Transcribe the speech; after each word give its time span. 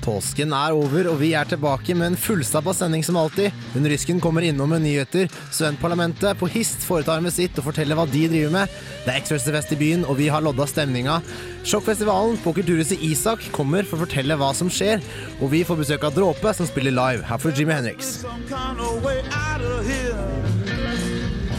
Påsken 0.00 0.54
er 0.56 0.72
over, 0.72 1.10
og 1.12 1.18
vi 1.20 1.34
er 1.36 1.48
tilbake 1.48 1.94
med 1.94 2.10
en 2.10 2.18
fullstappa 2.18 2.72
sending 2.74 3.02
som 3.04 3.18
alltid. 3.20 3.52
Hun 3.74 3.88
Rysken 3.88 4.20
kommer 4.22 4.44
innom 4.46 4.72
med 4.72 4.82
nyheter. 4.82 5.28
Studentparlamentet 5.52 6.38
på 6.40 6.48
Hist 6.50 6.86
foretar 6.86 7.20
med 7.20 7.34
sitt 7.34 7.58
og 7.60 7.66
forteller 7.68 7.98
hva 7.98 8.06
de 8.08 8.24
driver 8.32 8.54
med. 8.54 8.78
Det 9.04 9.12
er 9.12 9.20
X-Fest 9.20 9.74
i 9.76 9.80
byen, 9.80 10.06
og 10.08 10.16
vi 10.18 10.30
har 10.32 10.44
lodda 10.44 10.66
stemninga. 10.68 11.20
Sjokkfestivalen 11.68 12.40
på 12.40 12.54
Kulturhuset 12.56 13.04
Isak 13.04 13.44
kommer 13.52 13.84
for 13.84 14.00
å 14.00 14.06
fortelle 14.06 14.40
hva 14.40 14.50
som 14.56 14.72
skjer. 14.72 15.04
Og 15.40 15.52
vi 15.52 15.62
får 15.68 15.82
besøk 15.84 16.08
av 16.08 16.16
Dråpe, 16.16 16.56
som 16.56 16.68
spiller 16.68 16.96
live. 16.96 17.26
Her 17.28 17.38
får 17.38 17.56
Jimmy 17.58 17.76
Henriks. 17.76 18.20
some 18.24 18.46
kind 18.48 18.80
of 18.80 19.04
way 19.04 19.20
out 19.30 19.60
of 19.60 19.86
here. 19.86 20.16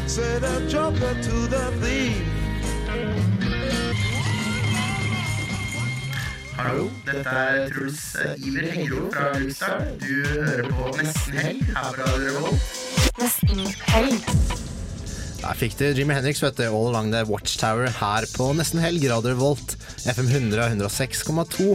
Say 0.08 0.40
the 0.40 0.67
joker 0.67 1.14
to 1.14 1.48
the 1.48 1.72
thief. 1.82 3.20
Hallo, 6.62 6.84
dette 7.08 7.31
er 7.31 7.72
Truls 7.73 8.02
Iver 8.38 8.67
Hengro 8.70 9.08
fra 9.09 9.31
Lukestad. 9.34 9.95
Du 9.98 10.12
hører 10.30 10.67
på 10.70 10.92
Nesten 11.00 11.40
Helg 11.42 11.64
her 11.72 11.88
på 11.88 12.04
Radio 12.04 12.36
Revolt. 12.36 12.67
Nesten 13.17 13.64
helg. 13.88 14.28
Der 15.42 15.58
fikk 15.58 15.73
du 15.80 15.88
Jimmy 15.98 16.14
Henriks, 16.14 16.44
vet 16.45 16.59
du, 16.59 16.67
All 16.67 16.92
Along 16.92 17.09
The 17.16 17.23
Watchtower 17.32 17.89
her 17.98 18.30
på 18.36 18.52
nesten 18.59 18.84
helg. 18.84 19.08
Radio 19.09 19.34
Volt, 19.39 19.73
FM 20.06 20.30
100 20.30 20.62
og 20.62 20.78
106,2. 20.86 21.72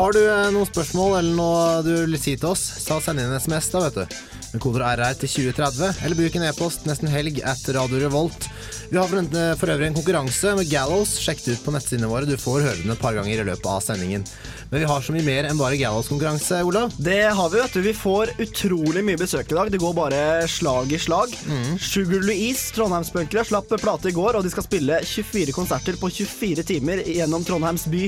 Har 0.00 0.18
du 0.18 0.24
eh, 0.24 0.48
noen 0.56 0.66
spørsmål 0.72 1.20
eller 1.20 1.38
noe 1.38 1.62
du 1.86 1.92
vil 1.94 2.18
si 2.18 2.34
til 2.34 2.50
oss, 2.50 2.66
så 2.82 2.98
send 2.98 3.22
inn 3.22 3.30
en 3.30 3.38
SMS 3.38 3.70
da, 3.76 3.86
vet 3.86 4.02
du. 4.02 4.18
Med 4.56 4.62
koder 4.64 4.86
RR 4.96 5.18
til 5.20 5.28
2030, 5.28 5.98
eller 6.06 6.16
bruk 6.16 6.36
en 6.38 6.44
e-post 6.48 6.86
nesten 6.88 7.10
helg 7.12 7.42
at 7.44 7.60
Radio 7.76 7.98
Revolt. 8.00 8.46
Vi 8.88 8.96
har 8.96 9.10
for, 9.10 9.68
øvrig 9.68 9.90
en 9.90 9.96
konkurranse 9.98 10.54
med 10.56 10.70
Gallows. 10.70 11.12
Sjekk 11.20 11.42
det 11.44 11.56
ut 11.58 11.64
på 11.66 11.74
nettsidene 11.74 12.08
våre. 12.08 12.24
Du 12.24 12.38
får 12.40 12.64
høre 12.64 12.78
den 12.80 12.94
et 12.94 13.02
par 13.02 13.12
ganger 13.18 13.42
i 13.42 13.44
løpet 13.44 13.68
av 13.68 13.82
sendingen. 13.84 14.24
Men 14.70 14.80
vi 14.80 14.88
har 14.88 15.04
så 15.04 15.12
mye 15.12 15.26
mer 15.26 15.50
enn 15.50 15.60
bare 15.60 15.76
Gallows-konkurranse, 15.76 16.62
Olav. 16.64 16.96
Det 16.96 17.18
har 17.36 17.52
vi, 17.52 17.60
vet 17.60 17.76
du. 17.76 17.82
Vi 17.84 17.94
får 18.00 18.32
utrolig 18.46 19.04
mye 19.04 19.20
besøk 19.20 19.52
i 19.52 19.58
dag. 19.58 19.74
Det 19.74 19.82
går 19.82 19.92
bare 20.00 20.24
slag 20.48 20.96
i 20.96 21.02
slag. 21.04 21.36
Sugar 21.76 22.24
Louise, 22.24 22.72
Trondheimsbunkere, 22.78 23.44
slapp 23.44 23.76
plate 23.76 24.08
i 24.08 24.16
går, 24.16 24.40
og 24.40 24.48
de 24.48 24.56
skal 24.56 24.64
spille 24.64 25.02
24 25.04 25.52
konserter 25.52 26.00
på 26.00 26.08
24 26.22 26.64
timer 26.72 27.04
gjennom 27.04 27.44
Trondheims 27.44 27.84
by 27.92 28.06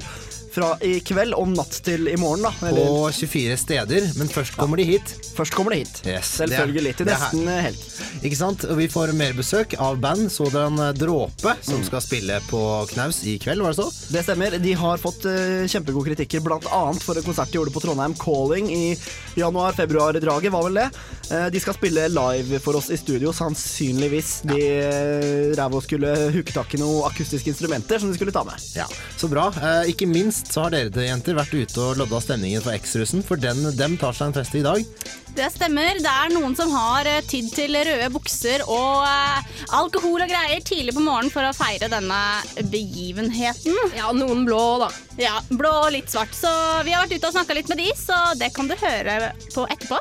fra 0.58 0.74
i 0.84 0.98
kveld 1.04 1.36
og 1.36 1.50
natt 1.52 1.80
til 1.86 2.08
i 2.10 2.16
morgen. 2.20 2.46
da. 2.46 2.52
På 2.72 3.08
24 3.14 3.56
steder, 3.60 4.08
men 4.18 4.30
først 4.32 4.56
kommer 4.58 4.80
de 4.80 4.86
hit. 4.88 5.14
først 5.36 5.54
kommer 5.54 5.74
de 5.74 5.84
hit. 5.84 6.00
Yes, 6.06 6.37
Selvfølgelig. 6.38 6.94
Til 6.98 7.08
nesten 7.08 7.48
helg. 7.48 7.84
Ikke 8.24 8.38
sant? 8.38 8.64
Og 8.68 8.78
vi 8.80 8.88
får 8.90 9.12
mer 9.18 9.34
besøk 9.36 9.74
av 9.78 9.98
band 10.02 10.28
Sådan 10.32 10.80
Dråpe, 10.98 11.54
som 11.64 11.82
skal 11.86 12.02
spille 12.04 12.38
på 12.48 12.60
Knaus 12.92 13.20
i 13.28 13.36
kveld, 13.42 13.62
var 13.62 13.74
det 13.74 13.80
så? 13.82 13.88
Det 14.14 14.24
stemmer. 14.26 14.56
De 14.62 14.74
har 14.78 15.00
fått 15.02 15.26
uh, 15.28 15.66
kjempegode 15.70 16.12
kritikker, 16.12 16.42
bl.a. 16.44 16.82
for 17.02 17.18
en 17.18 17.26
konsert 17.26 17.52
de 17.52 17.58
gjorde 17.58 17.74
på 17.74 17.82
Trondheim 17.84 18.14
Calling 18.18 18.70
i 18.74 18.82
januar-februar-draget, 19.38 20.52
var 20.52 20.66
vel 20.68 20.80
det. 20.82 20.88
Uh, 21.28 21.46
de 21.52 21.60
skal 21.62 21.76
spille 21.76 22.06
live 22.12 22.60
for 22.64 22.78
oss 22.78 22.90
i 22.94 22.98
studio, 23.00 23.32
sannsynligvis. 23.36 24.32
De 24.48 24.58
uh, 24.58 25.56
ræva 25.58 25.82
skulle 25.84 26.14
hooke 26.34 26.54
tak 26.54 26.74
i 26.74 26.82
noen 26.82 27.06
akustiske 27.08 27.52
instrumenter 27.52 28.00
som 28.02 28.12
de 28.12 28.18
skulle 28.18 28.34
ta 28.34 28.44
med. 28.48 28.58
Ja, 28.78 28.88
Så 29.18 29.30
bra. 29.30 29.48
Uh, 29.58 29.84
ikke 29.90 30.08
minst 30.10 30.52
så 30.52 30.66
har 30.66 30.74
dere 30.74 31.08
jenter 31.08 31.38
vært 31.38 31.54
ute 31.54 31.84
og 31.84 31.98
lodda 32.00 32.20
stemningen 32.24 32.64
for 32.64 32.76
X-russen, 32.78 33.24
for 33.26 33.40
den, 33.40 33.64
dem 33.78 33.98
tar 34.00 34.16
seg 34.16 34.30
en 34.30 34.38
fest 34.40 34.56
i 34.58 34.64
dag. 34.66 34.84
Det 35.36 35.50
stemmer. 35.54 35.98
Det 36.02 36.10
er 36.10 36.32
noen 36.34 36.54
som 36.58 36.70
har 36.74 37.06
eh, 37.08 37.20
tydd 37.28 37.50
til 37.54 37.76
røde 37.76 38.08
bukser 38.14 38.64
og 38.66 39.04
eh, 39.06 39.50
alkohol 39.76 40.24
og 40.24 40.30
greier 40.30 40.62
tidlig 40.64 40.94
på 40.96 41.04
morgenen 41.04 41.32
for 41.32 41.46
å 41.46 41.54
feire 41.56 41.90
denne 41.92 42.18
begivenheten. 42.72 43.76
Ja, 43.96 44.10
noen 44.16 44.44
blå, 44.48 44.62
da. 44.82 44.88
Ja, 45.18 45.40
blå 45.50 45.70
og 45.84 45.92
litt 45.94 46.10
svart. 46.12 46.34
Så 46.34 46.50
vi 46.86 46.94
har 46.94 47.04
vært 47.04 47.18
ute 47.18 47.30
og 47.30 47.34
snakka 47.34 47.56
litt 47.58 47.70
med 47.70 47.80
de, 47.82 47.88
så 47.98 48.16
det 48.38 48.52
kan 48.54 48.70
du 48.70 48.74
høre 48.78 49.32
på 49.54 49.66
etterpå. 49.66 49.98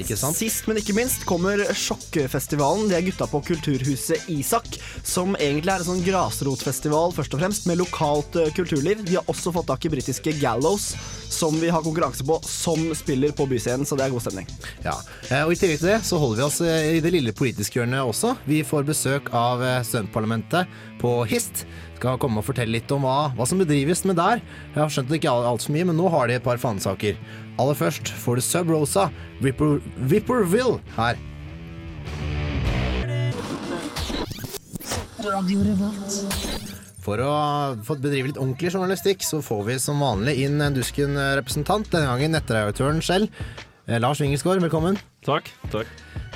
Ikke 0.00 0.18
sant? 0.20 0.36
Sist, 0.36 0.66
men 0.68 0.80
ikke 0.80 0.96
minst, 0.96 1.24
kommer 1.28 1.62
Sjokkfestivalen. 1.76 2.90
Det 2.90 2.98
er 2.98 3.06
gutta 3.08 3.28
på 3.30 3.40
Kulturhuset 3.50 4.28
Isak, 4.32 4.68
som 5.06 5.36
egentlig 5.40 5.72
er 5.74 5.84
en 5.84 5.90
sånn 5.92 6.04
grasrotfestival, 6.04 7.16
først 7.16 7.36
og 7.36 7.44
fremst, 7.44 7.68
med 7.70 7.80
lokalt 7.80 8.36
eh, 8.40 8.52
kulturliv. 8.56 9.04
De 9.08 9.16
har 9.20 9.32
også 9.32 9.52
fått 9.56 9.70
tak 9.72 9.88
i 9.88 9.92
britiske 9.96 10.36
Gallows, 10.42 10.92
som 11.30 11.56
vi 11.60 11.72
har 11.72 11.84
konkurranse 11.86 12.26
på, 12.26 12.40
som 12.44 12.90
spiller 12.98 13.32
på 13.36 13.48
byscenen, 13.48 13.88
så 13.88 13.96
det 13.96 14.08
er 14.08 14.12
god 14.12 14.26
stemning. 14.26 14.50
Ja. 14.84 14.96
Eh, 15.28 15.44
og 15.44 15.52
I 15.54 15.58
tillegg 15.60 15.80
til 15.82 15.92
det 15.92 16.00
så 16.06 16.18
holder 16.20 16.40
vi 16.40 16.46
oss 16.46 16.60
eh, 16.64 16.96
i 16.96 17.04
det 17.04 17.12
lille 17.14 17.34
politiske 17.36 17.80
hjørnet 17.80 18.02
også. 18.02 18.34
Vi 18.48 18.62
får 18.66 18.88
besøk 18.88 19.30
av 19.36 19.62
eh, 19.64 19.80
studentparlamentet 19.86 20.70
på 21.00 21.14
Hist. 21.30 21.64
Skal 22.00 22.20
komme 22.20 22.40
og 22.40 22.46
fortelle 22.46 22.78
litt 22.78 22.92
om 22.96 23.04
hva, 23.04 23.30
hva 23.36 23.46
som 23.48 23.60
bedrives 23.60 24.06
med 24.08 24.16
der. 24.20 24.40
Jeg 24.72 24.80
har 24.80 24.92
skjønt 24.92 25.10
det 25.12 25.20
ikke 25.20 25.34
altfor 25.52 25.74
mye, 25.76 25.88
men 25.90 25.98
nå 26.00 26.08
har 26.12 26.30
de 26.30 26.38
et 26.38 26.46
par 26.46 26.60
fanesaker. 26.60 27.18
Aller 27.60 27.76
først 27.76 28.12
får 28.22 28.40
du 28.40 28.44
Sub 28.46 28.72
Rosa, 28.72 29.10
Ripper, 29.44 29.80
Ripperville, 30.08 30.78
her. 30.96 31.20
For 37.00 37.20
å 37.20 37.32
få 37.84 37.96
bedrive 38.00 38.30
litt 38.30 38.40
ordentlig 38.40 38.72
journalistikk, 38.72 39.24
så 39.24 39.40
får 39.44 39.66
vi 39.68 39.76
som 39.82 40.00
vanlig 40.00 40.38
inn 40.44 40.60
en 40.64 40.76
Dusken-representant. 40.76 41.88
Denne 41.92 42.08
gangen 42.08 42.36
nettredaktøren 42.36 43.00
selv. 43.04 43.28
Eh, 43.88 43.98
Lars 44.00 44.20
Wingelsgaard, 44.20 44.60
velkommen. 44.62 44.98
Takk. 45.26 45.48
takk. 45.72 45.86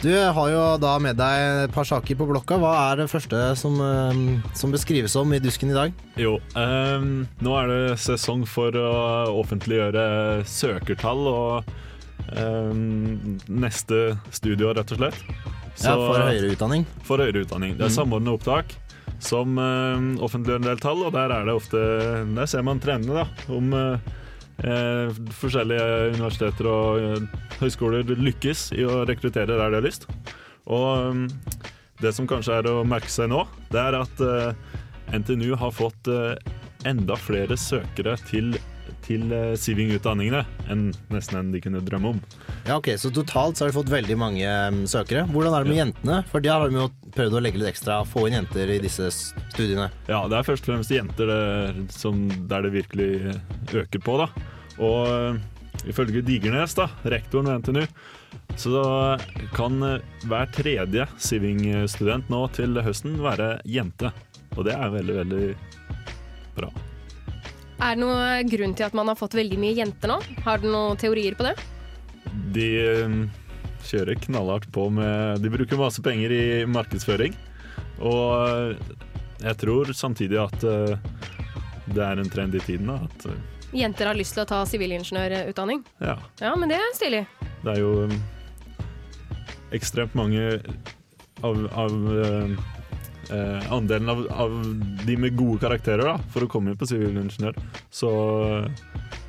Du 0.03 0.10
har 0.12 0.49
jo 0.50 0.62
da 0.82 0.94
med 1.00 1.16
deg 1.16 1.65
et 1.69 1.72
par 1.75 1.87
saker 1.87 2.16
på 2.19 2.27
blokka. 2.28 2.56
Hva 2.60 2.72
er 2.91 3.03
det 3.03 3.06
første 3.12 3.38
som, 3.56 3.77
eh, 3.81 4.50
som 4.59 4.72
beskrives 4.75 5.15
om 5.16 5.32
i 5.32 5.38
Dusken 5.38 5.71
i 5.71 5.77
dag? 5.77 5.93
Jo, 6.16 6.38
ehm, 6.56 7.27
nå 7.41 7.55
er 7.62 7.66
det 7.71 7.99
sesong 8.03 8.44
for 8.49 8.72
å 8.72 9.44
offentliggjøre 9.44 10.44
søkertall 10.44 11.27
og 11.31 11.65
ehm, 12.34 13.38
neste 13.49 14.19
studio, 14.32 14.72
rett 14.75 14.91
og 14.93 14.99
slett. 14.99 15.21
ja, 15.84 15.94
for 15.94 16.19
høyere 16.19 16.50
utdanning. 16.56 16.87
For 17.05 17.19
høyere 17.19 17.44
utdanning. 17.47 17.76
Det 17.78 17.87
er 17.87 17.88
Mhm. 17.91 17.99
samordnet 18.00 18.41
opptak 18.41 18.65
som 19.21 19.56
ehm, 19.56 20.19
offentliggjør 20.19 20.56
en 20.56 20.62
del 20.62 20.76
tall, 20.78 21.05
og 21.05 21.12
der 21.12 21.31
er 21.31 21.44
det 21.44 21.55
ofte 21.55 22.34
Der 22.34 22.47
ser 22.47 22.62
man 22.62 22.81
trendene, 22.81 23.15
da. 23.25 23.26
Om 23.55 23.72
eh, 23.75 23.99
eh, 24.63 25.11
forskjellige 25.41 26.15
universiteter 26.15 26.69
og 26.71 27.01
eh, 27.03 27.45
høyskoler 27.61 28.15
lykkes 28.15 28.69
i 28.79 28.87
å 28.87 29.03
rekruttere 29.09 29.57
der 29.57 29.73
de 29.73 29.81
har 29.81 29.87
lyst. 29.87 30.09
Og 30.65 30.89
ehm, 30.99 31.25
det 32.03 32.15
som 32.17 32.29
kanskje 32.29 32.61
er 32.61 32.69
å 32.71 32.83
merke 32.87 33.11
seg 33.13 33.31
nå, 33.33 33.45
det 33.73 33.81
er 33.81 33.99
at 33.99 34.23
eh, 34.25 34.55
NTNU 35.15 35.55
har 35.61 35.75
fått 35.75 36.11
eh, 36.11 36.35
enda 36.89 37.17
flere 37.21 37.57
søkere 37.61 38.17
til, 38.29 38.55
til 39.05 39.33
eh, 39.35 39.53
Siving-utdanningene 39.61 40.43
enn 40.73 40.87
nesten 41.13 41.39
enn 41.41 41.53
de 41.55 41.61
kunne 41.65 41.83
drømme 41.85 42.15
om. 42.15 42.21
Ja, 42.67 42.79
ok, 42.79 42.95
Så 43.01 43.13
totalt 43.15 43.59
så 43.59 43.65
har 43.65 43.73
de 43.73 43.77
fått 43.77 43.93
veldig 43.93 44.17
mange 44.21 44.45
mm, 44.45 44.83
søkere. 44.91 45.27
Hvordan 45.31 45.56
er 45.56 45.65
det 45.65 45.73
med 45.73 45.81
jentene? 45.81 46.19
For 46.31 46.45
de 46.45 46.53
har 46.53 46.65
de 46.65 46.81
jo 46.81 46.89
prøvd 47.15 47.39
å 47.39 47.43
legge 47.45 47.61
litt 47.61 47.73
ekstra, 47.75 48.01
få 48.09 48.27
inn 48.29 48.39
jenter 48.41 48.75
i 48.75 48.81
disse 48.83 49.11
studiene. 49.15 49.91
Ja, 50.09 50.25
det 50.31 50.41
er 50.41 50.49
først 50.49 50.67
og 50.67 50.75
fremst 50.75 50.95
jenter 50.95 51.31
det, 51.31 51.89
som, 51.95 52.27
der 52.51 52.67
det 52.67 52.75
virkelig 52.75 53.11
øker 53.85 54.05
på, 54.05 54.19
da. 54.25 54.31
Og 54.83 55.11
øh, 55.11 55.43
ifølge 55.91 56.25
Digernes, 56.27 56.77
da, 56.79 56.89
rektoren 57.05 57.50
ved 57.50 57.62
NTNU, 57.62 57.87
så 58.61 58.83
kan 59.55 59.83
øh, 59.83 60.00
hver 60.31 60.50
tredje 60.55 61.07
Siving-student 61.19 62.33
nå 62.33 62.47
til 62.57 62.81
høsten 62.83 63.21
være 63.23 63.59
jente. 63.69 64.15
Og 64.55 64.67
det 64.69 64.75
er 64.79 64.93
veldig, 64.95 65.21
veldig 65.23 65.47
bra. 66.59 66.73
Er 67.85 67.99
det 67.99 68.01
noen 68.01 68.49
grunn 68.49 68.73
til 68.73 68.87
at 68.87 68.95
man 68.97 69.11
har 69.11 69.17
fått 69.19 69.35
veldig 69.37 69.59
mye 69.61 69.77
jenter 69.77 70.09
nå? 70.09 70.15
Har 70.47 70.63
du 70.63 70.71
noen 70.73 70.97
teorier 70.97 71.35
på 71.37 71.45
det? 71.45 71.53
De 72.55 72.69
øh, 72.81 73.17
kjører 73.85 74.17
knallhardt 74.25 74.71
på 74.73 74.87
med 74.95 75.43
De 75.45 75.51
bruker 75.53 75.77
masse 75.77 76.01
penger 76.05 76.33
i 76.33 76.45
markedsføring. 76.65 77.37
Og 78.01 78.79
jeg 79.45 79.57
tror 79.61 79.93
samtidig 79.93 80.41
at 80.41 80.65
øh, 80.65 80.97
det 81.93 82.01
er 82.01 82.23
en 82.23 82.33
trend 82.33 82.57
i 82.57 82.63
tiden. 82.65 82.89
at 82.89 83.29
øh, 83.29 83.37
Jenter 83.77 84.09
har 84.09 84.17
lyst 84.17 84.39
til 84.39 84.47
å 84.47 84.49
ta 84.49 84.63
sivilingeniørutdanning? 84.71 85.85
ja, 86.01 86.17
Ja, 86.41 86.55
men 86.57 86.73
det 86.73 86.81
er 86.81 86.97
stilig. 86.97 87.25
Det 87.67 87.75
er 87.75 87.81
jo 87.83 88.09
ekstremt 89.77 90.15
mange 90.17 90.63
av, 91.45 91.67
av 91.75 91.93
eh, 93.31 93.73
Andelen 93.73 94.12
av, 94.12 94.25
av 94.31 94.55
de 95.06 95.17
med 95.17 95.37
gode 95.38 95.62
karakterer 95.65 96.05
da, 96.12 96.17
for 96.35 96.47
å 96.47 96.50
komme 96.50 96.73
inn 96.73 96.81
på 96.81 96.88
sivilingeniør, 96.88 97.59
så, 97.91 98.11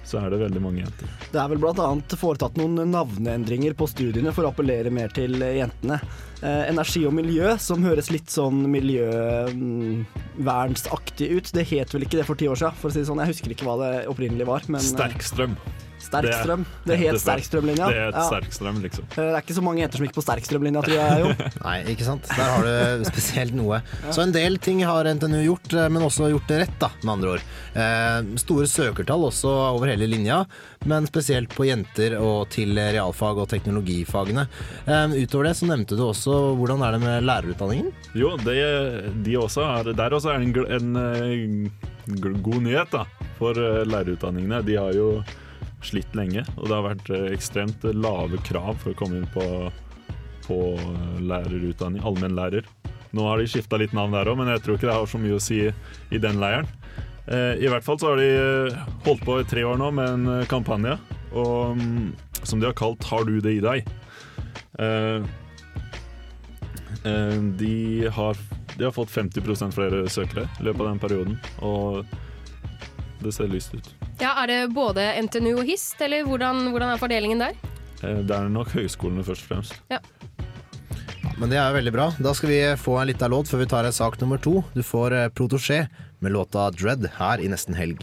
så 0.04 0.22
er 0.22 0.34
det 0.34 0.42
veldig 0.44 0.64
mange 0.64 0.84
jenter. 0.84 1.12
Det 1.32 1.42
er 1.42 1.52
vel 1.54 1.62
bl.a. 1.64 1.90
foretatt 2.20 2.60
noen 2.60 2.84
navneendringer 2.92 3.78
på 3.78 3.90
studiene 3.92 4.34
for 4.36 4.48
å 4.48 4.54
appellere 4.54 4.94
mer 4.94 5.14
til 5.16 5.40
jentene. 5.40 6.02
Eh, 6.44 6.68
energi 6.70 7.06
og 7.08 7.14
miljø, 7.16 7.54
som 7.62 7.84
høres 7.84 8.10
litt 8.12 8.30
sånn 8.34 8.66
miljøvernsaktig 8.74 11.30
ut. 11.38 11.52
Det 11.56 11.64
het 11.72 11.94
vel 11.96 12.04
ikke 12.06 12.18
det 12.20 12.26
for 12.28 12.36
ti 12.40 12.46
år 12.52 12.58
siden, 12.60 12.76
for 12.82 12.88
å 12.90 12.92
si 12.94 13.00
det 13.02 13.08
sånn. 13.10 13.22
Jeg 13.24 13.32
husker 13.34 13.50
ikke 13.56 13.68
hva 13.70 13.76
det 13.82 13.94
opprinnelig 14.12 14.46
var. 14.50 14.62
Men, 14.68 14.80
eh, 14.82 14.86
Sterkstrøm. 14.92 15.54
Sterkstrøm. 16.06 16.64
Det 16.86 16.96
het 17.00 17.16
Sterkstrømlinja. 17.18 17.86
Det 17.90 17.98
het 17.98 18.14
Ja. 18.14 18.30
Sterkstrøm, 18.30 18.78
liksom. 18.84 19.04
Eh, 19.10 19.16
Det 19.16 19.34
er 19.34 19.42
ikke 19.42 19.56
så 19.58 19.62
mange 19.64 19.80
jenter 19.82 19.98
som 19.98 20.06
gikk 20.06 20.14
på 20.14 20.22
Sterkstrømlinja, 20.24 20.82
tror 20.84 20.94
jeg. 20.94 21.20
Jo. 21.20 21.28
Nei, 21.66 21.84
ikke 21.96 22.06
sant. 22.06 22.24
Der 22.28 22.44
har 22.44 22.62
du 22.64 23.04
spesielt 23.10 23.54
noe. 23.58 23.82
Så 24.12 24.22
en 24.22 24.32
del 24.32 24.58
ting 24.58 24.82
har 24.86 25.04
NTNU 25.06 25.42
gjort, 25.48 25.74
men 25.90 26.02
også 26.04 26.30
gjort 26.30 26.48
det 26.48 26.60
rett, 26.62 26.80
da, 26.80 26.90
med 27.02 27.10
andre 27.16 27.30
ord. 27.36 27.42
Eh, 27.76 28.22
store 28.38 28.68
søkertall 28.70 29.24
også 29.32 29.50
over 29.74 29.88
hele 29.88 30.06
linja, 30.08 30.46
men 30.86 31.08
spesielt 31.08 31.50
på 31.50 31.66
jenter 31.66 32.14
og 32.22 32.50
til 32.54 32.76
realfag 32.78 33.38
og 33.42 33.48
teknologifagene. 33.50 34.48
Eh, 34.86 35.08
utover 35.26 35.44
det 35.50 35.56
så 35.58 35.66
nevnte 35.66 35.96
du 35.98 36.04
også 36.06 36.25
hvordan 36.32 36.82
er 36.82 36.96
det 36.96 37.02
med 37.04 37.26
lærerutdanningen? 37.28 37.92
Jo, 38.18 38.32
det, 38.42 38.56
de 39.26 39.36
også 39.38 39.62
er, 39.66 39.92
der 39.94 40.14
også 40.16 40.32
er 40.32 40.42
det 40.42 40.48
en, 40.48 40.96
en, 40.96 40.96
en 40.98 42.16
eh, 42.26 42.40
god 42.42 42.62
nyhet 42.66 42.94
da, 42.94 43.04
for 43.38 43.58
eh, 43.60 43.84
lærerutdanningene. 43.86 44.64
De 44.66 44.78
har 44.80 44.96
jo 44.98 45.10
slitt 45.86 46.16
lenge, 46.18 46.46
og 46.56 46.66
det 46.66 46.74
har 46.74 46.88
vært 46.88 47.12
eh, 47.14 47.28
ekstremt 47.36 47.86
lave 47.94 48.40
krav 48.48 48.80
for 48.82 48.94
å 48.94 48.98
komme 48.98 49.20
inn 49.20 49.30
på, 49.36 49.46
på 50.48 50.60
lærerutdanning, 51.22 52.02
allmennlærer. 52.02 52.66
Nå 53.16 53.30
har 53.30 53.40
de 53.40 53.48
skifta 53.52 53.78
litt 53.80 53.94
navn 53.96 54.18
der 54.18 54.32
òg, 54.32 54.42
men 54.42 54.50
jeg 54.56 54.66
tror 54.66 54.80
ikke 54.80 54.90
det 54.90 54.98
har 54.98 55.08
så 55.14 55.22
mye 55.22 55.38
å 55.38 55.44
si 55.44 55.62
i 55.70 56.22
den 56.22 56.42
leiren. 56.42 56.68
I 57.26 57.70
hvert 57.72 57.82
fall 57.82 57.98
så 57.98 58.12
har 58.12 58.20
de 58.22 58.76
holdt 59.08 59.24
på 59.26 59.40
i 59.42 59.46
tre 59.50 59.64
år 59.66 59.80
nå 59.82 59.88
med 59.98 60.12
en 60.12 60.44
kampanje 60.46 60.92
og, 61.32 61.80
mm, 61.80 62.12
som 62.46 62.62
de 62.62 62.68
har 62.68 62.76
kalt 62.78 63.02
'Har 63.02 63.26
du 63.26 63.40
det 63.42 63.56
i 63.56 63.64
deg'? 63.66 63.88
Eh, 67.06 67.38
De 67.60 68.08
har, 68.12 68.38
de 68.78 68.84
har 68.84 68.92
fått 68.92 69.10
50 69.14 69.72
flere 69.72 70.06
søkere 70.10 70.48
i 70.60 70.64
løpet 70.66 70.82
av 70.82 70.88
den 70.90 71.00
perioden, 71.00 71.40
og 71.62 72.06
det 73.22 73.34
ser 73.34 73.48
lyst 73.48 73.74
ut. 73.76 73.94
Ja, 74.20 74.34
Er 74.44 74.48
det 74.48 74.74
både 74.74 75.02
NTNU 75.22 75.60
og 75.60 75.66
HIST, 75.66 76.02
eller 76.02 76.24
hvordan, 76.26 76.70
hvordan 76.72 76.94
er 76.94 76.98
fordelingen 77.02 77.40
der? 77.40 77.54
Eh, 78.04 78.22
Det 78.24 78.32
er 78.36 78.50
nok 78.50 78.70
høyskolene 78.74 79.24
først 79.24 79.46
og 79.46 79.50
fremst. 79.54 79.74
Ja 79.92 80.00
Men 81.38 81.50
det 81.50 81.58
er 81.58 81.68
jo 81.70 81.76
veldig 81.76 81.92
bra. 81.92 82.12
Da 82.20 82.34
skal 82.34 82.50
vi 82.50 82.60
få 82.80 82.98
en 83.02 83.08
liten 83.08 83.32
låt 83.32 83.48
før 83.48 83.60
vi 83.60 83.66
tar 83.66 83.92
sak 83.92 84.20
nummer 84.22 84.38
to. 84.38 84.64
Du 84.74 84.82
får 84.84 85.12
eh, 85.12 85.30
Protosjé 85.30 85.88
med 86.22 86.32
låta 86.32 86.72
'Dread' 86.72 87.10
her 87.20 87.40
i 87.42 87.48
Nesten 87.48 87.76
Helg. 87.76 88.00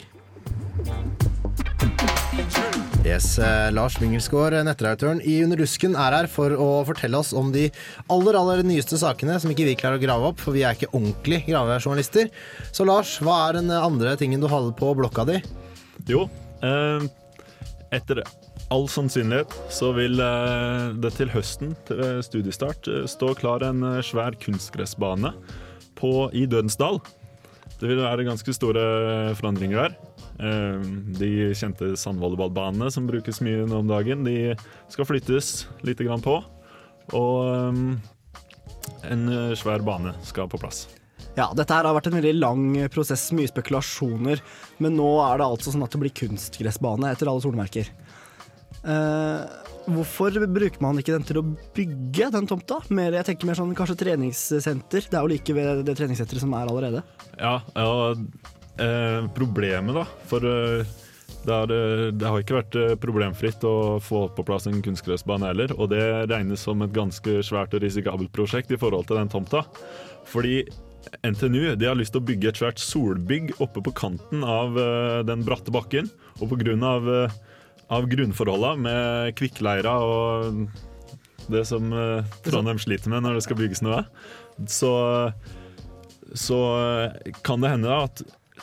Yes, 3.02 3.34
Lars 3.74 3.96
Wingelsgaard, 3.98 4.54
nettredaktøren 4.66 5.18
i 5.26 5.40
Under 5.42 5.58
rusken, 5.58 5.96
er 5.98 6.14
her 6.14 6.28
for 6.30 6.54
å 6.54 6.68
fortelle 6.86 7.18
oss 7.18 7.32
om 7.34 7.50
de 7.50 7.64
aller 8.12 8.38
aller 8.38 8.62
nyeste 8.66 8.98
sakene 9.00 9.40
som 9.42 9.50
ikke 9.50 9.66
vi 9.66 9.74
klarer 9.80 9.98
å 9.98 10.04
grave 10.04 10.30
opp, 10.30 10.38
for 10.38 10.54
vi 10.54 10.62
er 10.62 10.76
ikke 10.76 10.92
ordentlig 10.94 11.40
gravejournalister. 11.48 12.30
Så 12.70 12.86
Lars, 12.86 13.16
hva 13.24 13.40
er 13.48 13.58
den 13.58 13.74
andre 13.74 14.14
tingen 14.20 14.42
du 14.42 14.46
hadde 14.52 14.70
på 14.78 14.92
blokka 14.98 15.26
di? 15.28 15.40
Jo, 16.06 16.28
eh, 16.62 17.10
etter 17.92 18.22
all 18.72 18.86
sannsynlighet 18.88 19.52
så 19.72 19.90
vil 19.96 20.20
eh, 20.22 20.92
det 21.02 21.12
til 21.18 21.32
høsten, 21.32 21.74
til 21.88 22.00
eh, 22.04 22.20
studiestart, 22.24 22.88
eh, 22.88 23.04
stå 23.10 23.34
klar 23.38 23.64
en 23.66 23.84
svær 24.04 24.36
kunstgressbane 24.40 25.34
på, 25.98 26.30
i 26.32 26.46
Dødensdal. 26.46 27.02
Det 27.80 27.90
vil 27.90 28.00
være 28.04 28.26
ganske 28.28 28.54
store 28.54 28.82
forandringer 29.38 29.82
der. 29.82 29.98
Eh, 30.38 30.88
De 31.18 31.30
kjente 31.58 31.92
sandvolleyballbanene 32.00 32.90
som 32.92 33.06
brukes 33.10 33.42
mye 33.44 33.66
nå 33.68 33.82
om 33.82 33.90
dagen, 33.90 34.24
de 34.24 34.54
skal 34.92 35.08
flyttes 35.08 35.66
litt 35.86 36.00
grann 36.02 36.24
på. 36.24 36.38
Og 37.18 37.36
eh, 37.52 38.10
en 39.12 39.28
eh, 39.28 39.54
svær 39.58 39.84
bane 39.86 40.14
skal 40.26 40.50
på 40.50 40.60
plass. 40.62 40.86
Ja, 41.36 41.48
dette 41.56 41.72
her 41.72 41.86
har 41.88 41.96
vært 41.96 42.10
en 42.10 42.18
veldig 42.18 42.34
lang 42.36 42.64
prosess, 42.92 43.30
mye 43.32 43.48
spekulasjoner. 43.48 44.42
Men 44.84 44.98
nå 44.98 45.08
er 45.24 45.40
det 45.40 45.48
altså 45.48 45.72
sånn 45.72 45.84
at 45.86 45.94
det 45.94 46.02
blir 46.02 46.16
kunstgressbane 46.22 47.12
etter 47.12 47.30
alle 47.30 47.44
solmerker. 47.44 47.88
Eh, 48.82 49.44
hvorfor 49.86 50.36
bruker 50.50 50.82
man 50.84 50.98
ikke 51.00 51.14
den 51.14 51.26
til 51.26 51.40
å 51.40 51.44
bygge 51.76 52.28
den 52.34 52.48
tomta? 52.50 52.82
Mer, 52.94 53.16
jeg 53.16 53.30
tenker 53.30 53.48
mer 53.48 53.58
sånn 53.58 53.72
kanskje 53.78 54.00
treningssenter. 54.02 55.08
Det 55.08 55.18
er 55.18 55.22
jo 55.22 55.32
like 55.32 55.56
ved 55.56 55.84
det 55.88 55.96
treningssenteret 56.00 56.44
som 56.44 56.52
er 56.58 56.68
allerede. 56.72 57.04
Ja, 57.38 57.60
ja 57.76 58.12
eh, 58.80 59.26
problemet 59.34 59.96
da 59.96 60.06
For 60.30 60.44
eh, 60.48 60.84
det, 61.42 61.54
er, 61.54 61.72
eh, 61.74 62.06
det 62.14 62.28
har 62.28 62.42
ikke 62.42 62.58
vært 62.60 62.78
eh, 62.78 62.94
problemfritt 63.00 63.64
å 63.66 63.98
få 64.02 64.26
på 64.36 64.44
plass 64.46 64.68
en 64.70 64.82
kunstgressbane 64.84 65.50
heller, 65.50 65.74
og 65.78 65.90
det 65.92 66.04
regnes 66.30 66.62
som 66.62 66.82
et 66.84 66.94
ganske 66.94 67.40
svært 67.46 67.74
og 67.74 67.82
risikabelt 67.84 68.32
prosjekt 68.34 68.72
i 68.72 68.78
forhold 68.80 69.08
til 69.08 69.18
den 69.18 69.32
tomta. 69.32 69.64
Fordi 70.30 70.62
NTNU 71.26 71.74
de 71.76 71.88
har 71.88 71.98
lyst 71.98 72.14
til 72.14 72.22
å 72.22 72.28
bygge 72.28 72.52
et 72.52 72.60
svært 72.60 72.82
solbygg 72.82 73.56
oppe 73.62 73.82
på 73.84 73.94
kanten 74.04 74.46
av 74.46 74.78
eh, 74.78 75.22
den 75.26 75.42
bratte 75.46 75.74
bakken, 75.74 76.10
og 76.40 76.52
på 76.52 76.60
grunn 76.62 76.86
av, 76.86 77.10
eh, 77.10 77.40
av 77.92 78.06
grunnforholda 78.10 78.76
med 78.80 79.34
kvikkleira 79.38 79.98
og 80.06 80.62
det 81.50 81.64
som 81.66 81.88
Trondheim 82.46 82.78
sliter 82.78 83.10
med 83.10 83.24
når 83.24 83.34
det 83.34 83.42
skal 83.48 83.58
bygges 83.58 83.82
noe, 83.82 84.04
så 84.70 84.92
så 86.38 86.58
kan 87.44 87.60
det 87.60 87.74
hende 87.74 87.92
at 87.92 88.22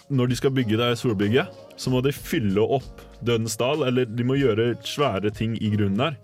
når 0.09 0.31
de 0.31 0.37
skal 0.39 0.53
bygge 0.53 0.77
det 0.79 0.89
solbygget, 0.99 1.55
så 1.79 1.93
må 1.93 2.01
de 2.05 2.13
fylle 2.15 2.61
opp 2.61 3.05
Dødens 3.25 3.57
dal, 3.59 3.83
eller 3.87 4.07
de 4.07 4.23
må 4.23 4.37
gjøre 4.39 4.73
svære 4.87 5.31
ting 5.35 5.57
i 5.59 5.71
grunnen 5.73 5.99
der. 5.99 6.19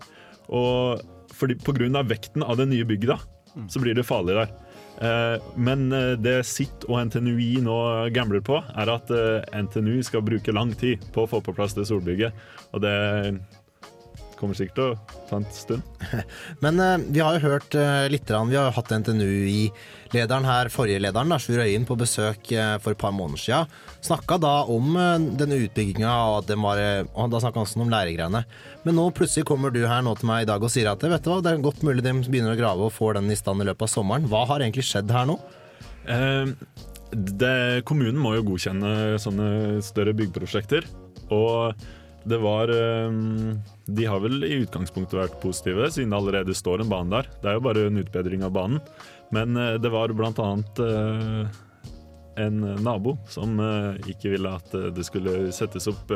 Og 0.48 1.02
fordi, 1.36 1.58
på 1.60 1.74
grunn 1.76 1.98
av 1.98 2.08
vekten 2.08 2.44
av 2.46 2.56
det 2.60 2.70
nye 2.70 2.86
bygget, 2.88 3.12
da, 3.12 3.66
så 3.68 3.82
blir 3.82 3.96
det 3.96 4.06
farlig 4.08 4.38
der. 4.38 4.54
Eh, 5.04 5.50
men 5.60 5.90
eh, 5.92 6.14
det 6.16 6.38
SIT 6.48 6.86
og 6.88 7.02
NTNUI 7.10 7.58
nå 7.66 7.76
gambler 8.16 8.40
på, 8.44 8.62
er 8.80 8.92
at 8.94 9.12
eh, 9.12 9.44
NTNU 9.66 10.00
skal 10.06 10.24
bruke 10.24 10.54
lang 10.56 10.72
tid 10.78 11.04
på 11.12 11.26
å 11.26 11.30
få 11.30 11.42
på 11.44 11.54
plass 11.56 11.76
det 11.76 11.84
solbygget. 11.90 12.32
Og 12.72 12.84
det 12.84 12.96
kommer 14.40 14.56
sikkert 14.56 14.76
til 14.76 14.92
å 14.92 15.20
ta 15.28 15.40
en 15.40 15.46
stund. 15.54 15.84
Men 16.64 16.80
eh, 16.82 16.96
vi 17.08 17.22
har 17.24 17.36
jo 17.36 17.50
hørt 17.50 17.76
eh, 17.78 18.06
litt, 18.12 18.30
vi 18.30 18.58
har 18.58 18.70
jo 18.70 18.76
hatt 18.76 18.92
NTNU-lederen 20.06 20.46
her, 20.46 20.70
forrige 20.70 21.00
lederen, 21.02 21.30
da, 21.30 21.38
Sjur 21.38 21.60
Øyen, 21.62 21.86
på 21.86 21.96
besøk 21.98 22.50
eh, 22.52 22.76
for 22.82 22.94
et 22.94 23.00
par 23.00 23.12
måneder 23.12 23.40
siden. 23.42 23.72
Snakka 24.04 24.38
da 24.38 24.54
om 24.70 24.96
eh, 24.96 25.26
denne 25.38 25.58
utbygginga, 25.64 26.12
og, 26.30 26.46
den 26.46 26.62
eh, 26.76 27.04
og 27.14 27.30
da 27.32 27.40
snakka 27.42 27.60
han 27.60 27.66
også 27.66 27.82
om 27.82 27.90
læregreiene. 27.90 28.44
Men 28.84 28.98
nå 28.98 29.08
plutselig 29.10 29.46
kommer 29.46 29.74
du 29.74 29.82
her 29.86 30.02
nå 30.02 30.14
til 30.16 30.30
meg 30.30 30.44
i 30.44 30.50
dag 30.50 30.62
og 30.62 30.70
sier 30.72 30.90
at 30.92 31.02
vet 31.02 31.24
du 31.24 31.30
hva, 31.32 31.40
det 31.42 31.52
er 31.52 31.64
godt 31.64 31.82
mulig 31.86 32.04
de 32.04 32.14
begynner 32.26 32.54
å 32.54 32.58
grave 32.58 32.86
og 32.86 32.94
får 32.94 33.18
den 33.18 33.30
i 33.32 33.38
stand 33.38 33.62
i 33.62 33.68
løpet 33.68 33.88
av 33.88 33.92
sommeren. 33.92 34.28
Hva 34.30 34.46
har 34.52 34.62
egentlig 34.62 34.86
skjedd 34.86 35.10
her 35.10 35.28
nå? 35.28 35.38
Eh, 36.06 36.54
det, 37.12 37.84
kommunen 37.88 38.18
må 38.20 38.36
jo 38.36 38.46
godkjenne 38.52 39.16
sånne 39.22 39.82
større 39.86 40.14
byggeprosjekter. 40.16 40.86
Og 41.34 41.74
det 42.26 42.38
var 42.42 42.70
eh, 42.74 43.10
De 43.86 44.06
har 44.06 44.22
vel 44.22 44.42
i 44.46 44.56
utgangspunktet 44.64 45.18
vært 45.18 45.36
positive, 45.42 45.90
siden 45.94 46.14
det 46.14 46.18
allerede 46.18 46.56
står 46.58 46.82
en 46.82 46.90
bane 46.90 47.12
der. 47.12 47.30
Det 47.42 47.50
er 47.50 47.58
jo 47.58 47.66
bare 47.68 47.86
en 47.86 48.02
utbedring 48.02 48.46
av 48.46 48.54
banen. 48.56 48.80
Men 49.34 49.56
eh, 49.56 49.74
det 49.82 49.92
var 49.92 50.12
blant 50.16 50.38
annet 50.38 50.78
eh, 50.78 51.62
en 52.36 52.60
nabo 52.84 53.16
som 53.32 53.58
eh, 53.60 54.10
ikke 54.12 54.34
ville 54.36 54.52
at 54.58 54.76
det 54.94 55.06
skulle 55.06 55.50
settes 55.56 55.88
opp 55.90 56.12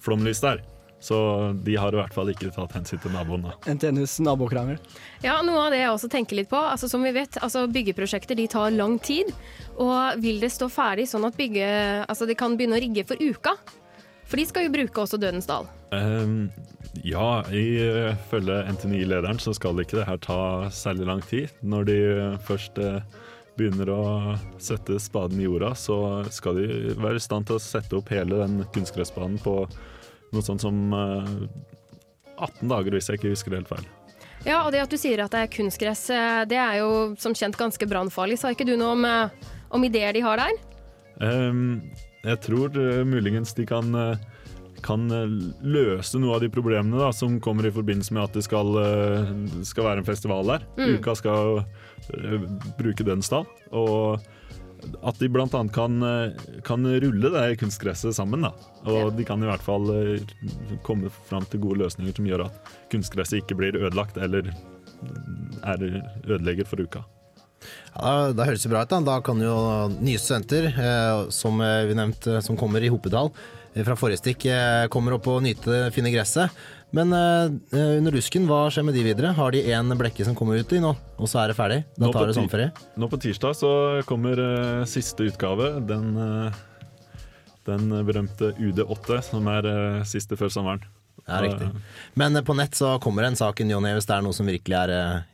flomlys 0.00 0.40
der. 0.44 0.64
Så 1.00 1.16
de 1.62 1.76
har 1.78 1.94
i 1.94 1.98
hvert 2.00 2.14
fall 2.14 2.30
ikke 2.32 2.50
tatt 2.50 2.72
hensyn 2.74 2.98
til 2.98 3.12
naboen. 3.14 3.44
da. 3.46 3.52
NTNUs 3.70 4.16
nabokrangel. 4.26 4.80
Ja, 5.22 5.36
Noe 5.46 5.68
av 5.68 5.70
det 5.70 5.78
jeg 5.84 5.92
også 5.92 6.10
tenker 6.10 6.40
litt 6.40 6.50
på. 6.50 6.58
altså 6.58 6.88
Som 6.90 7.06
vi 7.06 7.12
vet, 7.14 7.38
altså 7.38 7.68
Byggeprosjekter 7.70 8.34
de 8.34 8.48
tar 8.50 8.74
lang 8.74 8.96
tid. 8.98 9.30
Og 9.78 10.18
vil 10.18 10.40
det 10.42 10.50
stå 10.50 10.66
ferdig 10.72 11.06
sånn 11.06 11.28
at 11.28 11.38
bygge, 11.38 11.68
altså 12.02 12.26
de 12.26 12.34
kan 12.34 12.58
begynne 12.58 12.80
å 12.80 12.82
rigge 12.82 13.06
for 13.06 13.22
uka? 13.22 13.54
For 14.28 14.36
de 14.42 14.48
skal 14.48 14.66
jo 14.66 14.74
bruke 14.74 15.04
også 15.04 15.20
Dødens 15.22 15.46
Dal. 15.48 15.70
Ehm, 15.96 16.50
ja, 17.04 17.42
ifølge 17.52 18.58
NTNI-lederen 18.72 19.40
så 19.42 19.54
skal 19.56 19.80
ikke 19.82 20.00
det 20.00 20.06
her 20.08 20.20
ta 20.22 20.40
særlig 20.74 21.08
lang 21.08 21.22
tid. 21.26 21.52
Når 21.62 21.88
de 21.88 21.98
først 22.46 22.78
eh, 22.82 23.02
begynner 23.58 23.90
å 23.92 24.02
sette 24.62 24.98
spaden 25.02 25.40
i 25.40 25.46
jorda, 25.46 25.74
så 25.78 25.98
skal 26.34 26.58
de 26.60 26.94
være 26.98 27.20
i 27.20 27.24
stand 27.24 27.48
til 27.48 27.58
å 27.58 27.62
sette 27.62 27.98
opp 27.98 28.10
hele 28.14 28.40
den 28.44 28.62
kunstgressbanen 28.74 29.38
på 29.42 29.60
noe 30.32 30.44
sånt 30.44 30.64
som 30.64 30.92
eh, 30.94 31.32
18 32.38 32.68
dager, 32.70 32.94
hvis 32.94 33.10
jeg 33.10 33.20
ikke 33.20 33.34
husker 33.34 33.54
det 33.54 33.62
helt 33.62 33.72
feil. 33.72 33.88
Ja, 34.46 34.62
og 34.62 34.70
det 34.72 34.84
at 34.84 34.92
du 34.92 34.98
sier 35.00 35.24
at 35.24 35.34
det 35.34 35.44
er 35.44 35.54
kunstgress, 35.54 36.04
eh, 36.14 36.42
det 36.50 36.58
er 36.62 36.80
jo 36.82 36.90
som 37.18 37.34
kjent 37.36 37.58
ganske 37.58 37.90
brannfarlig. 37.90 38.38
Sa 38.40 38.54
ikke 38.54 38.68
du 38.68 38.76
noe 38.78 38.94
om, 38.94 39.06
eh, 39.08 39.48
om 39.74 39.88
ideer 39.88 40.14
de 40.14 40.22
har 40.24 40.38
der? 40.40 40.60
Um, 41.18 41.80
jeg 42.26 42.40
tror 42.44 42.74
uh, 42.74 43.04
muligens 43.06 43.54
de 43.54 43.66
kan, 43.66 43.94
eh, 43.94 44.18
kan 44.84 45.10
eh, 45.10 45.36
løse 45.64 46.20
noe 46.20 46.36
av 46.36 46.44
de 46.44 46.50
problemene 46.52 47.00
da, 47.00 47.10
som 47.12 47.38
kommer 47.42 47.66
i 47.66 47.74
forbindelse 47.74 48.14
med 48.14 48.28
at 48.28 48.38
det 48.38 48.44
skal, 48.46 48.72
eh, 48.82 49.30
skal 49.66 49.88
være 49.90 50.02
en 50.02 50.08
festival 50.08 50.54
der. 50.54 50.66
Mm. 50.78 50.98
Uka 50.98 51.16
skal 51.18 51.62
bruke 52.78 53.04
bruke 53.04 53.22
stall. 53.26 53.48
Og 53.76 54.20
at 55.02 55.18
de 55.18 55.28
bl.a. 55.28 55.48
Kan, 55.74 56.02
eh, 56.02 56.32
kan 56.64 56.86
rulle 56.86 57.32
det 57.34 57.58
kunstgresset 57.60 58.14
sammen. 58.14 58.46
Da. 58.46 58.52
Og 58.90 59.12
de 59.16 59.26
kan 59.26 59.42
i 59.42 59.50
hvert 59.50 59.64
fall 59.64 59.90
eh, 59.94 60.80
komme 60.86 61.10
fram 61.28 61.46
til 61.50 61.62
gode 61.64 61.82
løsninger 61.84 62.16
som 62.16 62.28
gjør 62.28 62.46
at 62.48 62.74
kunstgresset 62.92 63.42
ikke 63.42 63.58
blir 63.58 63.78
ødelagt 63.78 64.18
eller 64.18 64.52
er 65.68 65.84
ødelegger 66.26 66.66
for 66.66 66.82
uka. 66.82 67.04
Ja, 67.98 68.30
da, 68.32 68.46
høres 68.46 68.62
det 68.62 68.70
bra 68.72 68.84
ut. 68.84 68.90
Da 68.90 69.00
Da 69.04 69.20
kan 69.24 69.40
jo 69.42 69.54
nye 69.98 70.18
studenter, 70.20 70.70
eh, 70.70 71.28
som 71.34 71.60
eh, 71.60 71.86
vi 71.88 71.96
nevnte, 71.98 72.42
som 72.42 72.58
kommer 72.58 72.84
i 72.84 72.90
Hopedal 72.92 73.32
eh, 73.32 73.57
fra 73.86 73.96
forrige 73.98 74.22
stikk, 74.22 74.48
eh, 74.50 74.88
kommer 74.92 75.18
opp 75.18 75.28
og 75.30 75.42
nyte 75.44 75.70
det 75.70 75.94
fine 75.94 76.12
gresset. 76.14 76.54
Men 76.96 77.12
uh, 77.12 77.52
under 77.76 78.14
rusken, 78.16 78.46
hva 78.48 78.62
skjer 78.72 78.86
med 78.88 78.94
de 78.96 79.02
videre? 79.04 79.34
Har 79.36 79.52
de 79.52 79.60
én 79.68 79.92
blekke 80.00 80.24
som 80.24 80.32
kommer 80.38 80.56
ut 80.56 80.70
i 80.72 80.80
nå, 80.80 80.94
og 81.20 81.28
så 81.28 81.42
er 81.42 81.52
det 81.52 81.58
ferdig? 81.58 81.82
Da 82.00 82.08
tar 82.14 82.30
det 82.30 82.38
sommerferie? 82.38 82.70
Nå 82.96 83.10
på 83.12 83.18
tirsdag 83.20 83.58
så 83.58 83.72
kommer 84.08 84.40
uh, 84.40 84.86
siste 84.88 85.28
utgave. 85.28 85.74
Den, 85.84 86.14
uh, 86.16 86.62
den 87.68 87.90
berømte 88.06 88.54
UD8, 88.56 89.20
som 89.30 89.48
er 89.52 89.68
eh, 89.68 90.06
siste 90.08 90.38
før 90.40 90.52
sommeren. 90.52 90.84
Ja, 91.26 91.42
riktig. 91.44 91.68
Men 92.18 92.36
eh, 92.36 92.44
på 92.44 92.56
nett 92.56 92.78
så 92.78 92.96
kommer 93.02 93.28
en 93.28 93.36
sak 93.36 93.60
i 93.60 93.68
ny 93.68 93.76
og 93.76 93.84
ne 93.84 93.94
hvis 93.98 94.08
det 94.08 94.16
er 94.16 94.24
noe 94.24 94.36
som 94.36 94.48
virkelig 94.48 94.78
er 94.84 94.94
eh, 94.94 95.26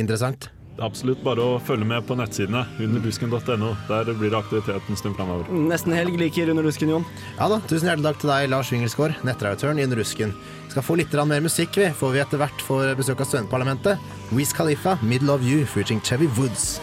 interessant. 0.00 0.48
Det 0.72 0.80
er 0.80 0.86
absolutt 0.88 1.20
bare 1.20 1.44
å 1.44 1.58
følge 1.60 1.84
med 1.84 2.06
på 2.08 2.16
nettsidene. 2.16 2.62
Underdusken.no. 2.80 3.74
Der 3.90 4.08
blir 4.16 4.32
det 4.32 4.38
aktivitet 4.38 4.88
en 4.88 4.96
stund 4.96 5.18
framover. 5.18 5.50
Nesten 5.68 5.92
helg 5.92 6.16
liker 6.20 6.48
Under 6.48 6.64
rusken, 6.64 6.88
Jon. 6.94 7.04
Ja 7.36 7.50
da, 7.52 7.60
tusen 7.68 7.90
hjertelig 7.90 8.08
takk 8.08 8.22
til 8.22 8.32
deg, 8.32 8.48
Lars 8.54 8.72
Wingelsgaard, 8.72 9.20
nettredaktøren 9.28 9.82
i 9.82 9.84
Under 9.84 10.00
rusken. 10.00 10.32
Vi 10.64 10.72
skal 10.72 10.86
få 10.86 10.96
litt 10.96 11.12
mer 11.28 11.44
musikk, 11.44 11.76
vi, 11.76 11.92
får 11.92 12.16
vi 12.16 12.24
etter 12.24 12.40
hvert 12.40 12.64
får 12.64 12.96
besøk 12.96 13.20
av 13.20 13.28
studentparlamentet. 13.28 14.00
Wiz 14.32 14.56
Khalifa, 14.56 14.96
'Middle 15.02 15.36
of 15.36 15.44
You', 15.44 15.66
featuring 15.68 16.00
Chevy 16.00 16.28
Woods. 16.38 16.80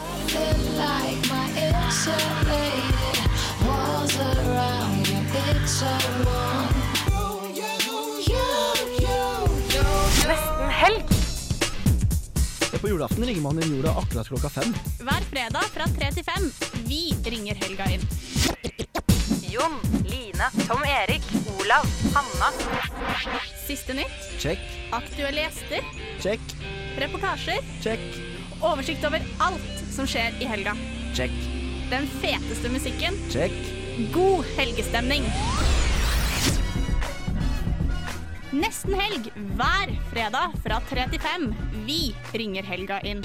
Nesten 1.89 2.28
På 12.81 12.88
julaften 12.89 13.25
ringer 13.25 13.41
man 13.41 13.59
inn 13.63 13.75
jorda 13.75 13.91
akkurat 14.00 14.27
klokka 14.27 14.50
fem. 14.50 14.74
Hver 15.03 15.25
fredag 15.31 15.65
fra 15.74 15.88
tre 15.98 16.12
til 16.15 16.24
fem. 16.24 16.45
Vi 16.88 17.01
ringer 17.25 17.57
helga 17.59 17.88
inn. 17.91 18.05
Jon, 19.50 19.75
Line, 20.07 20.48
Tom 20.67 20.83
Erik, 20.88 21.25
Olav, 21.57 21.88
Hanna. 22.15 22.51
Siste 23.67 23.93
nytt. 23.98 24.29
Check, 24.39 24.62
Aktuelle 24.95 25.43
gjester. 25.48 25.83
check, 26.24 26.39
Reportasjer. 27.00 27.59
check, 27.83 28.00
Oversikt 28.62 29.03
over 29.07 29.24
alt 29.39 29.67
som 29.95 30.07
skjer 30.07 30.36
i 30.41 30.45
helga. 30.48 30.75
check, 31.15 31.31
Den 31.89 32.07
feteste 32.21 32.69
musikken. 32.69 33.17
check. 33.31 33.51
God 34.13 34.45
helgestemning. 34.57 35.24
Nesten 38.50 38.96
helg 38.98 39.27
hver 39.60 39.91
fredag 40.10 40.56
fra 40.63 40.79
3 40.89 41.03
til 41.12 41.22
5. 41.22 41.44
Vi 41.86 42.15
ringer 42.34 42.65
helga 42.65 42.98
inn. 43.06 43.22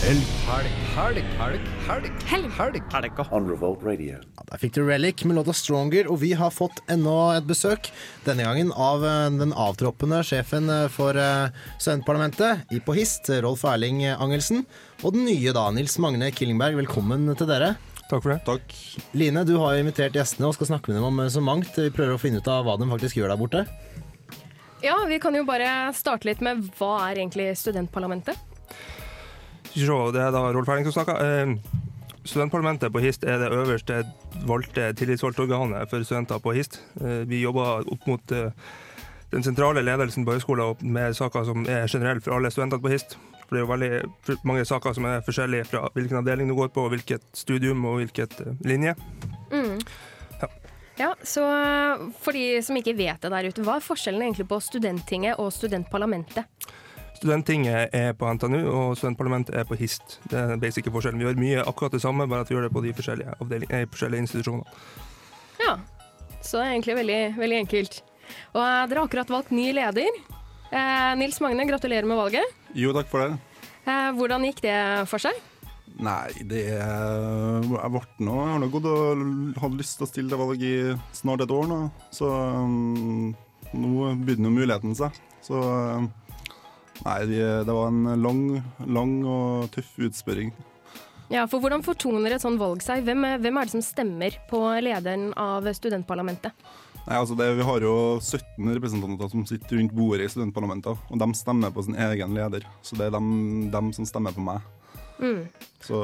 Helg, 0.00 0.26
helg, 0.50 0.79
helg, 0.90 1.22
helg, 1.38 1.66
helg, 1.86 2.08
helg. 2.56 2.82
helg. 2.90 3.20
on 3.30 3.48
Revolt 3.48 3.82
Radio. 3.82 4.18
Ja, 4.36 4.42
Der 4.50 4.58
fikk 4.58 4.74
du 4.74 4.82
Relic 4.82 5.24
med 5.24 5.36
låta 5.36 5.52
'Stronger', 5.52 6.08
og 6.10 6.18
vi 6.20 6.32
har 6.32 6.50
fått 6.50 6.80
enda 6.88 7.36
et 7.36 7.46
besøk. 7.46 7.90
Denne 8.24 8.42
gangen 8.42 8.72
av 8.72 9.04
eh, 9.04 9.30
den 9.30 9.52
avtroppende 9.52 10.22
sjefen 10.24 10.68
eh, 10.68 10.88
for 10.88 11.14
eh, 11.14 11.50
studentparlamentet 11.78 12.72
i 12.72 12.80
på 12.80 12.94
HIST, 12.94 13.30
Rolf 13.42 13.64
Erling 13.64 14.02
Angelsen. 14.10 14.66
Og 15.04 15.14
den 15.14 15.24
nye, 15.24 15.52
da, 15.52 15.70
Nils 15.70 15.98
Magne 15.98 16.32
Killingberg. 16.32 16.74
Velkommen 16.82 17.30
til 17.36 17.46
dere. 17.46 17.76
Takk 18.10 18.24
for 18.24 18.34
det. 18.34 18.40
Takk. 18.44 18.74
Line, 19.14 19.44
du 19.46 19.56
har 19.62 19.76
jo 19.76 19.84
invitert 19.84 20.18
gjestene 20.18 20.50
og 20.50 20.58
skal 20.58 20.74
snakke 20.74 20.90
med 20.90 20.98
dem 20.98 21.06
om 21.06 21.22
så 21.30 21.40
mangt. 21.40 21.70
Vi 21.78 21.94
prøver 21.94 22.18
å 22.18 22.20
finne 22.20 22.42
ut 22.42 22.50
av 22.50 22.66
hva 22.66 22.74
de 22.80 22.90
faktisk 22.90 23.20
gjør 23.20 23.30
der 23.30 23.38
borte. 23.38 23.66
Ja, 24.82 24.96
vi 25.06 25.20
kan 25.22 25.36
jo 25.36 25.44
bare 25.44 25.92
starte 25.94 26.26
litt 26.26 26.40
med 26.42 26.66
hva 26.80 26.96
er 27.10 27.20
egentlig 27.20 27.52
studentparlamentet? 27.60 28.49
Det 29.74 30.20
er 30.20 30.32
da 30.34 30.42
Rolf 30.52 30.68
Erling 30.68 30.86
som 30.88 30.96
snakker. 30.98 31.20
Eh, 31.22 31.54
Studentparlamentet 32.24 32.92
på 32.92 33.00
HIST 33.00 33.24
er 33.24 33.38
det 33.40 33.48
øverste 33.54 34.02
valgte 34.46 34.90
tillitsvalgte 34.98 35.46
organet 35.46 35.88
for 35.88 36.04
studenter 36.04 36.38
på 36.42 36.52
HIST. 36.52 36.80
Eh, 37.00 37.22
Vi 37.28 37.40
jobber 37.40 37.86
opp 37.88 38.06
mot 38.06 38.32
eh, 38.32 38.50
den 39.32 39.42
sentrale 39.46 39.82
ledelsen 39.82 40.26
på 40.26 40.34
høyskolen 40.36 40.76
med 40.82 41.16
saker 41.16 41.44
som 41.48 41.64
er 41.66 41.86
generelle 41.88 42.20
for 42.20 42.36
alle 42.36 42.50
studentene 42.50 42.82
på 42.82 42.92
HIST. 42.92 43.16
For 43.46 43.56
det 43.56 43.62
er 43.62 43.64
jo 43.64 43.70
veldig 43.72 44.36
mange 44.44 44.64
saker 44.68 44.94
som 44.94 45.06
er 45.08 45.24
forskjellige 45.26 45.70
fra 45.70 45.88
hvilken 45.94 46.20
avdeling 46.20 46.50
du 46.50 46.54
går 46.58 46.68
på, 46.74 46.88
hvilket 46.92 47.24
studium 47.32 47.84
og 47.88 48.02
hvilket 48.02 48.36
eh, 48.44 48.52
linje. 48.68 48.94
Mm. 49.50 49.80
Ja. 50.42 50.50
Ja, 51.00 51.14
så 51.24 51.46
For 52.20 52.36
de 52.36 52.60
som 52.62 52.76
ikke 52.76 52.98
vet 52.98 53.22
det 53.22 53.32
der 53.32 53.48
ute, 53.48 53.64
hva 53.64 53.78
er 53.78 53.86
forskjellen 53.86 54.22
egentlig 54.26 54.48
på 54.50 54.60
Studenttinget 54.60 55.40
og 55.40 55.54
studentparlamentet? 55.56 56.44
Studenttinget 57.20 57.92
er 57.92 58.14
på 58.16 58.24
NTNU, 58.32 58.60
og 58.72 58.94
studentparlamentet 58.96 59.52
er 59.60 59.66
på 59.68 59.76
HIST. 59.76 60.14
Det 60.30 60.38
er 60.40 60.54
den 60.54 60.60
basic 60.62 60.86
forskjellen. 60.88 61.20
Vi 61.20 61.26
gjør 61.26 61.40
mye 61.42 61.64
akkurat 61.68 61.92
det 61.92 62.00
samme, 62.00 62.24
bare 62.30 62.46
at 62.46 62.48
vi 62.48 62.56
gjør 62.56 62.64
det 62.64 62.72
på 62.72 62.80
de 62.80 62.94
forskjellige, 62.96 63.34
avdeling- 63.44 63.72
eh, 63.76 63.84
forskjellige 63.92 64.24
institusjonene. 64.24 64.64
Ja, 65.60 65.74
så 66.40 66.56
det 66.56 66.64
er 66.64 66.72
egentlig 66.72 66.96
veldig, 66.96 67.20
veldig 67.36 67.58
enkelt. 67.60 68.02
Og 68.54 68.62
dere 68.64 68.98
har 68.98 69.06
akkurat 69.06 69.28
valgt 69.28 69.52
ny 69.52 69.66
leder. 69.76 70.08
Eh, 70.72 71.14
Nils 71.20 71.40
Magne, 71.40 71.68
gratulerer 71.68 72.06
med 72.06 72.16
valget. 72.16 72.56
Jo, 72.74 72.94
takk 72.96 73.08
for 73.12 73.28
det. 73.28 73.38
Eh, 73.86 74.10
hvordan 74.16 74.44
gikk 74.48 74.62
det 74.62 75.08
for 75.08 75.18
seg? 75.18 75.36
Nei, 76.00 76.30
det 76.46 76.62
er 76.78 77.60
Jeg 77.60 77.90
ble 77.92 78.00
nå 78.24 78.34
Jeg 78.46 78.52
har 78.52 78.60
nå 78.62 78.68
gått 78.70 78.86
og 78.88 79.60
hadde 79.60 79.76
lyst 79.76 79.98
til 79.98 80.06
å 80.06 80.08
stille 80.08 80.30
til 80.30 80.38
valg 80.38 80.62
i 80.62 80.96
snart 81.12 81.42
et 81.42 81.50
år 81.50 81.66
nå, 81.68 81.90
så 82.14 82.30
um, 82.30 83.34
nå 83.74 84.16
begynner 84.24 84.48
jo 84.48 84.56
muligheten 84.56 84.96
seg. 84.96 85.12
Så 85.44 85.60
um, 85.60 86.08
Nei, 87.06 87.20
det, 87.30 87.72
var 87.72 87.88
en 87.88 88.22
lang, 88.22 88.42
lang 88.86 89.14
og 89.24 89.70
tøff 89.74 89.94
utspørring. 90.08 90.50
Ja, 91.30 91.44
for 91.46 91.62
Hvordan 91.62 91.84
fortoner 91.86 92.34
et 92.34 92.42
sånn 92.42 92.58
valg 92.58 92.82
seg? 92.82 93.04
Hvem, 93.06 93.22
er- 93.24 93.38
hvem 93.38 93.56
er 93.60 93.68
det 93.68 93.74
som 93.76 93.84
stemmer 93.86 94.34
på 94.50 94.60
lederen 94.82 95.30
av 95.38 95.68
studentparlamentet? 95.78 96.52
Nei, 97.06 97.16
altså 97.16 97.36
det, 97.38 97.46
Vi 97.56 97.64
har 97.64 97.80
jo 97.80 97.94
17 98.20 98.74
representanter 98.76 99.30
som 99.30 99.46
sitter 99.46 99.78
rundt 99.78 99.94
bordet 99.96 100.26
i 100.26 100.32
studentparlamentet, 100.34 100.98
og 101.08 101.22
de 101.22 101.28
stemmer 101.38 101.72
på 101.72 101.84
sin 101.86 101.94
egen 101.96 102.34
leder. 102.36 102.66
Så 102.82 102.98
det 102.98 103.06
er 103.08 103.14
dem, 103.16 103.70
dem 103.72 103.92
som 103.96 104.04
stemmer 104.04 104.34
på 104.36 104.44
meg. 104.44 104.60
Mm. 105.20 105.46
Så 105.84 105.96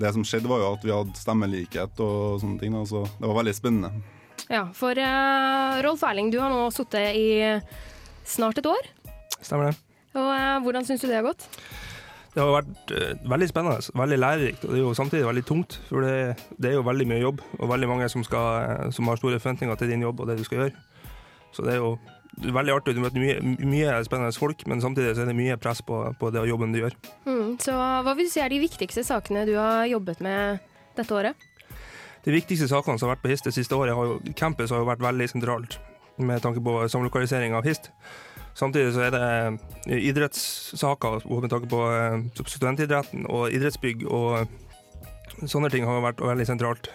det 0.00 0.12
som 0.12 0.24
skjedde, 0.26 0.48
var 0.50 0.60
jo 0.60 0.72
at 0.74 0.84
vi 0.84 0.92
hadde 0.92 1.16
stemmelikhet 1.20 2.00
og 2.04 2.42
sånne 2.42 2.60
ting. 2.60 2.74
da, 2.76 2.84
Så 2.84 3.04
det 3.20 3.30
var 3.30 3.40
veldig 3.40 3.54
spennende. 3.56 3.92
Ja, 4.50 4.66
For 4.76 4.92
uh, 4.92 5.80
Rolf 5.86 6.02
Erling, 6.04 6.30
du 6.34 6.40
har 6.42 6.50
nå 6.52 6.66
sittet 6.74 7.14
i 7.16 7.28
snart 8.26 8.58
et 8.58 8.68
år. 8.68 8.90
Stemmer 9.40 9.70
det? 9.70 9.78
Og 10.14 10.30
eh, 10.30 10.62
Hvordan 10.64 10.86
syns 10.86 11.02
du 11.04 11.08
det 11.10 11.18
har 11.18 11.26
gått? 11.26 11.46
Det 12.34 12.42
har 12.42 12.50
vært 12.50 12.94
eh, 12.94 13.12
veldig 13.30 13.48
spennende, 13.50 13.94
veldig 13.94 14.18
lærerikt, 14.18 14.64
og 14.66 14.72
det 14.72 14.80
er 14.80 14.82
jo 14.82 14.96
samtidig 14.98 15.28
veldig 15.28 15.44
tungt. 15.46 15.78
For 15.90 16.02
det, 16.02 16.34
det 16.58 16.72
er 16.72 16.76
jo 16.78 16.86
veldig 16.86 17.06
mye 17.12 17.22
jobb, 17.22 17.44
og 17.60 17.70
veldig 17.70 17.90
mange 17.92 18.08
som, 18.10 18.26
skal, 18.26 18.90
som 18.94 19.10
har 19.10 19.20
store 19.20 19.38
forventninger 19.38 19.78
til 19.78 19.94
din 19.94 20.02
jobb 20.02 20.20
og 20.20 20.30
det 20.30 20.40
du 20.40 20.44
skal 20.46 20.64
gjøre. 20.64 20.84
Så 21.54 21.62
det 21.62 21.76
er 21.76 21.82
jo 21.82 21.94
veldig 22.54 22.74
artig. 22.74 22.96
Du 22.96 23.02
møter 23.04 23.22
mye, 23.22 23.38
mye 23.62 23.94
spennende 24.06 24.34
folk, 24.34 24.66
men 24.70 24.82
samtidig 24.82 25.14
så 25.14 25.22
er 25.22 25.30
det 25.30 25.38
mye 25.38 25.58
press 25.62 25.82
på, 25.86 26.00
på 26.18 26.30
det 26.34 26.42
jobben 26.50 26.74
du 26.74 26.80
gjør. 26.82 26.98
Mm, 27.28 27.54
så 27.62 27.78
Hva 27.78 28.16
vil 28.18 28.26
du 28.26 28.34
si 28.34 28.42
er 28.42 28.50
de 28.50 28.62
viktigste 28.64 29.06
sakene 29.06 29.46
du 29.46 29.54
har 29.54 29.86
jobbet 29.90 30.22
med 30.24 30.58
dette 30.98 31.14
året? 31.14 31.50
De 32.24 32.32
viktigste 32.32 32.66
sakene 32.70 32.98
som 32.98 33.06
har 33.06 33.16
vært 33.16 33.26
på 33.26 33.30
HIST 33.30 33.50
det 33.50 33.54
siste 33.54 33.76
året, 33.76 33.94
har 33.94 34.10
jo, 34.10 34.20
campus 34.34 34.72
har 34.72 34.80
jo 34.82 34.88
vært 34.88 35.04
veldig 35.04 35.28
sentralt 35.30 35.78
med 36.18 36.42
tanke 36.42 36.62
på 36.64 36.78
samlokalisering 36.90 37.54
av 37.54 37.66
HIST. 37.66 37.90
Samtidig 38.54 38.92
så 38.94 39.06
er 39.06 39.14
det 39.14 39.22
eh, 39.90 40.04
idrettssaker 40.10 41.24
med 41.26 41.50
tanke 41.50 41.70
på 41.70 41.80
eh, 41.90 42.44
studentidretten 42.46 43.26
og 43.26 43.50
idrettsbygg 43.54 44.06
og 44.06 44.46
sånne 45.50 45.70
ting 45.72 45.86
har 45.88 46.04
vært 46.04 46.22
veldig 46.22 46.46
sentralt. 46.46 46.90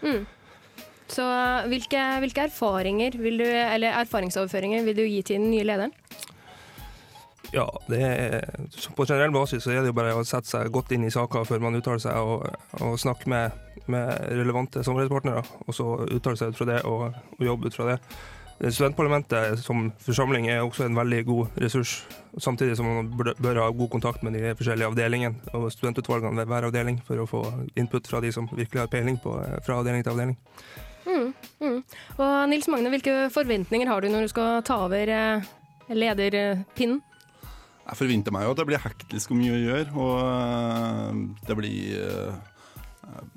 Mm. 0.00 0.24
Så 1.12 1.24
hvilke, 1.70 2.00
hvilke 2.24 2.46
erfaringer 2.48 3.18
vil 3.20 3.38
du, 3.42 3.46
eller 3.46 4.00
erfaringsoverføringer 4.00 4.86
vil 4.88 4.96
du 4.96 5.04
gi 5.04 5.20
til 5.22 5.42
den 5.42 5.52
nye 5.52 5.66
lederen? 5.68 5.92
Ja, 7.54 7.66
det 7.86 8.00
er, 8.02 8.40
på 8.96 9.04
generell 9.06 9.30
basis 9.30 9.62
så 9.62 9.70
er 9.70 9.84
det 9.84 9.92
jo 9.92 9.96
bare 9.96 10.16
å 10.18 10.24
sette 10.26 10.50
seg 10.50 10.72
godt 10.74 10.90
inn 10.96 11.06
i 11.06 11.12
saker 11.14 11.46
før 11.46 11.62
man 11.62 11.78
uttaler 11.78 12.02
seg, 12.02 12.16
og, 12.18 12.48
og 12.82 12.96
snakke 12.98 13.30
med, 13.30 13.54
med 13.86 14.10
relevante 14.34 14.82
samarbeidspartnere, 14.82 15.44
og 15.62 15.76
så 15.76 15.86
uttale 16.08 16.40
seg 16.40 16.50
ut 16.50 16.58
fra 16.58 16.68
det 16.72 16.80
og, 16.90 17.20
og 17.38 17.46
jobbe 17.46 17.70
ut 17.70 17.78
fra 17.78 17.92
det. 17.92 18.00
Eh, 18.60 18.70
Studentparlamentet 18.72 19.60
som 19.60 19.90
forsamling 20.00 20.48
er 20.48 20.62
også 20.64 20.86
en 20.86 20.96
veldig 20.96 21.20
god 21.28 21.58
ressurs, 21.60 21.98
samtidig 22.40 22.76
som 22.78 22.88
man 22.88 23.10
bør, 23.12 23.60
ha 23.60 23.68
god 23.70 23.90
kontakt 23.92 24.22
med 24.24 24.36
de 24.36 24.54
forskjellige 24.56 24.88
avdelingene 24.88 25.52
og 25.56 25.68
studentutvalgene 25.72 26.40
ved 26.40 26.48
hver 26.48 26.68
avdeling 26.70 27.00
for 27.04 27.20
å 27.20 27.28
få 27.28 27.42
input 27.76 28.08
fra 28.08 28.22
de 28.24 28.32
som 28.32 28.48
virkelig 28.52 28.84
har 28.84 28.92
peiling 28.92 29.20
på 29.20 29.36
eh, 29.42 29.58
fra 29.66 29.80
avdeling 29.80 30.04
til 30.04 30.14
avdeling. 30.14 30.38
Mm, 31.06 31.28
mm. 31.60 31.78
Og 32.18 32.32
Nils 32.50 32.68
Magne, 32.72 32.90
hvilke 32.90 33.28
forventninger 33.34 33.92
har 33.92 34.00
du 34.02 34.10
når 34.10 34.26
du 34.26 34.32
skal 34.32 34.64
ta 34.66 34.80
over 34.88 35.12
eh, 35.12 35.52
lederpinnen? 35.92 37.02
Jeg 37.86 38.00
forventer 38.00 38.34
meg 38.34 38.42
jo 38.42 38.50
at 38.50 38.58
det 38.58 38.66
blir 38.66 38.82
hektisk 38.82 39.30
og 39.30 39.38
mye 39.38 39.54
å 39.54 39.62
gjøre, 39.62 39.90
og 40.02 41.46
det 41.46 41.60
blir 41.60 41.82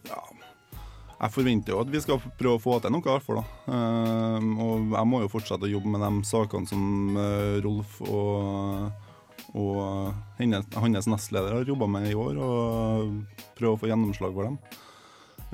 Ja. 0.10 0.24
Jeg 1.20 1.36
forventer 1.36 1.74
jo 1.74 1.82
at 1.84 1.90
vi 1.92 2.00
skal 2.00 2.22
prøve 2.40 2.56
å 2.56 2.62
få 2.64 2.78
til 2.80 2.94
noe, 2.96 3.04
i 3.04 3.12
hvert 3.12 3.26
fall. 3.26 3.42
da. 3.42 3.76
Eh, 3.76 4.50
og 4.64 4.94
jeg 4.96 5.08
må 5.12 5.20
jo 5.26 5.32
fortsette 5.32 5.68
å 5.68 5.72
jobbe 5.72 5.92
med 5.92 6.04
de 6.06 6.28
sakene 6.28 6.70
som 6.70 7.18
eh, 7.20 7.58
Rolf 7.66 7.98
og, 8.08 8.86
og 9.52 9.82
hennes, 10.40 10.70
hans 10.80 11.10
nestleder 11.12 11.58
har 11.58 11.68
jobba 11.68 11.90
med 11.92 12.08
i 12.08 12.16
år, 12.16 12.40
og 12.40 13.42
prøve 13.60 13.76
å 13.76 13.82
få 13.82 13.90
gjennomslag 13.92 14.32
for 14.38 14.48
dem. 14.48 14.58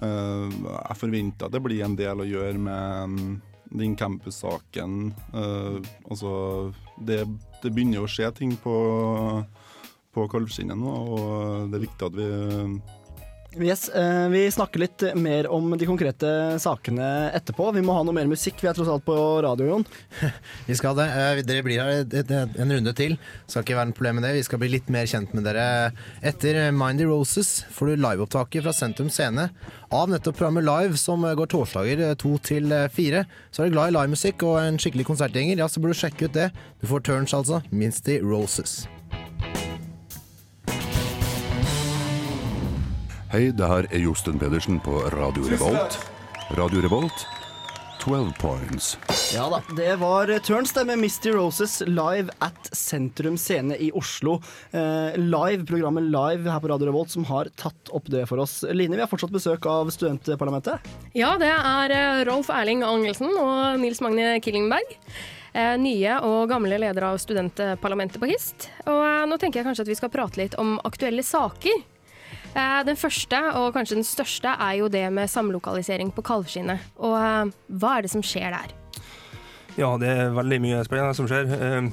Eh, 0.05 0.53
jeg 0.75 0.99
forventer 1.01 1.49
at 1.49 1.55
det 1.55 1.63
blir 1.65 1.81
en 1.87 1.97
del 1.97 2.21
å 2.21 2.29
gjøre 2.29 2.61
med 2.61 3.15
mm, 3.15 3.33
den 3.81 3.95
campus-saken. 3.97 5.15
altså, 5.33 6.35
det, 7.01 7.23
det 7.63 7.71
begynner 7.73 8.03
jo 8.03 8.05
å 8.05 8.11
skje 8.11 8.29
ting 8.37 8.53
på, 8.61 8.75
på 10.13 10.27
Kalvskinnet 10.29 10.77
nå, 10.77 10.93
og 10.93 11.73
det 11.73 11.79
er 11.79 11.85
viktig 11.87 12.11
at 12.11 12.19
vi 12.21 12.29
Yes, 13.61 13.89
eh, 13.89 14.27
Vi 14.29 14.51
snakker 14.51 14.79
litt 14.79 15.03
mer 15.15 15.47
om 15.47 15.77
de 15.77 15.85
konkrete 15.87 16.27
sakene 16.59 17.31
etterpå. 17.37 17.69
Vi 17.73 17.83
må 17.85 17.93
ha 17.95 18.03
noe 18.03 18.15
mer 18.15 18.27
musikk. 18.27 18.59
Vi 18.59 18.67
er 18.67 18.75
tross 18.75 18.89
alt 18.91 19.05
på 19.05 19.15
radio, 19.45 19.69
Jon. 19.69 19.85
Vi 20.67 20.75
skal 20.75 20.97
det. 20.97 21.05
Eh, 21.07 21.41
Dere 21.47 21.63
blir 21.63 21.79
her 21.79 22.49
en 22.59 22.73
runde 22.75 22.93
til. 22.97 23.15
Skal 23.47 23.63
ikke 23.63 23.77
være 23.77 23.91
noe 23.91 23.95
problem 23.97 24.19
med 24.19 24.27
det. 24.27 24.33
Vi 24.39 24.43
skal 24.47 24.59
bli 24.59 24.73
litt 24.73 24.89
mer 24.91 25.07
kjent 25.07 25.31
med 25.37 25.47
dere. 25.47 25.93
Etter 26.25 26.59
Mindy 26.75 27.07
Roses 27.07 27.61
får 27.71 27.93
du 27.93 28.03
liveopptaket 28.03 28.65
fra 28.65 28.75
Sentrum 28.75 29.11
Scene 29.13 29.47
av 29.95 30.11
nettopp 30.11 30.35
programmet 30.41 30.67
Live, 30.67 30.99
som 30.99 31.23
går 31.23 31.51
torsdager 31.55 32.03
eh, 32.09 32.17
to 32.19 32.35
til 32.43 32.75
fire. 32.91 33.23
Så 33.55 33.63
er 33.63 33.71
du 33.71 33.77
glad 33.77 33.93
i 33.93 33.95
livemusikk 33.95 34.43
og 34.49 34.59
en 34.65 34.81
skikkelig 34.81 35.07
konsertgjenger, 35.13 35.63
ja, 35.63 35.71
så 35.71 35.79
burde 35.79 35.95
du 35.95 36.01
sjekke 36.03 36.27
ut 36.27 36.35
det. 36.35 36.51
Du 36.83 36.89
får 36.91 37.07
turns, 37.07 37.37
altså. 37.37 37.63
Minsty 37.71 38.19
Roses. 38.19 38.81
Hei, 43.35 43.49
det 43.51 43.67
her 43.67 43.83
er 43.91 43.99
Josten 43.99 44.37
Pedersen 44.39 44.77
på 44.79 44.93
Radio 45.11 45.43
Revolt. 45.51 45.97
Radio 46.55 46.79
Revolt, 46.79 47.25
12 47.99 48.29
points. 48.39 48.93
Ja 49.33 49.49
da, 49.51 49.57
det 49.75 49.97
var 49.99 50.29
Turns 50.45 50.71
det 50.71 50.85
med 50.87 51.01
Misty 51.01 51.33
Roses 51.35 51.81
live 51.83 52.31
at 52.39 52.69
Sentrum 52.71 53.35
Scene 53.35 53.75
i 53.75 53.89
Oslo. 53.91 54.37
Eh, 54.71 55.17
live, 55.19 55.65
programmet 55.67 56.07
Live 56.07 56.47
her 56.47 56.61
på 56.63 56.69
Radio 56.71 56.87
Revolt 56.87 57.11
som 57.11 57.27
har 57.27 57.49
tatt 57.59 57.91
opp 57.91 58.07
det 58.13 58.21
for 58.29 58.39
oss. 58.39 58.61
Line, 58.71 58.95
vi 58.95 59.03
har 59.03 59.11
fortsatt 59.11 59.35
besøk 59.35 59.67
av 59.67 59.91
studentparlamentet. 59.91 60.87
Ja, 61.11 61.33
det 61.41 61.49
er 61.51 61.95
eh, 61.97 62.21
Rolf 62.29 62.53
Erling 62.55 62.85
Angelsen 62.87 63.35
og 63.35 63.81
Nils 63.83 63.99
Magne 64.05 64.37
Killingberg. 64.45 64.95
eh, 65.51 65.73
Nye 65.83 66.21
og 66.23 66.45
gamle 66.53 66.79
ledere 66.79 67.11
av 67.11 67.19
studentparlamentet 67.19 68.23
på 68.23 68.31
HIST. 68.31 68.69
Og 68.85 69.01
eh, 69.01 69.27
nå 69.27 69.41
tenker 69.43 69.59
jeg 69.59 69.67
kanskje 69.67 69.89
at 69.89 69.91
vi 69.91 69.99
skal 69.99 70.13
prate 70.15 70.39
litt 70.39 70.55
om 70.55 70.77
aktuelle 70.87 71.27
saker. 71.35 71.83
Eh, 72.55 72.81
Den 72.87 72.95
første, 72.95 73.39
og 73.59 73.73
kanskje 73.75 73.97
den 73.99 74.07
største, 74.07 74.47
er 74.47 74.77
jo 74.79 74.87
det 74.87 75.03
med 75.11 75.27
samlokalisering 75.27 76.13
på 76.15 76.23
Kalvskinnet. 76.23 76.79
Og 77.03 77.15
eh, 77.19 77.53
hva 77.67 77.97
er 77.97 78.05
det 78.05 78.11
som 78.13 78.23
skjer 78.23 78.55
der? 78.55 78.75
Ja, 79.75 79.89
det 79.99 80.07
er 80.07 80.35
veldig 80.35 80.61
mye 80.63 80.83
spennende 80.87 81.17
som 81.17 81.27
skjer. 81.27 81.51
Eh, 81.51 81.89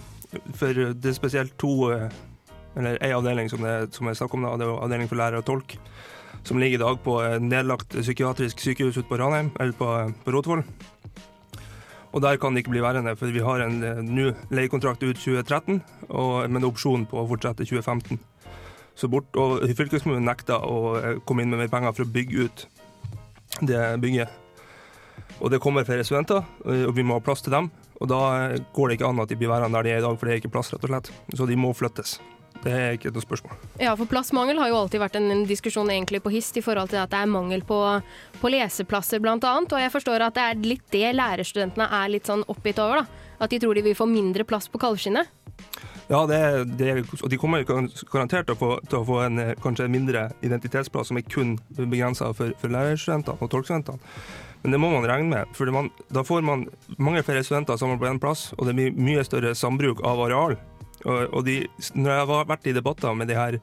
For 0.57 0.73
det 0.73 1.11
er 1.11 1.17
spesielt 1.19 1.59
to, 1.61 1.91
eller 1.93 2.97
ei 3.05 3.11
avdeling 3.13 3.51
som 3.53 3.61
det, 3.61 3.91
som 3.93 4.09
er 4.09 4.17
snakk 4.17 4.33
om, 4.33 4.47
det 4.57 4.65
er 4.65 4.79
avdeling 4.79 5.11
for 5.11 5.21
lærer 5.21 5.43
og 5.43 5.45
tolk, 5.45 5.75
som 6.43 6.57
ligger 6.57 6.79
i 6.79 6.81
dag 6.81 7.03
på 7.05 7.19
nedlagt 7.43 7.93
psykiatrisk 7.99 8.63
sykehus 8.65 8.97
ute 8.97 9.09
på 9.11 9.19
Ranheim, 9.21 9.51
eller 9.61 9.77
på, 9.77 9.91
på 10.25 10.33
Rotvoll. 10.33 10.65
Og 12.13 12.25
der 12.25 12.41
kan 12.41 12.55
det 12.55 12.63
ikke 12.63 12.73
bli 12.73 12.81
værende, 12.85 13.13
for 13.17 13.29
vi 13.29 13.45
har 13.45 13.61
en 13.67 13.77
ny 14.09 14.31
leiekontrakt 14.49 15.05
ut 15.05 15.21
2013, 15.21 15.83
og, 16.09 16.49
med 16.49 16.63
en 16.63 16.71
opsjon 16.71 17.05
på 17.09 17.21
å 17.21 17.29
fortsette 17.29 17.69
2015. 17.69 18.17
Så 18.99 19.09
bort, 19.09 19.31
og 19.41 19.63
fylkeskommunen 19.73 20.27
nekta 20.29 20.59
å 20.61 20.97
eh, 20.99 21.21
komme 21.27 21.45
inn 21.45 21.53
med 21.53 21.63
mer 21.63 21.73
penger 21.73 21.95
for 21.97 22.05
å 22.05 22.13
bygge 22.13 22.47
ut 22.47 22.67
det 23.61 23.81
bygget. 24.03 24.39
Og 25.43 25.51
det 25.51 25.61
kommer 25.63 25.87
flere 25.87 26.05
studenter, 26.07 26.45
eh, 26.67 26.85
og 26.89 26.95
vi 26.97 27.05
må 27.07 27.17
ha 27.19 27.25
plass 27.25 27.43
til 27.43 27.55
dem. 27.55 27.71
Og 28.01 28.11
da 28.11 28.21
eh, 28.51 28.61
går 28.75 28.91
det 28.91 28.99
ikke 28.99 29.09
an 29.09 29.25
at 29.25 29.33
de 29.33 29.39
blir 29.39 29.51
værende 29.51 29.79
der 29.79 29.89
de 29.89 29.97
er 29.97 30.03
i 30.03 30.05
dag, 30.05 30.19
for 30.19 30.29
det 30.29 30.37
er 30.37 30.43
ikke 30.43 30.53
plass, 30.55 30.73
rett 30.75 30.85
og 30.87 30.93
slett. 30.93 31.11
Så 31.35 31.49
de 31.49 31.59
må 31.59 31.73
flyttes. 31.77 32.19
Det 32.63 32.71
er 32.71 32.95
ikke 32.95 33.11
noe 33.11 33.25
spørsmål. 33.25 33.57
Ja, 33.83 33.95
for 33.99 34.07
plassmangel 34.07 34.61
har 34.61 34.71
jo 34.71 34.79
alltid 34.79 35.03
vært 35.03 35.17
en, 35.19 35.47
diskusjon 35.49 35.91
egentlig 35.91 36.21
på 36.23 36.31
HIST 36.31 36.61
i 36.61 36.63
forhold 36.63 36.93
til 36.93 37.01
at 37.03 37.11
det 37.11 37.19
er 37.19 37.31
mangel 37.31 37.65
på, 37.67 37.79
på 38.39 38.53
leseplasser 38.55 39.19
annet. 39.27 39.73
Og 39.73 39.83
jeg 39.83 39.91
forstår 39.91 40.29
at 40.29 40.37
det 40.39 40.45
er 40.47 40.63
litt 40.63 40.85
det 40.95 41.11
lærerstudentene 41.17 41.89
er 41.91 42.13
litt 42.13 42.31
sånn 42.31 42.45
oppgitt 42.47 42.79
over, 42.79 43.03
da. 43.03 43.29
At 43.43 43.51
de 43.51 43.59
tror 43.59 43.75
de 43.75 43.83
vil 43.83 43.99
få 43.99 44.07
mindre 44.07 44.47
plass 44.47 44.69
på 44.71 44.79
Kalvskinnet. 44.79 45.27
Ja, 46.11 46.27
det, 46.29 46.39
det, 46.77 46.91
og 47.23 47.31
de 47.31 47.39
kommer 47.41 47.63
jo 47.63 47.69
garantert 48.11 48.49
til 48.49 48.57
å 48.57 48.61
få, 48.61 48.71
til 48.91 48.99
å 48.99 49.07
få 49.07 49.21
en 49.25 49.39
eh, 49.41 49.53
kanskje 49.63 49.89
mindre 49.89 50.27
identitetsplass 50.45 51.09
som 51.09 51.21
er 51.21 51.25
kun 51.25 51.55
begrensa 51.79 52.33
for, 52.37 52.53
for 52.61 52.75
lærerstudentene 52.75 53.39
og 53.41 53.53
tolkstudentene. 53.53 54.03
Men 54.63 54.75
det 54.77 54.81
må 54.83 54.91
man 54.93 55.07
regne 55.09 55.31
med, 55.31 55.55
for 55.57 55.71
man, 55.75 55.89
da 56.13 56.23
får 56.27 56.45
man 56.47 56.67
mange 57.03 57.23
flere 57.27 57.43
studenter 57.47 57.81
sammen 57.81 57.99
på 57.99 58.07
én 58.11 58.21
plass, 58.23 58.51
og 58.59 58.69
det 58.69 58.77
blir 58.79 58.95
mye 58.95 59.25
større 59.27 59.57
sambruk 59.59 60.05
av 60.07 60.21
areal. 60.27 60.59
Og, 61.03 61.23
og 61.33 61.47
de, 61.49 61.63
når 61.97 62.13
jeg 62.13 62.29
har 62.31 62.51
vært 62.53 62.69
i 62.71 62.77
debatter 62.77 63.17
med 63.19 63.31
de 63.31 63.39
her 63.39 63.59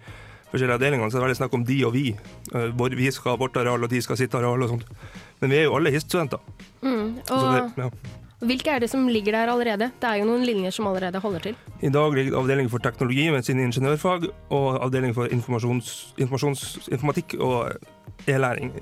forskjellige 0.50 0.80
avdelingene, 0.80 1.12
så 1.12 1.18
er 1.18 1.22
det 1.22 1.28
veldig 1.28 1.40
snakk 1.40 1.56
om 1.56 1.66
de 1.70 1.78
og 1.88 1.96
vi. 1.96 2.06
Eh, 2.52 2.72
Hvor 2.76 2.96
vi 3.00 3.12
skal 3.16 3.36
ha 3.36 3.40
vårt 3.40 3.60
areal, 3.62 3.86
og 3.86 3.94
de 3.94 4.02
skal 4.04 4.20
sitt 4.20 4.36
areal 4.36 4.66
og 4.66 4.74
sånt. 4.74 4.88
Men 5.40 5.54
vi 5.54 5.62
er 5.62 5.70
jo 5.70 5.78
alle 5.78 5.94
HIST-studenter. 5.94 6.42
Mm. 6.82 7.20
Og. 7.30 8.18
Hvilke 8.40 8.72
er 8.72 8.84
det 8.84 8.90
som 8.92 9.08
ligger 9.12 9.36
der 9.36 9.52
allerede? 9.52 9.90
Det 10.00 10.10
er 10.10 10.22
jo 10.22 10.28
noen 10.30 10.46
linjer 10.48 10.72
som 10.76 10.88
allerede 10.88 11.20
holder 11.24 11.50
til. 11.50 11.58
I 11.84 11.92
dag 11.92 12.16
ligger 12.16 12.40
avdeling 12.40 12.70
for 12.72 12.84
teknologi 12.84 13.30
med 13.34 13.48
sine 13.48 13.66
ingeniørfag, 13.68 14.30
og 14.56 14.68
avdeling 14.86 15.16
for 15.16 15.32
informasjons, 15.32 16.14
informasjons, 16.18 16.90
og 17.40 17.72
e-læring. 18.28 18.74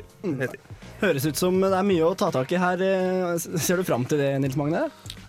Høres 1.02 1.28
ut 1.30 1.38
som 1.40 1.62
det 1.62 1.74
er 1.74 1.88
mye 1.88 2.06
å 2.06 2.16
ta 2.18 2.32
tak 2.34 2.52
i 2.54 2.62
her. 2.62 2.82
Eh, 2.82 3.38
Ser 3.58 3.78
du 3.78 3.88
fram 3.88 4.06
til 4.06 4.22
det, 4.22 4.36
Nils 4.42 4.58
Magne? 4.60 4.88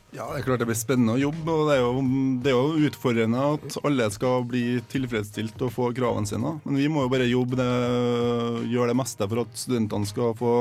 Ja, 0.08 0.24
det 0.32 0.38
er 0.38 0.44
klart 0.46 0.62
det 0.62 0.68
blir 0.70 0.78
spennende 0.78 1.18
å 1.18 1.20
jobbe, 1.20 1.52
og 1.52 1.66
det 1.68 1.74
er, 1.76 1.82
jo, 1.84 2.04
det 2.40 2.48
er 2.48 2.54
jo 2.56 2.86
utfordrende 2.88 3.42
at 3.58 3.74
alle 3.84 4.06
skal 4.14 4.46
bli 4.48 4.62
tilfredsstilt 4.88 5.60
og 5.66 5.74
få 5.74 5.90
kravene 5.96 6.28
sine. 6.28 6.54
Men 6.64 6.78
vi 6.80 6.86
må 6.88 7.04
jo 7.04 7.10
bare 7.12 7.26
jobbe, 7.28 7.58
det, 7.60 7.66
gjøre 8.72 8.94
det 8.94 8.96
meste 9.02 9.28
for 9.28 9.42
at 9.44 9.60
studentene 9.60 10.08
skal 10.08 10.32
få 10.38 10.54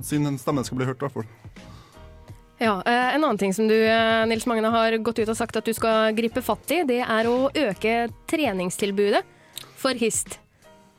sin 0.00 0.24
stemme 0.40 0.64
skal 0.64 0.80
bli 0.80 0.88
hørt, 0.88 1.04
i 1.04 1.08
hvert 1.08 1.18
fall. 1.20 1.28
Ja, 2.62 2.82
eh, 2.86 3.14
En 3.14 3.24
annen 3.24 3.38
ting 3.38 3.54
som 3.54 3.66
du 3.68 3.74
eh, 3.74 4.26
Nils 4.30 4.46
Magne, 4.46 4.70
har 4.70 4.94
gått 5.02 5.18
ut 5.18 5.30
og 5.32 5.34
sagt 5.38 5.56
at 5.58 5.66
du 5.66 5.74
skal 5.74 6.14
gripe 6.14 6.42
fatt 6.46 6.70
i, 6.70 6.84
det 6.86 7.00
er 7.02 7.26
å 7.26 7.50
øke 7.50 8.06
treningstilbudet 8.30 9.24
for 9.80 9.98
HIST. 9.98 10.38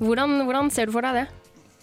Hvordan, 0.04 0.41
hvordan 0.43 0.67
ser 0.73 0.89
du 0.89 0.95
for 0.95 1.08
deg 1.08 1.21
det? 1.21 1.23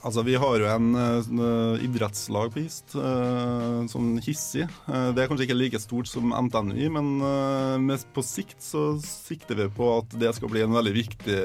Altså, 0.04 0.24
Vi 0.24 0.36
har 0.36 0.60
jo 0.60 0.68
en 0.68 0.90
eh, 1.00 1.86
idrettslag 1.86 2.52
på 2.52 2.60
HIST, 2.60 2.92
uh, 3.00 3.80
sånn 3.88 4.14
hissig. 4.24 4.68
Uh, 4.84 5.12
det 5.16 5.24
er 5.24 5.32
kanskje 5.32 5.48
ikke 5.48 5.56
like 5.56 5.80
stort 5.80 6.12
som 6.12 6.32
NTNU, 6.36 6.84
men 6.92 7.96
på 8.12 8.24
sikt 8.24 8.60
så 8.64 8.90
sikter 9.00 9.62
vi 9.62 9.70
på 9.80 9.94
at 9.96 10.20
det 10.20 10.34
skal 10.36 10.52
bli 10.52 10.64
en 10.66 10.76
veldig 10.76 10.96
viktig 10.96 11.40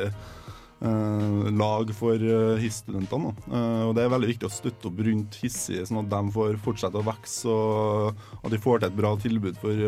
lag 1.55 1.93
for 1.95 2.19
uh, 2.19 2.57
HIST-studentene. 2.59 3.31
da. 3.31 3.57
Eh, 3.57 3.83
og 3.87 3.95
Det 3.95 4.03
er 4.03 4.11
veldig 4.11 4.31
viktig 4.33 4.49
å 4.49 4.53
støtte 4.53 4.89
opp 4.89 4.99
rundt 5.07 5.39
hissig, 5.39 5.79
sånn 5.87 6.03
at 6.03 6.11
de 6.11 6.35
får 6.35 6.59
fortsette 6.65 6.99
å 6.99 7.05
vokse 7.05 7.47
og 7.47 8.43
at 8.43 8.51
de 8.51 8.59
får 8.61 8.83
til 8.83 8.89
et 8.89 8.99
bra 8.99 9.15
tilbud 9.23 9.57
for 9.61 9.87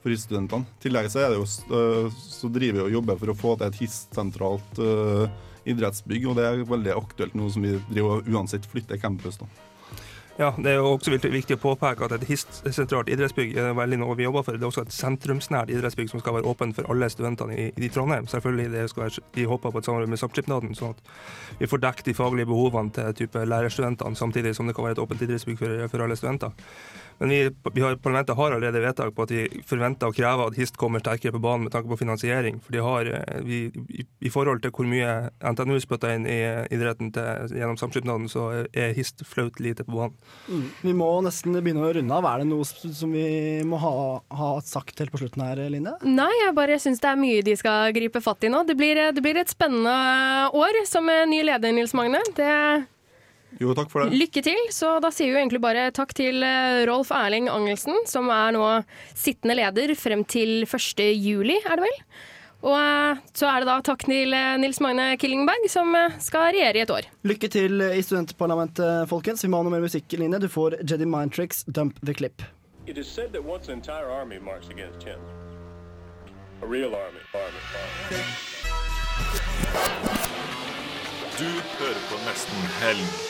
for 0.00 0.12
HIST-studentene. 0.12 0.64
I 0.64 0.84
tillegg 0.86 1.10
så, 1.12 1.22
er 1.24 1.32
det 1.32 1.40
jo, 1.40 1.46
eh, 1.76 2.20
så 2.24 2.50
driver 2.52 2.80
vi 2.80 2.86
og 2.86 2.94
jobber 2.98 3.20
for 3.20 3.32
å 3.32 3.38
få 3.38 3.56
til 3.58 3.68
et 3.68 3.80
HIST-sentralt 3.82 4.80
eh, 4.84 5.40
idrettsbygg, 5.70 6.30
og 6.30 6.38
det 6.38 6.46
er 6.46 6.62
veldig 6.68 6.94
aktuelt 6.96 7.36
nå 7.36 7.50
som 7.52 7.66
vi 7.66 7.76
driver 7.90 8.24
uansett 8.32 8.68
flytter 8.70 9.00
campus. 9.00 9.40
da. 9.40 9.50
Ja, 10.40 10.54
Det 10.56 10.70
er 10.70 10.78
jo 10.78 10.96
også 10.96 11.10
viktig- 11.10 11.56
å 11.56 11.60
påpeke 11.60 12.04
at 12.04 12.12
et 12.12 12.22
HIST-sentralt 12.24 13.10
idrettsbygg 13.12 13.58
er 13.60 13.74
veldig 13.76 13.98
noe 14.00 14.14
vi 14.16 14.24
jobber 14.24 14.42
for. 14.42 14.52
Det 14.56 14.62
er 14.62 14.70
også 14.70 14.86
et 14.86 14.94
sentrumsnært 14.96 15.68
idrettsbygg 15.68 16.08
som 16.08 16.20
skal 16.20 16.32
være 16.32 16.48
åpent 16.48 16.74
for 16.74 16.88
alle 16.88 17.10
studentene 17.10 17.52
i, 17.52 17.66
i 17.76 17.88
Trondheim. 17.92 18.24
Selvfølgelig 18.26 18.72
det 18.72 18.88
skal 18.88 19.02
være, 19.02 19.20
Vi 19.34 19.44
håper 19.44 19.70
på 19.70 19.78
et 19.78 19.84
samarbeid 19.84 20.08
med 20.08 20.18
Samskipnaden, 20.18 20.74
sånn 20.74 20.94
at 20.96 21.02
vi 21.58 21.66
får 21.66 21.82
dekket 21.84 22.04
de 22.04 22.14
faglige 22.14 22.46
behovene 22.46 22.90
til 22.90 23.12
type 23.12 23.36
lærerstudentene, 23.36 24.16
samtidig 24.16 24.54
som 24.56 24.66
det 24.66 24.74
kan 24.74 24.84
være 24.84 24.96
et 24.96 25.04
åpent 25.04 25.20
idrettsbygg 25.20 25.58
for, 25.58 25.88
for 25.88 26.06
alle 26.06 26.16
studenter. 26.16 26.56
Men 27.20 27.28
vi, 27.28 27.50
vi 27.74 27.80
har, 27.84 27.96
parlamentet 27.96 28.36
har 28.36 28.52
allerede 28.52 28.80
vedtak 28.80 29.14
på 29.14 29.26
at 29.26 29.32
de 29.34 29.62
forventer 29.68 30.08
og 30.08 30.16
krever 30.16 30.48
at 30.48 30.56
HIST 30.56 30.78
kommer 30.80 31.02
sterkere 31.02 31.34
på 31.34 31.42
banen 31.44 31.66
med 31.66 31.74
tanke 31.74 31.90
på 31.92 31.98
finansiering. 32.00 32.62
For 32.64 32.72
de 32.72 32.80
har, 32.84 33.10
eh, 33.12 33.40
vi, 33.44 33.58
i, 33.92 34.06
I 34.24 34.30
forhold 34.32 34.62
til 34.64 34.72
hvor 34.72 34.88
mye 34.88 35.10
NTNU 35.44 35.76
spytter 35.84 36.14
inn 36.16 36.24
i 36.24 36.38
eh, 36.46 36.62
idretten 36.72 37.10
til, 37.12 37.52
gjennom 37.52 37.76
samskipnaden, 37.76 38.24
så 38.32 38.46
er 38.72 38.94
HIST 38.96 39.26
flaut 39.28 39.60
lite 39.60 39.84
på 39.84 39.98
banen. 39.98 40.16
Mm. 40.48 40.62
Vi 40.86 40.94
må 40.96 41.10
nesten 41.26 41.58
begynne 41.58 41.84
å 41.84 41.90
runde 41.98 42.20
av. 42.22 42.28
Er 42.30 42.40
det 42.40 42.48
noe 42.48 42.64
som 42.64 43.12
vi 43.12 43.26
må 43.68 43.82
ha, 43.84 43.92
ha 44.40 44.48
sagt 44.64 45.02
helt 45.04 45.12
på 45.12 45.20
slutten 45.20 45.44
her, 45.44 45.60
Line? 45.68 45.92
Nei, 46.06 46.30
jeg 46.46 46.54
bare 46.56 46.78
syns 46.80 47.04
det 47.04 47.10
er 47.10 47.20
mye 47.20 47.42
de 47.44 47.58
skal 47.60 47.92
gripe 47.96 48.24
fatt 48.24 48.48
i 48.48 48.52
nå. 48.52 48.62
Det 48.64 48.78
blir, 48.80 49.02
det 49.12 49.24
blir 49.24 49.42
et 49.42 49.52
spennende 49.52 50.48
år 50.56 50.80
som 50.88 51.04
ny 51.04 51.42
leder, 51.44 51.76
Nils 51.76 51.92
Magne. 51.92 52.24
Det 52.38 52.48
Jo, 53.58 53.74
takk 53.74 53.90
for 53.92 54.04
det. 54.04 54.18
Lykke 54.20 54.42
til. 54.46 54.58
Så 54.72 54.98
da 55.02 55.10
sier 55.12 55.30
vi 55.30 55.34
jo 55.34 55.40
egentlig 55.40 55.62
bare 55.62 55.88
takk 55.96 56.14
til 56.16 56.44
eh, 56.46 56.82
Rolf 56.88 57.10
Erling 57.14 57.48
Angelsen, 57.50 57.96
som 58.08 58.30
er 58.32 58.54
nå 58.56 58.66
sittende 59.14 59.56
leder 59.58 59.94
frem 59.98 60.22
til 60.28 60.62
1. 60.68 61.02
juli, 61.18 61.58
er 61.64 61.80
det 61.80 61.88
vel? 61.88 61.98
Og 62.60 62.76
eh, 62.76 63.20
så 63.34 63.48
er 63.50 63.62
det 63.62 63.70
da 63.70 63.78
takk 63.90 64.06
til 64.06 64.36
eh, 64.36 64.54
Nils 64.62 64.80
Magne 64.84 65.10
Killingberg, 65.20 65.66
som 65.72 65.96
skal 66.22 66.52
regjere 66.54 66.78
i 66.80 66.84
et 66.84 66.94
år. 66.94 67.10
Lykke 67.26 67.50
til 67.52 67.84
i 67.90 68.04
studentparlamentet, 68.06 69.08
folkens. 69.10 69.44
Vi 69.44 69.50
må 69.50 69.60
ha 69.60 69.66
noe 69.66 69.74
mer 69.74 69.84
musikk, 69.88 70.08
Line. 70.20 70.40
Du 70.40 70.48
får 70.52 70.78
Jedi 70.84 71.08
Mindtricks, 71.08 71.64
Dump 71.66 71.98
the 72.04 72.14
Clip. 72.14 72.46
It 72.86 72.98
is 72.98 73.06
said 73.06 73.32
that 73.32 73.44
once 73.44 73.68
an 73.68 73.78
entire 73.78 74.10
army 74.10 74.38
marched 74.38 74.70
against 74.72 75.02
him. 75.02 75.20
A 76.62 76.66
real 76.66 76.94
army. 76.94 77.20
Army. 77.34 77.60
army. 77.76 78.24
Du 81.38 81.44
hører 81.78 82.00
på 82.10 82.16
Nesten 82.26 82.56
Helg. 82.82 83.29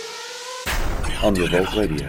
On 1.22 1.34
Revolt 1.36 1.74
Radio. 1.76 2.08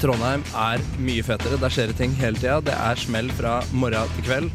Trondheim 0.00 0.44
er 0.54 0.82
mye 1.02 1.24
fetere. 1.26 1.58
Der 1.58 1.72
skjer 1.72 1.90
det 1.90 1.96
ting 1.98 2.14
hele 2.20 2.38
tida. 2.38 2.60
Det 2.68 2.74
er 2.76 3.00
smell 3.00 3.30
fra 3.34 3.58
morgen 3.74 4.12
til 4.16 4.26
kveld. 4.28 4.50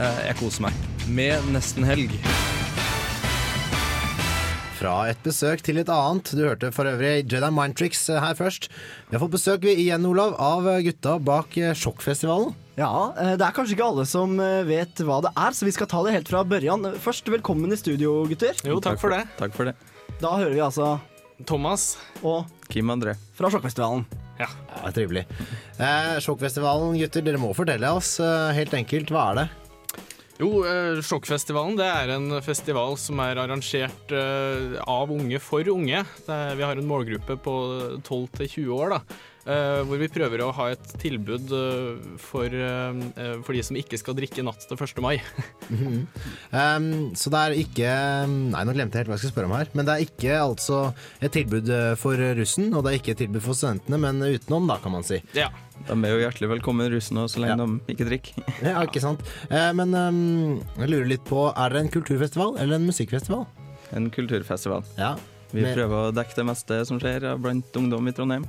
Eh, 0.00 0.20
Jeg 0.30 0.38
koser 0.40 0.66
meg. 0.66 0.78
Med 1.10 1.46
nesten 1.54 1.86
helg. 1.86 2.14
Fra 4.80 4.94
et 5.12 5.20
besøk 5.22 5.60
til 5.62 5.78
et 5.82 5.92
annet. 5.92 6.32
Du 6.34 6.42
hørte 6.46 6.70
for 6.72 6.88
øvrig 6.88 7.20
Jedi 7.28 7.50
Mind 7.54 7.76
Tricks 7.78 8.02
eh, 8.10 8.18
her 8.24 8.34
først. 8.38 8.70
Vi 9.10 9.14
har 9.18 9.22
fått 9.22 9.36
besøk 9.36 9.68
igjen, 9.70 10.08
Olav, 10.08 10.34
av 10.40 10.66
gutta 10.86 11.18
bak 11.22 11.54
eh, 11.60 11.76
Sjokkfestivalen. 11.76 12.56
Ja, 12.80 12.90
det 13.36 13.44
er 13.44 13.52
kanskje 13.54 13.74
ikke 13.76 13.86
alle 13.92 14.06
som 14.08 14.38
vet 14.64 15.02
hva 15.04 15.18
det 15.20 15.34
er, 15.36 15.52
så 15.52 15.66
vi 15.68 15.72
skal 15.76 15.88
ta 15.90 16.00
det 16.06 16.14
helt 16.14 16.30
fra 16.32 16.40
børjan. 16.48 16.86
Først, 17.04 17.28
velkommen 17.28 17.68
i 17.74 17.76
studio, 17.76 18.22
gutter. 18.30 18.56
Jo, 18.64 18.78
takk 18.80 18.96
for 19.02 19.12
det. 19.12 19.26
Takk 19.36 19.52
for 19.52 19.68
det. 19.68 19.74
Da 20.20 20.34
hører 20.36 20.52
vi 20.52 20.60
altså 20.60 20.98
Thomas. 21.48 21.94
Og 22.20 22.44
Kim 22.70 22.90
André. 22.92 23.16
fra 23.36 23.48
Sjokkfestivalen. 23.50 24.04
Ja. 24.40 24.48
Ja, 24.76 24.90
trivelig. 24.92 25.24
Eh, 25.80 26.18
Sjokkfestivalen, 26.24 26.96
gutter, 27.00 27.24
dere 27.24 27.40
må 27.40 27.50
fortelle 27.56 27.88
oss 27.96 28.18
eh, 28.24 28.52
helt 28.56 28.74
enkelt. 28.76 29.12
Hva 29.12 29.24
er 29.32 29.40
det? 29.40 29.46
Jo, 30.40 30.50
eh, 30.64 31.00
Sjokkfestivalen 31.04 31.76
det 31.80 31.88
er 31.88 32.12
en 32.14 32.36
festival 32.44 32.96
som 33.00 33.20
er 33.24 33.40
arrangert 33.42 34.12
eh, 34.16 34.78
av 34.88 35.12
unge 35.12 35.40
for 35.44 35.68
unge. 35.72 36.04
Det 36.28 36.36
er, 36.36 36.54
vi 36.56 36.64
har 36.68 36.80
en 36.80 36.88
målgruppe 36.88 37.36
på 37.44 37.56
12 38.04 38.28
til 38.38 38.52
20 38.54 38.76
år, 38.76 38.96
da. 38.96 39.20
Eh, 39.50 39.80
hvor 39.88 40.00
vi 40.00 40.08
prøver 40.12 40.42
å 40.44 40.50
ha 40.56 40.68
et 40.74 40.92
tilbud 41.02 41.52
eh, 41.56 42.04
for, 42.22 42.46
eh, 42.46 43.38
for 43.46 43.56
de 43.56 43.64
som 43.66 43.78
ikke 43.78 43.98
skal 44.00 44.16
drikke 44.18 44.44
natt 44.46 44.66
til 44.68 44.78
1. 44.78 45.02
mai. 45.04 45.16
Mhm. 45.70 45.98
Em, 46.50 46.86
så 47.14 47.30
det 47.30 47.40
er 47.40 47.52
ikke 47.60 47.90
Nei, 48.26 48.62
nå 48.66 48.72
glemte 48.74 48.98
jeg 48.98 49.04
helt 49.04 49.10
hva 49.12 49.16
jeg 49.18 49.22
skal 49.22 49.32
spørre 49.36 49.50
om 49.50 49.54
her. 49.54 49.68
Men 49.78 49.86
det 49.86 49.94
er 49.94 50.06
ikke 50.08 50.38
altså 50.42 50.78
et 51.22 51.30
tilbud 51.36 51.70
for 52.00 52.18
russen, 52.40 52.72
og 52.74 52.82
det 52.82 52.90
er 52.90 52.98
ikke 52.98 53.14
et 53.14 53.22
tilbud 53.22 53.44
for 53.44 53.54
studentene, 53.58 54.00
men 54.02 54.18
utenom, 54.24 54.66
da, 54.70 54.80
kan 54.82 54.96
man 54.96 55.06
si. 55.06 55.20
Ja. 55.38 55.46
De 55.86 55.94
er 55.94 56.12
jo 56.12 56.20
hjertelig 56.24 56.50
velkommen, 56.50 56.90
russene, 56.92 57.24
så 57.30 57.40
lenge 57.40 57.56
de 57.62 57.94
ikke 57.94 58.08
drikker. 58.08 58.42
Ja, 58.66 58.82
ikke 58.84 59.02
sant. 59.02 59.22
Uh, 59.48 59.70
men 59.78 59.94
um, 59.96 60.58
jeg 60.82 60.90
lurer 60.92 61.08
litt 61.14 61.24
på, 61.28 61.46
er 61.54 61.72
det 61.72 61.84
en 61.84 61.92
kulturfestival 61.94 62.58
eller 62.60 62.80
en 62.80 62.88
musikkfestival? 62.90 63.46
En 63.96 64.10
kulturfestival. 64.12 64.84
Ja. 64.98 65.14
Vi 65.52 65.62
Med- 65.62 65.74
prøver 65.76 66.08
å 66.10 66.14
dekke 66.14 66.36
det 66.36 66.46
meste 66.46 66.86
som 66.86 67.00
skjer 67.02 67.24
blant 67.42 67.72
ungdom 67.76 68.06
i 68.08 68.12
Trondheim. 68.14 68.44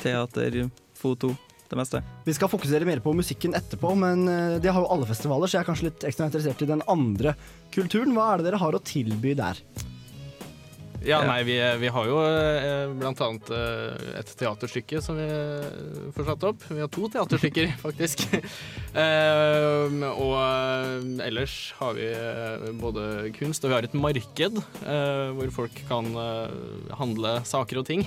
Teater, 0.00 0.70
foto, 0.96 1.34
det 1.68 1.76
meste. 1.78 2.02
Vi 2.24 2.32
skal 2.32 2.48
fokusere 2.48 2.86
mer 2.88 3.00
på 3.04 3.12
musikken 3.14 3.54
etterpå, 3.54 3.92
men 3.96 4.24
de 4.60 4.68
har 4.72 4.80
jo 4.80 4.88
alle 4.90 5.06
festivaler, 5.06 5.46
så 5.46 5.58
jeg 5.58 5.64
er 5.64 5.68
kanskje 5.72 5.88
litt 5.90 6.06
ekstra 6.08 6.26
interessert 6.30 6.62
i 6.64 6.70
den 6.72 6.82
andre 6.88 7.34
kulturen. 7.72 8.14
Hva 8.16 8.32
er 8.34 8.38
det 8.40 8.50
dere 8.50 8.58
har 8.62 8.72
å 8.72 8.82
tilby 8.82 9.34
der? 9.38 9.60
Ja, 11.06 11.22
nei, 11.24 11.42
vi, 11.48 11.54
vi 11.80 11.88
har 11.88 12.08
jo 12.08 12.18
eh, 12.28 12.90
blant 13.00 13.20
annet 13.24 13.50
eh, 13.56 14.18
et 14.20 14.32
teaterstykke 14.36 15.00
som 15.04 15.16
vi 15.16 15.24
eh, 15.24 16.10
får 16.12 16.26
satt 16.28 16.44
opp. 16.50 16.66
Vi 16.68 16.82
har 16.82 16.90
to 16.92 17.08
teaterstykker, 17.12 17.70
faktisk. 17.84 18.26
Eh, 18.90 19.96
og 20.10 20.34
ellers 21.24 21.54
har 21.78 21.96
vi 21.96 22.10
både 22.82 23.06
kunst, 23.38 23.64
og 23.64 23.72
vi 23.72 23.78
har 23.78 23.88
et 23.88 23.96
marked 23.96 24.60
hvor 24.80 25.54
folk 25.54 25.80
kan 25.88 26.10
handle 26.98 27.38
saker 27.48 27.80
og 27.80 27.88
ting. 27.88 28.04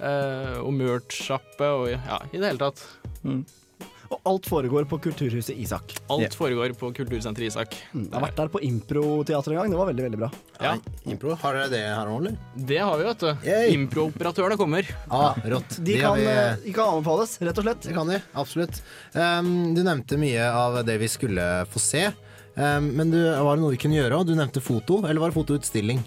Og 0.00 0.72
merch-sjappe 0.74 1.68
og 1.76 1.90
ja, 1.92 2.22
i 2.32 2.40
det 2.40 2.54
hele 2.54 2.62
tatt. 2.62 2.86
Og 4.14 4.20
alt 4.30 4.46
foregår 4.46 4.84
på 4.86 4.98
Kulturhuset 5.02 5.56
Isak. 5.58 5.96
Alt 6.12 6.34
foregår 6.38 6.72
på 6.78 6.92
Kultursenteret 6.94 7.48
Isak. 7.50 7.74
Mm, 7.92 8.04
Jeg 8.06 8.14
har 8.14 8.22
vært 8.28 8.36
der 8.38 8.50
på 8.52 8.60
improteater 8.62 9.54
en 9.54 9.58
gang, 9.58 9.72
det 9.74 9.78
var 9.80 9.88
veldig, 9.90 10.04
veldig 10.06 10.20
bra. 10.20 10.28
Ja. 10.62 10.74
Impro, 11.10 11.34
har 11.42 11.58
dere 11.58 11.70
det 11.72 11.80
her 11.82 12.06
nå, 12.10 12.18
eller? 12.20 12.36
Det 12.70 12.78
har 12.78 12.96
vi, 13.00 13.04
vet 13.08 13.24
du. 13.24 13.48
Impro-operatørene 13.74 14.58
kommer. 14.60 14.86
Ah, 15.10 15.34
rått. 15.50 15.78
De 15.82 15.96
har 15.98 16.14
kan, 16.14 16.20
vi- 16.20 16.28
eh, 16.30 16.56
de 16.64 16.72
kan 16.76 16.92
anbefales, 16.94 17.36
rett 17.42 17.58
og 17.58 17.64
slett. 17.66 17.82
Det 17.88 17.94
kan 17.96 18.06
de, 18.12 18.20
absolutt. 18.34 18.82
Um, 19.14 19.74
du 19.74 19.82
nevnte 19.82 20.18
mye 20.20 20.46
av 20.54 20.78
det 20.86 20.98
vi 21.02 21.08
skulle 21.10 21.48
få 21.66 21.82
se. 21.82 22.06
Um, 22.54 22.92
men 22.94 23.10
du, 23.10 23.18
var 23.18 23.56
det 23.56 23.62
noe 23.64 23.74
vi 23.74 23.80
kunne 23.82 23.98
gjøre 23.98 24.20
òg? 24.20 24.26
Du 24.30 24.34
nevnte 24.38 24.62
foto, 24.62 25.02
eller 25.08 25.18
var 25.20 25.32
det 25.34 25.38
fotoutstilling? 25.40 26.04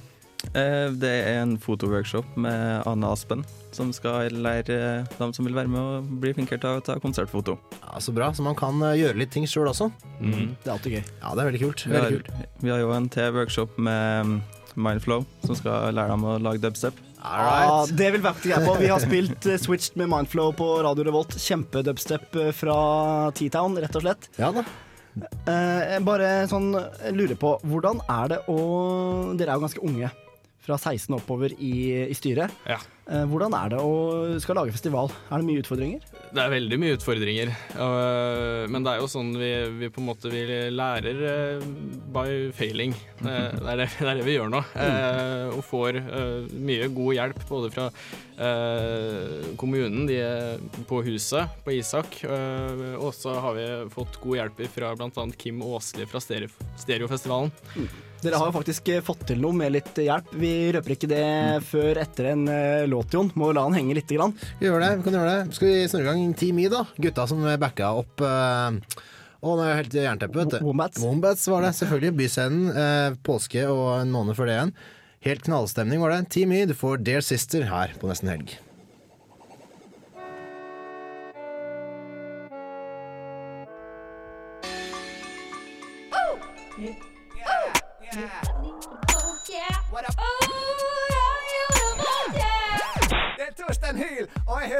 Eh, 0.54 0.88
Det 0.96 1.12
er 1.28 1.42
en 1.42 1.58
fotoworkshop 1.58 2.38
med 2.38 2.84
Anne 2.88 3.10
Aspen, 3.12 3.44
som 3.78 3.94
skal 3.96 4.34
lære 4.34 4.78
dem 5.20 5.34
som 5.38 5.48
vil 5.48 5.56
være 5.58 5.72
med 5.72 5.80
og 5.82 6.12
bli 6.24 6.34
flinkere 6.36 6.60
til 6.64 6.80
å 6.80 6.84
ta 6.84 6.98
konsertfoto. 7.04 7.58
Ja, 7.80 8.00
Så 8.04 8.14
bra. 8.16 8.32
Så 8.34 8.46
man 8.46 8.58
kan 8.58 8.82
uh, 8.84 8.96
gjøre 8.98 9.18
litt 9.22 9.32
ting 9.36 9.46
sjøl 9.50 9.70
også. 9.72 9.92
Mm. 10.20 10.56
Det 10.64 10.68
er 10.68 10.76
alltid 10.76 10.98
gøy. 11.00 11.04
Ja, 11.22 11.34
det 11.38 11.44
er 11.44 11.52
veldig 11.52 11.64
kult. 11.68 11.86
Vi 11.88 11.94
har, 11.96 12.08
Veldig 12.10 12.22
kult. 12.24 12.56
vi 12.66 12.74
har 12.74 12.82
jo 12.84 12.94
en 12.98 13.10
til 13.14 13.34
workshop 13.38 13.78
med 13.78 14.32
mm, 14.34 14.40
Mindflow, 14.88 15.26
som 15.46 15.58
skal 15.58 15.94
lære 15.98 16.14
dem 16.16 16.26
å 16.28 16.38
lage 16.42 16.62
dubstep. 16.66 16.98
Ja, 17.18 17.86
det 17.90 18.12
vil 18.14 18.22
faktisk 18.24 18.52
jeg 18.54 18.64
på. 18.64 18.76
Vi 18.80 18.90
har 18.92 19.02
spilt 19.04 19.48
eh, 19.50 19.58
Switched 19.60 19.98
med 20.00 20.10
Mindflow 20.12 20.52
på 20.56 20.68
Radio 20.86 21.08
Revolt. 21.08 21.34
Kjempedubstep 21.42 22.38
eh, 22.40 22.52
fra 22.56 22.78
T-Town, 23.36 23.78
rett 23.82 23.98
og 23.98 24.06
slett. 24.06 24.30
Ja 24.40 24.52
da. 24.56 24.64
Eh, 25.50 25.98
bare 26.06 26.46
sånn, 26.50 26.70
lurer 27.18 27.38
på, 27.42 27.56
hvordan 27.66 28.04
er 28.06 28.36
det 28.36 28.40
å 28.54 28.58
Dere 29.34 29.50
er 29.50 29.58
jo 29.58 29.66
ganske 29.66 29.84
unge. 29.88 30.12
Fra 30.68 30.76
16 30.76 31.16
oppover 31.16 31.56
i, 31.64 31.74
i 32.12 32.16
styret. 32.18 32.52
Ja. 32.68 32.82
Eh, 33.08 33.24
hvordan 33.24 33.54
er 33.56 33.72
det 33.72 33.78
å 33.80 33.92
skal 34.44 34.58
lage 34.60 34.74
festival? 34.76 35.08
Er 35.32 35.40
det 35.40 35.48
mye 35.48 35.62
utfordringer? 35.62 36.04
Det 36.36 36.42
er 36.44 36.52
veldig 36.52 36.80
mye 36.82 36.96
utfordringer, 36.98 37.52
øh, 37.80 38.64
men 38.68 38.84
det 38.84 38.92
er 38.92 39.00
jo 39.00 39.08
sånn 39.08 39.30
vi, 39.40 39.52
vi 39.80 39.90
på 39.94 40.02
en 40.02 40.10
måte 40.10 40.32
vi 40.34 40.42
lærer 40.76 41.22
øh, 41.32 41.64
by 42.12 42.26
failing. 42.58 42.96
Det, 43.22 43.32
er 43.32 43.80
det, 43.80 43.88
det 43.96 44.10
er 44.12 44.20
det 44.20 44.26
vi 44.28 44.36
gjør 44.36 44.52
nå. 44.52 44.60
og 45.56 45.64
får 45.66 46.02
mye 46.52 46.90
god 46.94 47.16
hjelp 47.16 47.40
både 47.50 47.72
fra 47.74 47.88
kommunen, 49.58 50.04
de 50.10 50.20
er 50.22 50.60
på 50.90 51.00
huset 51.08 51.56
på 51.66 51.74
Isak, 51.74 52.20
og 52.28 53.10
så 53.18 53.34
har 53.42 53.56
vi 53.58 53.66
fått 53.96 54.20
god 54.22 54.42
hjelp 54.42 54.62
fra 54.76 54.92
bl.a. 55.00 55.26
Kim 55.40 55.64
Åsli 55.66 56.06
fra 56.12 56.22
Stereo, 56.22 56.52
Stereofestivalen. 56.78 57.50
Dere 58.24 58.40
har 58.42 58.50
jo 58.50 58.56
faktisk 58.56 58.90
eh, 58.94 59.04
fått 59.06 59.28
til 59.30 59.42
noe 59.44 59.54
med 59.56 59.76
litt 59.76 60.00
hjelp. 60.02 60.32
Vi 60.42 60.54
røper 60.74 60.96
ikke 60.96 61.10
det 61.12 61.26
før 61.68 62.00
etter 62.02 62.32
en 62.32 62.48
eh, 62.50 62.88
låt, 62.90 63.14
Jon. 63.14 63.30
Må 63.38 63.52
la 63.54 63.68
den 63.68 63.78
henge 63.78 63.98
litt. 64.00 64.10
grann. 64.10 64.34
Vi 64.58 64.70
gjør 64.70 64.82
det. 64.82 64.96
vi 64.98 65.06
kan 65.06 65.20
gjøre 65.20 65.36
det. 65.36 65.58
Skal 65.58 65.70
vi 65.70 65.86
snurre 65.92 66.08
i 66.08 66.10
gang 66.10 66.34
Team 66.40 66.64
I, 66.64 66.68
da? 66.74 66.84
Gutta 66.98 67.28
som 67.30 67.46
backa 67.62 67.94
opp 68.00 68.26
uh, 68.26 68.74
nå 69.38 69.64
er 69.64 69.70
jeg 69.70 69.80
helt 69.82 69.98
jernteppe, 70.02 70.40
vet 70.42 70.56
du. 70.58 70.62
Wombats. 70.66 71.02
Wombats 71.04 71.48
var 71.52 71.66
det, 71.66 71.74
selvfølgelig. 71.78 72.16
Byscenen. 72.18 72.70
eh, 72.74 73.18
påske 73.24 73.68
og 73.70 74.02
en 74.02 74.12
måned 74.14 74.38
før 74.38 74.50
det 74.50 74.58
igjen. 74.58 74.74
Helt 75.28 75.44
knallstemning 75.46 76.02
var 76.02 76.16
det. 76.16 76.30
Team 76.34 76.52
I, 76.52 76.66
du 76.66 76.74
får 76.78 77.04
Dear 77.06 77.22
Sister 77.22 77.68
her 77.70 77.94
på 78.02 78.10
Nesten 78.10 78.34
Helg. 78.34 78.58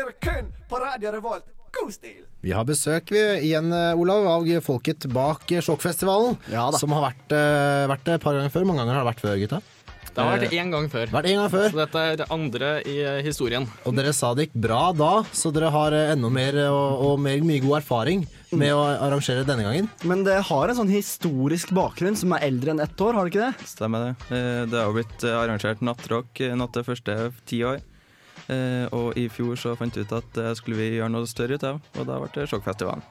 Hører 0.08 0.20
kun 0.24 0.52
på 0.70 0.80
Radio 0.80 1.12
Revolt. 1.12 1.48
God 1.76 1.92
stil! 1.92 2.24
Vi 2.42 2.54
har 2.56 2.64
besøk 2.66 3.12
vi, 3.12 3.22
igjen, 3.50 3.72
eh, 3.76 3.98
Olav, 4.00 4.26
av 4.28 4.46
folket 4.64 5.06
bak 5.12 5.44
Sjokkfestivalen. 5.50 6.38
Sjokkfestivalen. 6.48 6.80
Som 6.80 6.92
har 6.96 7.12
vært, 7.12 7.32
eh, 7.36 7.88
vært 7.92 8.04
det 8.06 8.14
et 8.16 8.22
par 8.24 8.34
ganger 8.34 8.50
før. 8.50 8.66
Mange 8.66 8.80
ganger 8.86 8.94
har 8.96 9.04
det 9.04 9.12
vært 9.16 9.26
før, 9.26 9.38
gutta? 9.42 9.62
Det 10.16 10.24
har 10.24 10.38
vært 10.40 10.54
én 10.54 10.72
gang 10.72 10.90
før. 10.90 11.06
Vært 11.12 11.26
en 11.30 11.36
gang 11.38 11.50
før. 11.50 11.70
Så 11.70 11.78
dette 11.78 11.96
er 11.96 12.16
det 12.18 12.26
andre 12.32 12.70
i 12.88 12.96
eh, 13.04 13.22
historien. 13.22 13.68
Og 13.86 13.94
dere 13.96 14.14
sa 14.14 14.34
det 14.34 14.48
gikk 14.48 14.62
bra 14.64 14.92
da, 14.94 15.24
så 15.30 15.52
dere 15.54 15.70
har 15.70 15.92
eh, 15.94 16.14
enda 16.16 16.30
mer 16.32 16.58
eh, 16.58 16.72
og, 16.72 17.04
og 17.06 17.20
mer, 17.20 17.38
mye 17.46 17.62
god 17.62 17.82
erfaring 17.84 18.26
med 18.52 18.72
å 18.74 18.82
arrangere 18.88 19.46
denne 19.46 19.68
gangen. 19.68 19.90
Men 20.08 20.24
det 20.24 20.40
har 20.48 20.70
en 20.70 20.76
sånn 20.80 20.90
historisk 20.90 21.70
bakgrunn 21.76 22.16
som 22.18 22.32
er 22.34 22.48
eldre 22.48 22.72
enn 22.74 22.80
ett 22.82 22.98
år, 22.98 23.14
har 23.14 23.28
det 23.28 23.36
ikke 23.36 23.52
det? 23.52 23.68
Stemmer 23.68 24.08
det. 24.08 24.16
Eh, 24.32 24.66
Det 24.72 24.80
har 24.80 24.88
jo 24.88 24.98
blitt 24.98 25.28
eh, 25.28 25.36
arrangert 25.38 25.84
nattrock 25.86 26.42
eh, 26.42 26.56
natt 26.56 26.74
til 26.74 26.88
første 26.88 27.20
ti 27.46 27.62
år. 27.68 27.84
Eh, 28.48 28.86
Og 28.96 29.18
i 29.20 29.28
fjor 29.30 29.56
så 29.60 29.76
fant 29.78 29.96
vi 29.98 30.06
ut 30.08 30.14
at 30.16 30.30
det 30.38 30.54
skulle 30.60 30.78
vi 30.80 30.92
gjøre 30.98 31.12
noe 31.12 31.28
større 31.28 31.58
ut 31.60 31.66
av, 31.68 31.82
og 31.98 32.06
da 32.08 32.20
ble 32.22 32.30
det 32.36 32.48
Sjokkfestivalen. 32.52 33.04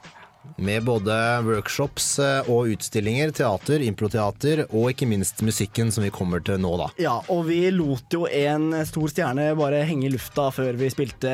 Med 0.63 0.85
både 0.87 1.11
workshops 1.43 2.05
eh, 2.23 2.47
og 2.47 2.69
utstillinger, 2.71 3.33
teater, 3.35 3.83
improteater 3.83 4.61
og 4.69 4.93
ikke 4.93 5.07
minst 5.09 5.41
musikken 5.43 5.91
som 5.91 6.05
vi 6.05 6.11
kommer 6.13 6.39
til 6.39 6.61
nå, 6.63 6.71
da. 6.79 6.87
Ja, 7.03 7.17
og 7.33 7.49
vi 7.49 7.65
lot 7.75 8.15
jo 8.15 8.23
en 8.31 8.69
stor 8.87 9.11
stjerne 9.11 9.49
bare 9.59 9.83
henge 9.89 10.07
i 10.07 10.13
lufta 10.13 10.47
før 10.55 10.79
vi 10.79 10.87
spilte 10.93 11.33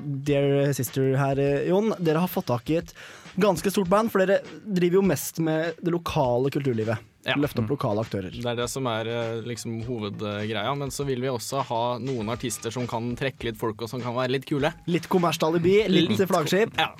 Dear 0.00 0.72
Sister 0.76 1.12
her, 1.20 1.42
Jon. 1.68 1.92
Dere 2.00 2.22
har 2.24 2.32
fått 2.32 2.48
tak 2.48 2.72
i 2.72 2.80
et 2.80 2.94
ganske 3.36 3.68
stort 3.74 3.90
band, 3.92 4.08
for 4.12 4.24
dere 4.24 4.40
driver 4.64 5.02
jo 5.02 5.04
mest 5.12 5.42
med 5.44 5.76
det 5.84 5.92
lokale 5.92 6.48
kulturlivet. 6.54 6.96
Løfte 7.34 7.58
opp 7.64 7.70
lokale 7.74 8.02
aktører. 8.06 8.30
Det 8.30 8.46
er 8.46 8.58
det 8.60 8.68
som 8.70 8.86
er 8.86 9.08
eh, 9.10 9.40
liksom 9.46 9.80
hovedgreia. 9.88 10.70
Men 10.78 10.92
så 10.94 11.06
vil 11.08 11.24
vi 11.24 11.30
også 11.32 11.64
ha 11.66 11.80
noen 11.98 12.30
artister 12.30 12.70
som 12.70 12.86
kan 12.86 13.08
trekke 13.18 13.48
litt 13.48 13.58
folk, 13.58 13.82
og 13.82 13.90
som 13.90 14.02
kan 14.04 14.14
være 14.14 14.36
litt 14.36 14.46
kule. 14.46 14.70
Litt 14.86 15.08
kommersalibi, 15.10 15.74
litt 15.90 16.22
flaggskip. 16.22 16.76
Ja. 16.78 16.92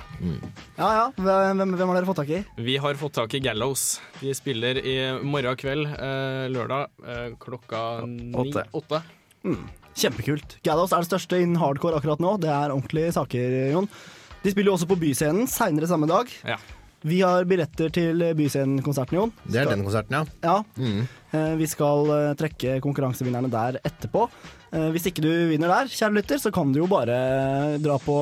Ja 0.77 0.91
ja, 0.99 1.07
hvem, 1.15 1.63
hvem 1.77 1.93
har 1.93 2.01
dere 2.01 2.09
fått 2.09 2.21
tak 2.25 2.35
i? 2.35 2.43
Vi 2.59 2.77
har 2.83 2.99
fått 2.99 3.15
tak 3.21 3.39
i 3.39 3.43
Gallows. 3.45 3.87
De 4.19 4.35
spiller 4.35 4.81
i 4.83 4.97
morgen 5.23 5.57
kveld, 5.61 5.87
eh, 5.95 6.47
lørdag, 6.51 6.91
eh, 7.07 7.27
klokka 7.39 7.85
ni, 8.11 8.33
Åtte. 8.35 8.67
åtte. 8.73 9.03
Mm. 9.47 9.63
Kjempekult. 9.97 10.59
Gallows 10.67 10.93
er 10.93 11.05
det 11.05 11.09
største 11.13 11.39
innen 11.41 11.61
hardcore 11.61 11.97
akkurat 12.01 12.21
nå. 12.21 12.35
Det 12.43 12.51
er 12.53 12.75
ordentlige 12.75 13.15
saker, 13.17 13.61
Jon. 13.73 13.89
De 14.43 14.53
spiller 14.53 14.71
jo 14.71 14.77
også 14.77 14.89
på 14.91 14.99
Byscenen 15.01 15.49
seinere 15.51 15.89
samme 15.91 16.07
dag. 16.11 16.29
Ja. 16.47 16.59
Vi 17.05 17.21
har 17.21 17.45
billetter 17.45 17.91
til 17.93 18.23
Byscenen-konserten, 18.39 19.19
Jon. 19.19 19.33
Det 19.45 19.61
er 19.61 19.69
den 19.71 19.85
konserten, 19.85 20.17
ja. 20.17 20.25
Ja. 20.43 20.57
Mm. 20.81 21.03
Eh, 21.37 21.53
Vi 21.61 21.67
skal 21.71 22.09
eh, 22.15 22.31
trekke 22.41 22.79
konkurransevinnerne 22.83 23.51
der 23.53 23.79
etterpå. 23.85 24.25
Eh, 24.73 24.89
Hvis 24.95 25.07
ikke 25.11 25.23
du 25.23 25.31
vinner 25.53 25.69
der, 25.69 25.93
kjære 25.93 26.17
lytter, 26.17 26.41
så 26.43 26.51
kan 26.55 26.73
du 26.73 26.81
jo 26.81 26.89
bare 26.91 27.79
dra 27.85 27.99
på 28.03 28.17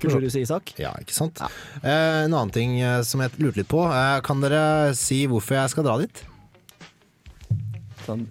Kulturhuset 0.00 0.44
Isak. 0.46 0.74
Ja, 0.80 0.94
ikke 1.00 1.12
sant. 1.12 1.40
Ja. 1.42 1.48
en 1.84 2.32
annen 2.32 2.52
ting 2.54 2.78
som 3.04 3.20
jeg 3.20 3.34
lurte 3.36 3.60
litt 3.60 3.68
på. 3.68 3.82
Kan 4.24 4.40
dere 4.40 4.94
si 4.96 5.26
hvorfor 5.28 5.58
jeg 5.58 5.72
skal 5.74 5.84
dra 5.84 5.98
dit? 6.00 6.22
Sånn. 8.10 8.26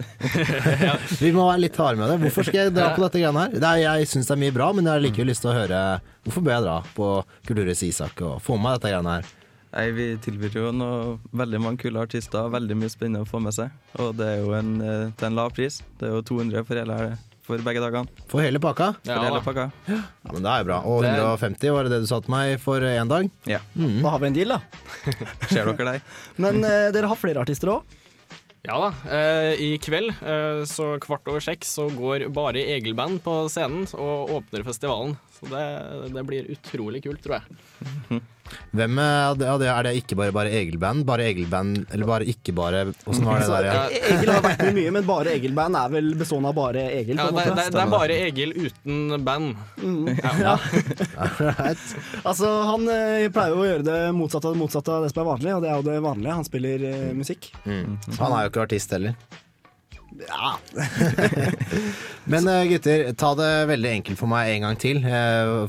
Vi 1.23 1.31
må 1.35 1.47
være 1.47 1.63
litt 1.65 1.79
harde 1.79 1.99
med 2.01 2.11
det. 2.11 2.19
Hvorfor 2.25 2.47
skal 2.47 2.65
jeg 2.65 2.75
dra 2.75 2.91
på 2.95 3.03
dette 3.05 3.21
greiene 3.21 3.45
her? 3.47 3.55
Det 3.55 3.69
er, 3.71 3.81
jeg 3.85 4.11
syns 4.11 4.27
det 4.29 4.35
er 4.35 4.41
mye 4.43 4.55
bra, 4.55 4.69
men 4.75 4.87
jeg 4.89 4.97
har 4.97 5.03
likevel 5.07 5.31
lyst 5.31 5.45
til 5.45 5.53
å 5.53 5.57
høre 5.57 5.81
Hvorfor 6.27 6.43
bør 6.45 6.57
jeg 6.57 6.65
dra 6.67 6.77
på 6.97 7.09
Kulturhuset 7.47 7.87
Isak 7.93 8.23
og 8.27 8.39
få 8.43 8.57
med 8.57 8.67
meg 8.67 8.79
dette 8.79 8.91
greiene 8.93 9.17
her? 9.19 9.29
Nei, 9.69 9.85
Vi 9.93 10.05
tilbyr 10.25 10.55
jo 10.57 10.69
noe, 10.73 11.15
veldig 11.37 11.59
mange 11.61 11.83
kule 11.83 12.01
artister, 12.01 12.49
veldig 12.49 12.77
mye 12.79 12.89
spennende 12.91 13.21
å 13.25 13.29
få 13.29 13.41
med 13.43 13.53
seg. 13.55 13.73
Og 14.01 14.15
det 14.17 14.27
er 14.33 14.39
jo 14.41 14.53
en, 14.57 14.71
eh, 14.81 15.11
til 15.19 15.29
en 15.29 15.37
lav 15.37 15.53
pris. 15.53 15.81
Det 15.99 16.09
er 16.09 16.15
jo 16.15 16.23
200 16.25 16.65
for, 16.65 16.79
hele, 16.81 16.97
for 17.45 17.61
begge 17.67 17.83
dagene. 17.83 18.09
For 18.31 18.41
hele 18.41 18.61
pakka? 18.63 18.87
For 19.05 19.27
hele 19.27 19.43
pakka. 19.45 19.67
Ja, 19.89 19.99
men 20.33 20.41
det 20.41 20.49
er 20.55 20.63
jo 20.63 20.67
bra. 20.71 20.79
Og 20.89 21.05
150 21.05 21.75
var 21.75 21.85
det 21.85 21.93
det 21.93 22.01
du 22.01 22.09
sa 22.09 22.19
til 22.25 22.33
meg 22.33 22.55
for 22.63 22.81
én 22.81 23.11
dag? 23.13 23.29
Ja. 23.49 23.61
Da 23.77 24.15
har 24.15 24.19
vi 24.25 24.31
en 24.31 24.39
deal, 24.39 24.57
da. 24.57 24.59
Ser 25.53 25.69
dere 25.69 25.93
der? 25.93 26.01
Men 26.43 26.63
eh, 26.65 26.89
dere 26.95 27.13
har 27.13 27.21
flere 27.21 27.45
artister 27.45 27.69
òg. 27.77 27.98
Ja 28.67 28.75
da. 28.81 28.89
Eh, 29.07 29.61
I 29.63 29.69
kveld, 29.81 30.11
eh, 30.19 30.63
så 30.67 30.91
kvart 30.99 31.27
over 31.31 31.39
seks, 31.43 31.71
så 31.77 31.87
går 31.95 32.27
bare 32.35 32.59
Egil-band 32.75 33.21
på 33.23 33.35
scenen 33.51 33.87
og 33.95 34.33
åpner 34.35 34.65
festivalen. 34.67 35.15
Så 35.37 35.47
det, 35.47 35.63
det 36.11 36.25
blir 36.27 36.49
utrolig 36.57 37.01
kult, 37.05 37.21
tror 37.23 37.39
jeg. 37.39 38.21
Hvem 38.75 38.99
er 39.03 39.35
det, 39.39 39.47
er 39.69 39.83
det- 39.87 39.95
ikke 39.99 40.17
bare 40.19 40.33
bare 40.35 40.51
Egil-band? 40.59 41.05
Bare 41.05 41.25
Egil-band, 41.29 41.85
eller 41.93 42.05
bare 42.09 42.27
ikke 42.29 42.53
bare 42.55 42.83
Åssen 43.09 43.25
var 43.25 43.39
det 43.39 43.49
der? 43.49 43.67
Ja? 43.69 43.83
E- 43.89 44.01
Egil 44.15 44.31
har 44.33 44.41
vært 44.45 44.63
med 44.67 44.77
mye, 44.79 44.91
men 44.97 45.07
bare 45.09 45.33
Egil-band 45.35 45.79
er 45.79 45.89
vel 45.95 46.13
bestående 46.19 46.51
av 46.53 46.55
bare 46.59 46.85
Egil? 46.99 47.15
Ja, 47.17 47.25
det, 47.29 47.33
måte. 47.37 47.55
det, 47.55 47.67
det 47.73 47.81
er 47.83 47.93
bare 47.93 48.19
Egil 48.29 48.53
uten 48.57 49.23
band. 49.25 49.55
Mm. 49.81 50.07
Ja. 50.43 50.57
Altså, 52.29 52.47
han 52.67 52.87
eh, 52.91 53.27
pleier 53.33 53.53
jo 53.55 53.61
å 53.63 53.67
gjøre 53.67 53.85
det 53.87 53.99
motsatte 54.15 54.49
av 54.49 54.55
det 54.55 54.61
motsatte 54.61 54.93
av 54.93 55.03
det 55.05 55.11
som 55.13 55.21
er 55.23 55.27
vanlig, 55.29 55.53
og 55.55 55.63
det 55.63 55.69
er 55.71 55.77
jo 55.79 55.85
det 55.87 55.99
vanlige. 56.03 56.35
Han 56.39 56.47
spiller 56.47 56.83
uh, 56.85 57.11
musikk. 57.17 57.49
Mm. 57.65 57.97
Han 58.19 58.33
er 58.35 58.45
jo 58.45 58.51
ikke 58.51 58.63
artist 58.65 58.93
heller. 58.95 59.15
Ja. 60.19 60.55
Men 62.31 62.47
eh, 62.51 62.65
gutter, 62.73 63.05
ta 63.19 63.33
det 63.39 63.49
veldig 63.71 63.91
enkelt 63.99 64.19
for 64.19 64.31
meg 64.31 64.51
en 64.55 64.65
gang 64.67 64.79
til. 64.81 65.01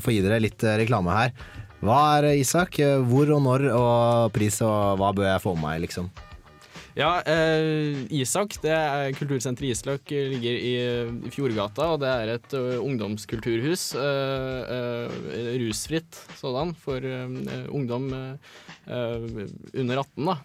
Få 0.03 0.13
gi 0.13 0.21
dere 0.25 0.41
litt 0.43 0.63
eh, 0.67 0.77
reklame 0.81 1.15
her. 1.15 1.33
Hva 1.81 2.01
er 2.19 2.27
eh, 2.29 2.41
Isak? 2.43 2.77
Eh, 2.77 2.99
Hvor 3.09 3.31
og 3.33 3.41
når 3.41 3.71
og 3.73 4.33
pris, 4.35 4.59
og 4.61 4.99
hva 5.01 5.09
bør 5.17 5.31
jeg 5.31 5.41
få 5.41 5.55
med 5.57 5.65
meg, 5.65 5.79
liksom? 5.87 6.11
Ja, 6.93 7.23
eh, 7.25 8.03
Isak, 8.13 8.57
det 8.61 8.73
er 8.75 9.15
kultursenteret 9.17 9.73
Islak, 9.73 10.11
eh, 10.13 10.27
ligger 10.29 10.59
i, 10.59 10.73
Fjordgata, 11.33 11.87
og 11.95 12.01
det 12.03 12.11
er 12.11 12.33
et 12.35 12.53
uh, 12.53 12.83
ungdomskulturhus. 12.83 13.95
Uh, 13.95 15.07
uh, 15.07 15.55
rusfritt 15.63 16.19
sådan, 16.37 16.75
for 16.77 17.01
ungdom 17.71 18.11
under 18.91 20.03
18, 20.03 20.27
da, 20.27 20.37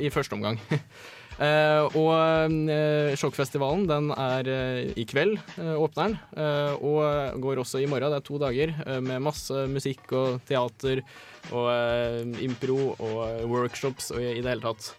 i 0.00 0.10
første 0.10 0.34
omgang. 0.34 0.58
Eh, 1.36 1.96
og 2.00 2.12
eh, 2.72 3.12
Sjokkfestivalen 3.20 3.84
den 3.88 4.08
er 4.14 4.48
eh, 4.48 4.92
i 4.96 5.04
kveld, 5.08 5.36
åpner 5.76 6.14
den. 6.14 6.16
og 6.86 7.40
går 7.42 7.60
også 7.60 7.82
i 7.82 7.88
morgen. 7.90 8.12
Det 8.12 8.20
er 8.20 8.26
to 8.26 8.40
dager 8.40 8.72
med 9.04 9.24
masse 9.24 9.66
musikk 9.70 10.12
og 10.16 10.40
teater 10.48 11.02
og 11.52 12.40
impro 12.42 12.94
og 12.96 13.46
workshops 13.50 14.10
og 14.14 14.22
i 14.22 14.40
det 14.40 14.50
hele 14.50 14.64
tatt. 14.64 14.90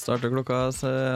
Starter 0.00 0.32
klokka 0.32 0.58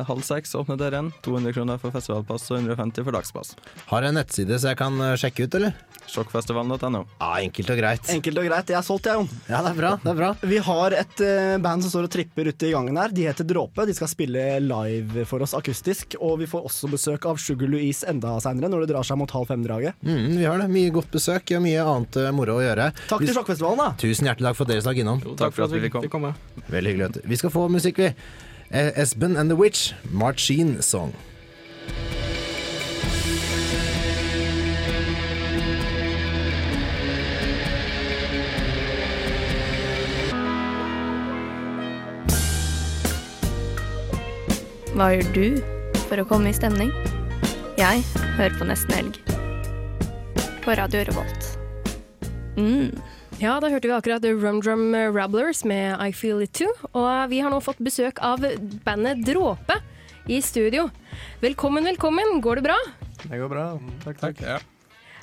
halv 0.09 0.25
seks, 0.27 0.53
åpner 0.61 0.77
døren. 0.77 1.09
200 1.25 1.55
kroner 1.57 1.79
for 1.81 1.95
festivalpass 1.95 2.51
og 2.53 2.59
150 2.61 3.07
for 3.07 3.17
dagspass. 3.17 3.55
Har 3.89 4.05
en 4.05 4.19
nettside 4.19 4.59
så 4.61 4.75
jeg 4.75 4.81
kan 4.83 4.99
eh, 5.01 5.15
sjekke 5.21 5.47
ut, 5.47 5.55
eller? 5.57 5.73
Sjokkfestivalen.no. 6.05 7.01
Ja, 7.17 7.31
enkelt 7.41 7.71
og 7.73 7.79
greit. 7.81 8.11
Enkelt 8.13 8.41
og 8.43 8.45
greit. 8.45 8.69
Jeg 8.71 8.77
er 8.77 8.85
solgt, 8.85 9.09
jeg, 9.09 9.17
Jon. 9.17 9.31
Ja, 9.49 9.63
det 9.65 9.71
er 9.73 9.79
bra. 9.79 9.93
det 10.03 10.11
er 10.13 10.19
bra 10.19 10.31
Vi 10.53 10.59
har 10.67 10.97
et 10.99 11.23
eh, 11.25 11.55
band 11.65 11.87
som 11.87 11.95
står 11.95 12.09
og 12.11 12.13
tripper 12.13 12.51
ute 12.53 12.69
i 12.69 12.75
gangen 12.75 13.01
her. 13.01 13.15
De 13.17 13.25
heter 13.25 13.49
Dråpe. 13.49 13.87
De 13.89 13.97
skal 13.97 14.11
spille 14.13 14.45
live 14.67 15.25
for 15.31 15.45
oss 15.47 15.57
akustisk. 15.57 16.19
Og 16.21 16.37
vi 16.45 16.51
får 16.51 16.69
også 16.69 16.93
besøk 16.93 17.29
av 17.31 17.41
Sugar 17.41 17.73
Louise 17.73 18.05
enda 18.11 18.37
seinere, 18.45 18.69
når 18.73 18.85
det 18.85 18.93
drar 18.93 19.09
seg 19.09 19.21
mot 19.21 19.33
halv 19.39 19.49
fem-draget. 19.49 19.97
Mm, 20.05 20.37
vi 20.37 20.45
har 20.45 20.61
det. 20.61 20.69
Mye 20.77 20.93
godt 20.95 21.13
besøk 21.15 21.57
og 21.57 21.65
mye 21.65 21.89
annet 21.89 22.21
eh, 22.21 22.33
moro 22.37 22.61
å 22.61 22.65
gjøre. 22.67 22.91
Takk 23.09 23.25
til 23.25 23.37
Sjokkfestivalen, 23.39 23.81
da. 23.87 23.91
Tusen 24.05 24.29
hjertelig 24.29 24.53
takk 24.53 24.61
for 24.61 24.69
at 24.69 24.75
dere 24.75 24.85
stakk 24.85 25.01
innom. 25.05 25.25
takk 25.41 25.57
for 25.57 25.69
at 25.69 25.79
vi 25.79 25.87
fikk 25.89 26.03
komme. 26.13 26.35
Veldig 26.69 26.93
hyggelig. 26.95 27.25
Vi 27.33 27.41
skal 27.41 27.55
få 27.55 27.71
musikk, 27.73 28.05
vi. 28.05 28.13
Eh, 28.75 28.91
Espen 28.97 29.37
and 29.37 29.49
the 29.49 29.55
Witch, 29.55 29.93
Marcin 30.11 30.83
Song. 30.83 31.13
Hva 44.91 45.13
gjør 45.15 45.31
du 45.37 45.47
for 46.09 46.19
å 46.19 46.27
komme 46.27 46.51
i 46.51 46.59
stemning? 46.59 46.91
Jeg 47.79 48.03
hører 48.35 48.59
på 48.59 48.67
Nesten 48.67 48.99
Helg. 48.99 49.23
På 50.67 50.75
Radio 50.75 51.07
Revolt. 51.07 51.53
Mm. 52.59 52.91
Ja, 53.43 53.57
da 53.61 53.69
hørte 53.69 53.89
vi 53.91 53.95
akkurat 53.97 54.25
Rum 54.25 54.61
Drum 54.63 54.95
Rabblers 54.95 55.65
med 55.69 55.99
I 56.01 56.13
Feel 56.15 56.43
It 56.45 56.53
Too. 56.57 56.71
Og 56.95 57.31
vi 57.33 57.41
har 57.43 57.53
nå 57.53 57.59
fått 57.65 57.81
besøk 57.85 58.21
av 58.25 58.45
bandet 58.87 59.25
Dråpe 59.27 59.77
i 60.31 60.39
studio. 60.45 60.87
Velkommen, 61.43 61.85
velkommen. 61.85 62.39
Går 62.45 62.61
det 62.61 62.67
bra? 62.69 62.77
Det 63.25 63.41
går 63.41 63.51
bra. 63.53 63.67
Takk, 64.05 64.21
takk. 64.23 64.41
Ja. 64.45 64.61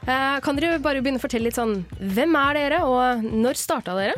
Eh, 0.02 0.38
kan 0.43 0.58
dere 0.58 0.82
bare 0.82 1.02
begynne 1.02 1.21
å 1.21 1.24
fortelle 1.24 1.45
litt 1.45 1.58
sånn 1.60 1.84
Hvem 2.00 2.34
er 2.39 2.58
dere, 2.58 2.80
og 2.89 3.26
når 3.26 3.60
starta 3.62 3.93
dere? 3.97 4.15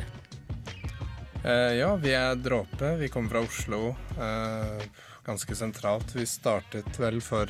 Eh, 1.43 1.73
ja, 1.81 1.89
vi 1.99 2.13
er 2.15 2.39
Dråpe. 2.39 2.95
Vi 3.01 3.11
kommer 3.11 3.35
fra 3.35 3.43
Oslo. 3.45 3.93
eh, 4.17 4.87
ganske 5.27 5.55
sentralt. 5.55 6.15
Vi 6.15 6.25
startet 6.27 6.99
vel 6.99 7.21
for 7.23 7.47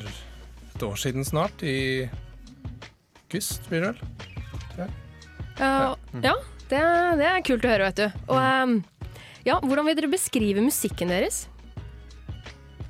et 0.74 0.82
år 0.82 0.98
siden 0.98 1.24
snart, 1.26 1.62
i 1.62 2.04
august, 3.24 3.62
blir 3.70 3.80
det 3.86 3.94
vel? 3.94 4.33
Ja. 5.58 5.94
Eh, 5.94 6.20
ja, 6.24 6.34
det, 6.70 6.82
det 7.20 7.28
er 7.30 7.44
kult 7.46 7.66
å 7.66 7.72
høre, 7.72 7.90
vet 7.90 8.02
du. 8.02 8.22
Og 8.28 8.40
eh, 8.40 9.10
ja, 9.48 9.58
hvordan 9.60 9.88
vil 9.88 9.98
dere 9.98 10.12
beskrive 10.12 10.64
musikken 10.64 11.12
deres? 11.12 11.44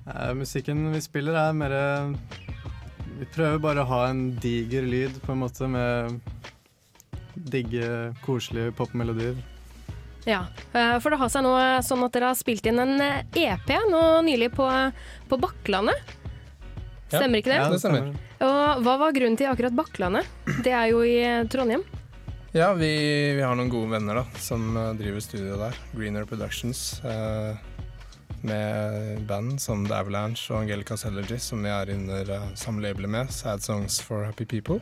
Eh, 0.04 0.32
musikken 0.36 0.86
vi 0.92 1.00
spiller 1.04 1.38
er 1.40 1.56
mer 1.56 1.74
Vi 3.18 3.26
prøver 3.32 3.60
bare 3.62 3.84
å 3.84 3.88
ha 3.88 4.04
en 4.10 4.26
diger 4.42 4.86
lyd, 4.86 5.18
på 5.24 5.32
en 5.34 5.42
måte, 5.44 5.68
med 5.70 6.20
digge, 7.34 8.14
koselige 8.24 8.74
popmelodier. 8.78 9.36
Ja, 10.24 10.46
eh, 10.72 10.98
for 11.04 11.12
det 11.12 11.20
har 11.20 11.30
seg 11.32 11.44
nå 11.44 11.54
sånn 11.84 12.04
at 12.06 12.14
dere 12.16 12.30
har 12.32 12.38
spilt 12.38 12.64
inn 12.68 12.80
en 12.80 12.96
eh, 13.02 13.24
EP 13.44 13.74
nå 13.90 14.04
nylig 14.24 14.54
på, 14.56 14.68
på 15.28 15.38
Bakklandet. 15.40 16.14
Stemmer 17.12 17.42
ikke 17.42 17.52
det? 17.52 17.58
Ja, 17.60 17.68
det 17.70 17.82
stemmer. 17.82 18.14
Og 18.44 18.80
hva 18.84 18.94
var 19.02 19.12
grunnen 19.14 19.36
til 19.38 19.50
akkurat 19.50 19.76
Bakklandet? 19.76 20.30
Det 20.64 20.72
er 20.72 20.88
jo 20.90 21.04
i 21.06 21.18
eh, 21.20 21.44
Trondheim. 21.52 21.84
Ja, 22.56 22.72
vi, 22.72 22.88
vi 23.34 23.42
har 23.42 23.56
noen 23.58 23.66
gode 23.66 23.88
venner 23.90 24.20
da, 24.20 24.22
som 24.38 24.76
eh, 24.78 24.92
driver 24.94 25.22
studio 25.24 25.56
der. 25.58 25.74
Greener 25.90 26.22
Productions. 26.24 27.00
Eh, 27.02 27.56
med 28.46 29.24
band 29.26 29.58
som 29.58 29.82
The 29.88 29.96
Avalanche 29.96 30.52
og 30.52 30.60
Angelica 30.60 30.94
Sellergy, 30.94 31.40
som 31.42 31.66
vi 31.66 31.72
er 31.74 31.90
under 31.96 32.30
uh, 32.30 32.46
samme 32.54 32.84
label 32.84 33.10
med. 33.10 33.32
Sad 33.34 33.64
Songs 33.66 33.98
for 33.98 34.22
Happy 34.22 34.46
People. 34.46 34.78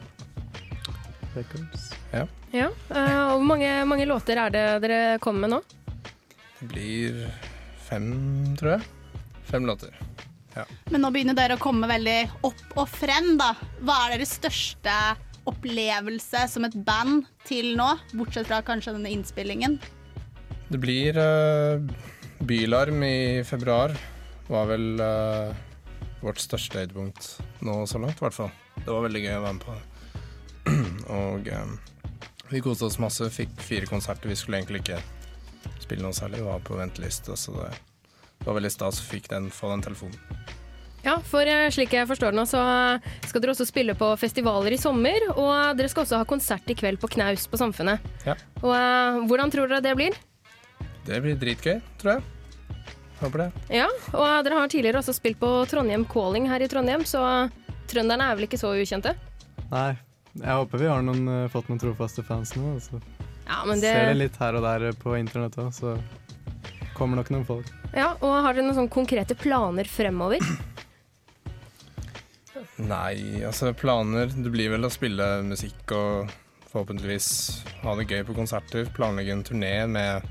Ja. 2.13 2.27
Ja, 2.53 2.69
eh, 2.93 3.25
og 3.31 3.39
Hvor 3.39 3.49
mange, 3.55 3.73
mange 3.89 4.05
låter 4.05 4.37
er 4.37 4.53
det 4.53 4.69
dere 4.85 5.01
kommer 5.25 5.47
med 5.47 5.57
nå? 5.57 5.65
Det 6.61 6.71
blir 6.77 7.27
fem, 7.89 8.13
tror 8.61 8.75
jeg. 8.77 8.89
Fem 9.49 9.65
låter. 9.65 9.97
Ja. 10.59 10.69
Men 10.93 11.07
nå 11.07 11.15
begynner 11.17 11.41
dere 11.41 11.57
å 11.57 11.65
komme 11.71 11.89
veldig 11.89 12.21
opp 12.45 12.81
og 12.85 12.97
frem, 13.01 13.39
da. 13.41 13.55
Hva 13.81 14.03
er 14.05 14.19
deres 14.19 14.37
største 14.43 15.03
opplevelse 15.49 16.47
som 16.51 16.67
et 16.69 16.77
band 16.87 17.27
til 17.49 17.75
nå? 17.79 17.89
Bortsett 18.15 18.49
fra 18.51 18.63
kanskje 18.67 18.97
denne 18.97 19.13
innspillingen. 19.13 19.79
Det 20.73 20.81
blir 20.81 21.19
uh, 21.19 21.83
Bylarm 22.47 23.03
i 23.05 23.43
februar. 23.47 23.95
Var 24.49 24.69
vel 24.71 24.87
uh, 25.03 25.53
vårt 26.23 26.43
største 26.43 26.83
høydepunkt 26.83 27.29
nå 27.67 27.83
så 27.91 28.01
langt, 28.03 28.21
i 28.21 28.27
hvert 28.27 28.37
fall. 28.37 28.53
Det 28.79 28.89
var 28.89 29.05
veldig 29.07 29.25
gøy 29.25 29.35
å 29.37 29.43
være 29.45 29.57
med 29.59 29.67
på. 29.67 29.79
Og 31.19 31.49
eh, 31.51 31.73
vi 32.53 32.63
koste 32.65 32.87
oss 32.87 33.01
masse. 33.03 33.27
Fikk 33.35 33.55
fire 33.63 33.89
konserter. 33.91 34.31
Vi 34.31 34.39
skulle 34.39 34.61
egentlig 34.61 34.85
ikke 34.85 35.01
spille 35.83 36.05
noe 36.05 36.17
særlig. 36.17 36.43
Vi 36.43 36.49
var 36.49 36.63
på 36.67 36.79
venteliste, 36.79 37.37
så 37.39 37.55
det, 37.59 37.71
var 38.47 38.59
veldig 38.59 38.73
stas 38.75 39.03
å 39.03 39.07
få 39.55 39.73
den 39.73 39.85
telefonen. 39.85 40.19
Ja, 41.03 41.17
for 41.27 41.49
eh, 41.49 41.67
slik 41.75 41.95
jeg 41.97 42.07
forstår 42.07 42.31
det 42.31 42.39
nå, 42.39 42.45
så 42.47 42.63
skal 43.27 43.43
dere 43.43 43.55
også 43.57 43.67
spille 43.67 43.97
på 43.99 44.13
festivaler 44.21 44.75
i 44.75 44.79
sommer. 44.79 45.25
Og 45.35 45.79
dere 45.79 45.91
skal 45.91 46.05
også 46.05 46.21
ha 46.21 46.29
konsert 46.29 46.69
i 46.71 46.77
kveld 46.79 47.01
på 47.03 47.11
Knaus 47.17 47.49
på 47.51 47.59
Samfunnet. 47.59 48.05
Ja. 48.27 48.37
Og 48.63 48.71
uh, 48.71 49.25
hvordan 49.27 49.51
tror 49.51 49.71
dere 49.71 49.83
det 49.83 49.97
blir? 49.99 50.21
Det 51.03 51.19
blir 51.25 51.35
dritgøy, 51.41 51.81
tror 51.99 52.15
jeg. 52.15 52.23
Håper 53.23 53.45
det. 53.45 53.49
Ja, 53.83 53.89
og 54.15 54.47
dere 54.47 54.63
har 54.63 54.71
tidligere 54.71 55.03
også 55.03 55.15
spilt 55.15 55.39
på 55.43 55.51
Trondheim 55.71 56.07
Calling 56.11 56.49
her 56.51 56.63
i 56.63 56.71
Trondheim, 56.71 57.05
så 57.07 57.23
trønderne 57.91 58.31
er 58.31 58.39
vel 58.39 58.49
ikke 58.49 58.59
så 58.59 58.73
ukjente? 58.75 59.15
Nei, 59.71 59.93
jeg 60.39 60.57
håper 60.59 60.83
vi 60.83 60.91
har 60.91 61.05
noen, 61.07 61.23
eh, 61.29 61.51
fått 61.53 61.71
noen 61.71 61.83
trofaste 61.83 62.25
fans 62.27 62.55
nå. 62.59 62.75
Altså. 62.77 63.03
Ja, 63.47 63.63
men 63.67 63.83
det... 63.83 63.93
Ser 63.95 64.11
det 64.11 64.19
litt 64.19 64.39
her 64.43 64.59
og 64.59 64.67
der 64.67 64.91
på 64.99 65.15
internett 65.19 65.59
òg, 65.59 65.71
så 65.75 65.97
kommer 66.97 67.19
nok 67.19 67.31
noen 67.35 67.47
folk. 67.47 67.71
Ja, 67.95 68.13
og 68.19 68.39
har 68.47 68.55
dere 68.55 68.67
noen 68.67 68.79
sånne 68.79 68.95
konkrete 68.95 69.39
planer 69.39 69.91
fremover? 69.91 70.43
Nei, 72.77 73.43
altså 73.47 73.73
planer 73.77 74.29
Det 74.33 74.51
blir 74.53 74.73
vel 74.75 74.85
å 74.85 74.93
spille 74.93 75.27
musikk 75.47 75.95
og 75.97 76.33
forhåpentligvis 76.73 77.29
ha 77.83 77.95
det 77.99 78.09
gøy 78.09 78.23
på 78.29 78.37
konserter. 78.37 78.89
Planlegge 78.97 79.35
en 79.35 79.45
turné 79.45 79.75
med 79.89 80.25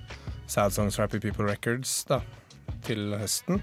Sad 0.49 0.73
Songs 0.73 0.97
Rappy 0.99 1.19
People 1.21 1.45
Records 1.45 2.01
da, 2.09 2.21
til 2.85 3.13
høsten. 3.13 3.61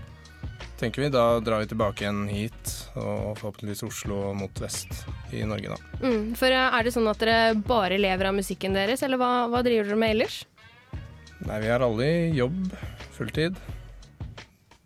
Tenker 0.78 1.02
vi, 1.02 1.08
Da 1.10 1.40
drar 1.42 1.64
vi 1.64 1.70
tilbake 1.72 2.04
igjen 2.04 2.28
hit, 2.30 2.74
og 2.94 3.34
forhåpentligvis 3.40 3.82
Oslo 3.88 4.20
mot 4.38 4.62
vest 4.62 5.00
i 5.34 5.42
Norge, 5.42 5.74
da. 5.74 6.04
Mm, 6.04 6.36
for 6.38 6.54
eh, 6.54 6.76
Er 6.78 6.86
det 6.86 6.94
sånn 6.94 7.10
at 7.10 7.18
dere 7.18 7.56
bare 7.66 7.98
lever 7.98 8.30
av 8.30 8.38
musikken 8.38 8.78
deres, 8.78 9.02
eller 9.02 9.18
hva, 9.18 9.32
hva 9.50 9.64
driver 9.66 9.90
dere 9.90 9.98
med 10.04 10.14
ellers? 10.14 10.38
Nei, 11.48 11.58
vi 11.64 11.72
er 11.74 11.82
alle 11.82 12.06
i 12.06 12.30
jobb 12.38 12.70
fulltid. 13.16 13.58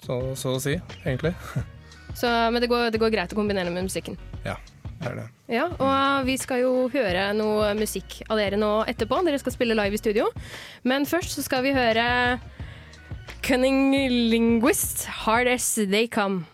Så, 0.02 0.18
så 0.40 0.56
å 0.56 0.64
si, 0.64 0.78
egentlig. 1.04 1.36
Så, 2.22 2.30
men 2.54 2.62
det 2.62 2.68
går, 2.70 2.92
det 2.94 3.00
går 3.02 3.10
greit 3.10 3.32
å 3.34 3.36
kombinere 3.38 3.70
med 3.74 3.88
musikken? 3.88 4.14
Ja, 4.46 4.54
det 5.00 5.08
er 5.10 5.16
det. 5.18 5.24
Ja, 5.50 5.64
og 5.74 6.28
vi 6.28 6.36
skal 6.38 6.62
jo 6.62 6.86
høre 6.92 7.32
noe 7.34 7.72
musikk 7.74 8.20
av 8.28 8.38
dere 8.38 8.60
nå 8.60 8.70
etterpå. 8.86 9.18
Dere 9.26 9.40
skal 9.42 9.56
spille 9.56 9.74
live 9.74 9.98
i 9.98 10.00
studio. 10.00 10.28
Men 10.86 11.08
først 11.08 11.34
så 11.34 11.42
skal 11.42 11.66
vi 11.66 11.74
høre 11.74 12.38
Cunning 13.42 13.90
Linguist, 14.30 15.08
Hard 15.24 15.50
As 15.50 15.74
They 15.74 16.06
Come. 16.06 16.46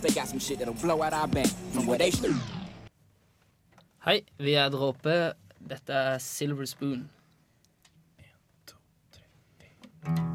They 0.00 0.14
got 0.14 0.28
some 0.28 0.38
shit 0.40 0.58
that'll 0.58 0.72
blow 0.74 1.02
out 1.02 1.12
our 1.12 1.28
bank 1.28 1.48
from 1.72 1.86
where 1.86 1.98
they 1.98 2.10
stood. 2.10 2.34
Hei, 4.00 4.22
vi 4.40 4.54
er 4.56 4.70
Dråpe. 4.72 5.34
Dette 5.60 5.92
er 5.92 6.18
Silver 6.18 6.64
Spoon. 6.64 7.10
She's 10.06 10.18
my 10.18 10.29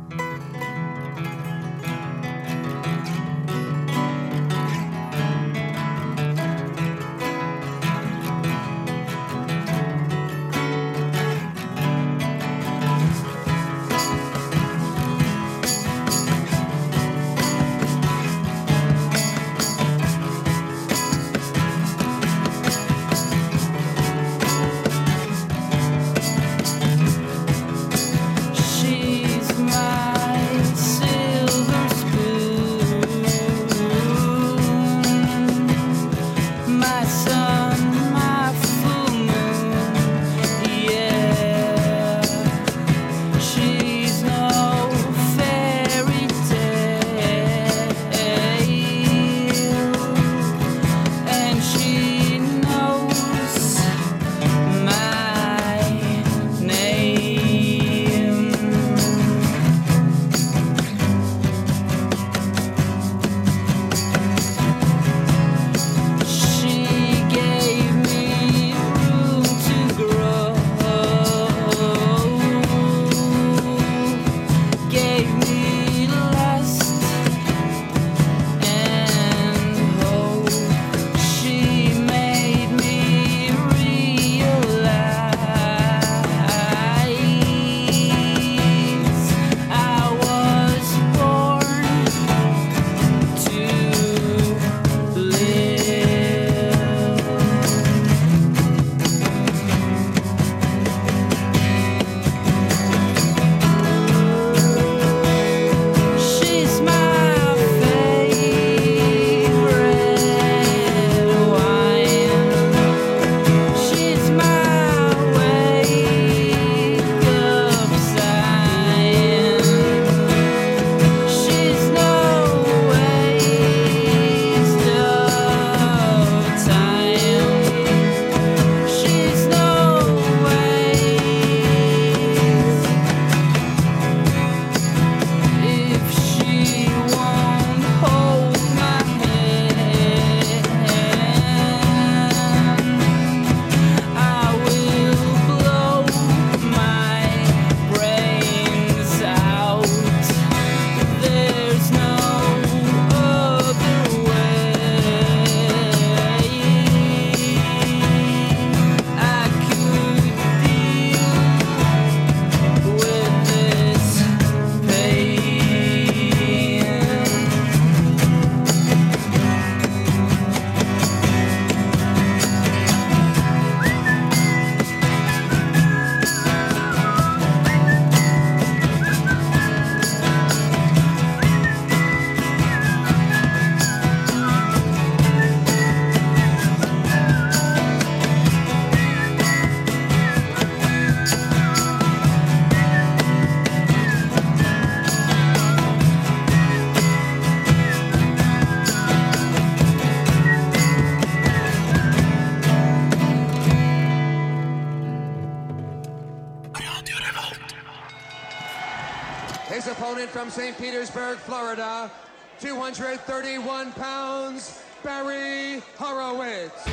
231 213.28 213.92
pounds, 213.96 214.80
Barry 215.04 215.82
Horowitz. 215.98 216.86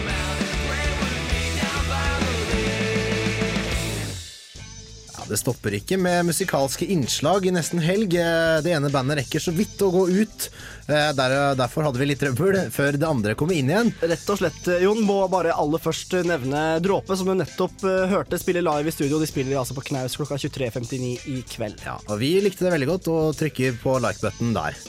Ja, 5.13 5.25
Det 5.29 5.37
stopper 5.39 5.75
ikke 5.77 5.99
med 6.01 6.25
musikalske 6.31 6.87
innslag 6.91 7.45
i 7.47 7.53
nesten 7.55 7.83
helg. 7.85 8.15
Eh, 8.17 8.61
Det 8.65 8.73
ene 8.73 8.89
bandet 8.91 9.19
rekker 9.21 9.41
så 9.45 9.53
vidt 9.53 9.77
å 9.85 9.91
gå 9.93 10.07
ut. 10.09 10.49
Eh, 10.89 11.13
Der, 11.13 11.55
derfor 11.55 11.85
hadde 11.85 12.01
vi 12.01 12.07
litt 12.09 12.21
trøbbel 12.23 12.71
før 12.73 12.97
det 12.97 13.07
andre 13.09 13.35
kom 13.35 13.53
inn 13.53 13.69
igjen. 13.69 13.93
Rett 14.01 14.31
og 14.33 14.39
slett, 14.41 14.65
Jon, 14.83 15.05
må 15.05 15.29
bare 15.31 15.53
aller 15.53 15.79
først 15.79 16.17
nevne 16.25 16.81
Dråpe, 16.81 17.17
som 17.17 17.27
du 17.29 17.35
nettopp 17.35 17.85
eh, 17.85 18.09
hørte 18.09 18.41
spille 18.41 18.65
live 18.65 18.89
i 18.89 18.97
studio. 18.97 19.21
De 19.21 19.29
spiller 19.29 19.61
altså 19.61 19.77
på 19.77 19.85
Knaus 19.93 20.17
klokka 20.17 20.41
23.59 20.41 21.29
i 21.29 21.43
kveld. 21.45 21.85
Ja, 21.85 21.99
og 22.09 22.19
vi 22.19 22.41
likte 22.41 22.65
det 22.65 22.73
veldig 22.73 22.91
godt 22.97 23.13
og 23.13 23.37
trykker 23.37 23.77
på 23.85 24.01
like-button 24.01 24.57
der. 24.57 24.81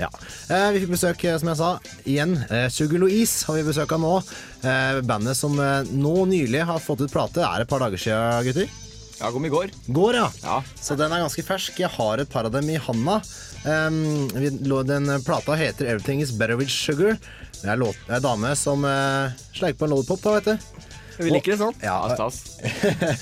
Ja. 0.00 0.08
Eh, 0.50 0.70
vi 0.74 0.82
fikk 0.82 0.94
besøk, 0.94 1.24
eh, 1.24 1.36
som 1.40 1.50
jeg 1.52 1.60
sa, 1.60 1.70
igjen. 2.04 2.34
Eh, 2.50 2.66
Sugar 2.72 3.02
Louise 3.02 3.46
har 3.48 3.58
vi 3.58 3.66
besøk 3.66 3.94
av 3.96 4.02
nå. 4.02 4.14
Eh, 4.62 5.00
bandet 5.06 5.38
som 5.38 5.58
eh, 5.60 5.86
nå 5.92 6.26
nylig 6.30 6.64
har 6.68 6.82
fått 6.82 7.04
ut 7.04 7.12
plate. 7.12 7.44
Er 7.44 7.62
det 7.62 7.68
et 7.68 7.72
par 7.72 7.84
dager 7.84 8.00
siden, 8.00 8.46
gutter? 8.48 8.70
Ja, 9.16 9.30
kom 9.32 9.46
i 9.48 9.52
går. 9.52 9.72
Går, 9.96 10.18
ja. 10.44 10.60
Så 10.76 10.96
den 10.98 11.12
er 11.12 11.24
ganske 11.24 11.44
fersk. 11.44 11.78
Jeg 11.80 11.92
har 11.94 12.20
et 12.20 12.32
par 12.32 12.48
av 12.48 12.52
dem 12.52 12.68
i 12.68 12.76
handa. 12.76 13.20
Um, 13.66 14.28
den 14.28 15.08
plata 15.24 15.56
heter 15.56 15.88
'Everything 15.88 16.20
Is 16.22 16.30
Better 16.30 16.56
With 16.56 16.70
Sugar'. 16.70 17.16
Det 17.62 17.72
er 17.72 17.80
en 17.80 18.22
dame 18.22 18.52
som 18.54 18.84
uh, 18.84 19.32
sleiker 19.56 19.80
på 19.80 19.86
en 19.86 19.94
lollipop, 19.94 20.20
da, 20.22 20.34
vet 20.36 20.44
du. 20.44 20.84
Vi 21.16 21.32
liker 21.32 21.54
det 21.54 21.58
sånn. 21.62 21.78
Ja, 21.80 21.96
Stas. 22.12 22.60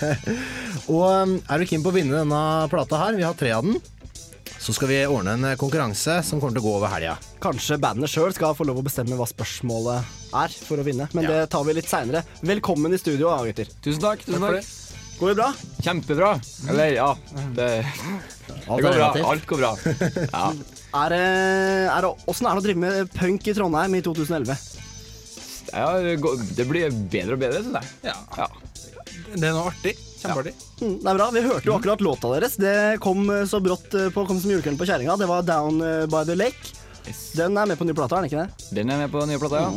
og 0.90 1.04
um, 1.06 1.36
er 1.46 1.62
du 1.62 1.66
keen 1.70 1.84
på 1.84 1.92
å 1.92 1.94
vinne 1.94 2.18
denne 2.18 2.42
plata 2.72 2.98
her, 2.98 3.14
vi 3.14 3.22
har 3.22 3.38
tre 3.38 3.54
av 3.54 3.62
den, 3.62 3.78
så 4.58 4.74
skal 4.76 4.90
vi 4.90 4.98
ordne 5.06 5.34
en 5.36 5.46
eh, 5.48 5.56
konkurranse 5.60 6.18
som 6.26 6.40
kommer 6.40 6.56
til 6.56 6.64
å 6.64 6.66
gå 6.66 6.74
over 6.78 6.92
helga. 6.92 7.16
Kanskje 7.44 7.78
bandet 7.82 8.12
sjøl 8.12 8.34
skal 8.36 8.56
få 8.56 8.66
lov 8.68 8.80
å 8.80 8.84
bestemme 8.86 9.18
hva 9.18 9.26
spørsmålet 9.28 10.14
er 10.44 10.54
for 10.66 10.80
å 10.80 10.86
vinne, 10.86 11.08
men 11.16 11.28
det 11.28 11.40
tar 11.52 11.66
vi 11.66 11.76
litt 11.76 11.90
seinere. 11.90 12.24
Velkommen 12.44 12.94
i 12.94 13.00
studio, 13.00 13.30
da, 13.30 13.42
gutter. 13.46 13.70
Tusen 13.84 14.02
takk. 14.04 14.24
tusen 14.26 14.44
takk. 14.44 14.72
Går 15.14 15.30
det 15.30 15.34
bra? 15.38 15.48
Kjempebra. 15.86 16.30
Eller, 16.72 16.94
ja. 16.96 17.10
Det, 17.54 17.68
det 17.84 18.78
går 18.82 18.96
bra. 18.98 19.10
Alt 19.30 19.50
går 19.50 19.62
bra. 19.62 19.74
Ja. 20.34 20.46
Er 20.94 21.10
er 21.18 22.04
åssen 22.06 22.46
er 22.46 22.54
det 22.54 22.60
å 22.60 22.62
drive 22.62 22.78
med 22.78 23.08
punk 23.16 23.48
i 23.50 23.54
Trondheim 23.56 23.96
i 23.98 24.02
2011? 24.06 24.54
Ja, 25.74 25.88
det 26.54 26.66
blir 26.70 26.92
bedre 27.10 27.34
og 27.34 27.40
bedre, 27.42 27.62
syns 27.64 27.80
jeg. 27.80 28.12
Ja. 28.12 28.46
Det 29.34 29.48
er 29.48 29.56
noe 29.56 29.72
artig. 29.72 29.96
Kjempeartig. 30.24 30.54
Mm, 30.80 30.94
det 31.02 31.10
er 31.10 31.18
bra. 31.18 31.26
Vi 31.34 31.42
hørte 31.44 31.68
jo 31.68 31.74
akkurat 31.76 32.04
låta 32.04 32.30
deres. 32.32 32.56
Det 32.60 32.76
kom 33.04 33.26
eh, 33.30 33.44
så 33.48 33.60
brått 33.60 33.92
eh, 33.94 34.08
på 34.14 34.24
kom 34.24 34.38
som 34.40 34.52
julekvelden 34.54 34.80
på 34.80 34.88
kjerringa. 34.88 35.18
Det 35.20 35.28
var 35.28 35.42
'Down 35.44 35.82
eh, 35.84 36.06
by 36.08 36.24
the 36.24 36.36
Lake'. 36.38 36.72
Den 37.36 37.58
er 37.60 37.68
med 37.68 37.76
på 37.76 37.84
ny 37.84 37.92
plate, 37.92 38.16
er 38.16 38.24
den 38.24 38.30
ikke 38.30 38.46
det? 38.46 38.70
Den 38.78 38.90
er 38.90 39.02
med 39.02 39.12
på 39.12 39.20
nye 39.28 39.38
plata, 39.38 39.60
ja. 39.60 39.72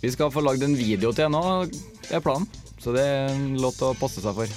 Vi 0.00 0.10
skal 0.10 0.32
få 0.34 0.42
lagd 0.42 0.64
en 0.66 0.74
video 0.74 1.12
til 1.14 1.30
nå, 1.30 1.42
det 2.08 2.16
er 2.16 2.24
planen. 2.24 2.48
Så 2.80 2.90
det 2.96 3.04
er 3.04 3.30
en 3.30 3.54
låt 3.60 3.78
å 3.84 3.92
passe 3.94 4.24
seg 4.24 4.34
for. 4.34 4.50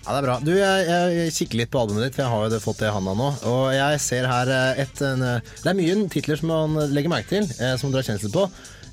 Ja, 0.00 0.16
det 0.16 0.18
er 0.18 0.26
bra. 0.26 0.36
Du, 0.42 0.50
jeg, 0.56 0.88
jeg 0.88 1.34
kikker 1.36 1.60
litt 1.60 1.70
på 1.70 1.84
albumet 1.84 2.08
ditt, 2.08 2.16
for 2.16 2.24
jeg 2.24 2.32
har 2.32 2.46
jo 2.46 2.50
det 2.50 2.62
fått 2.64 2.80
det 2.82 2.88
i 2.88 2.94
handa 2.96 3.14
nå. 3.14 3.28
Og 3.46 3.62
jeg 3.76 4.00
ser 4.02 4.26
her 4.26 4.50
et 4.80 5.02
en, 5.06 5.22
Det 5.38 5.70
er 5.70 5.78
mye 5.78 5.96
titler 6.10 6.40
som 6.40 6.50
man 6.50 6.90
legger 6.90 7.12
merke 7.12 7.30
til, 7.36 7.46
eh, 7.60 7.76
som 7.78 7.92
du 7.92 8.00
har 8.00 8.08
kjensel 8.08 8.32
på. 8.34 8.48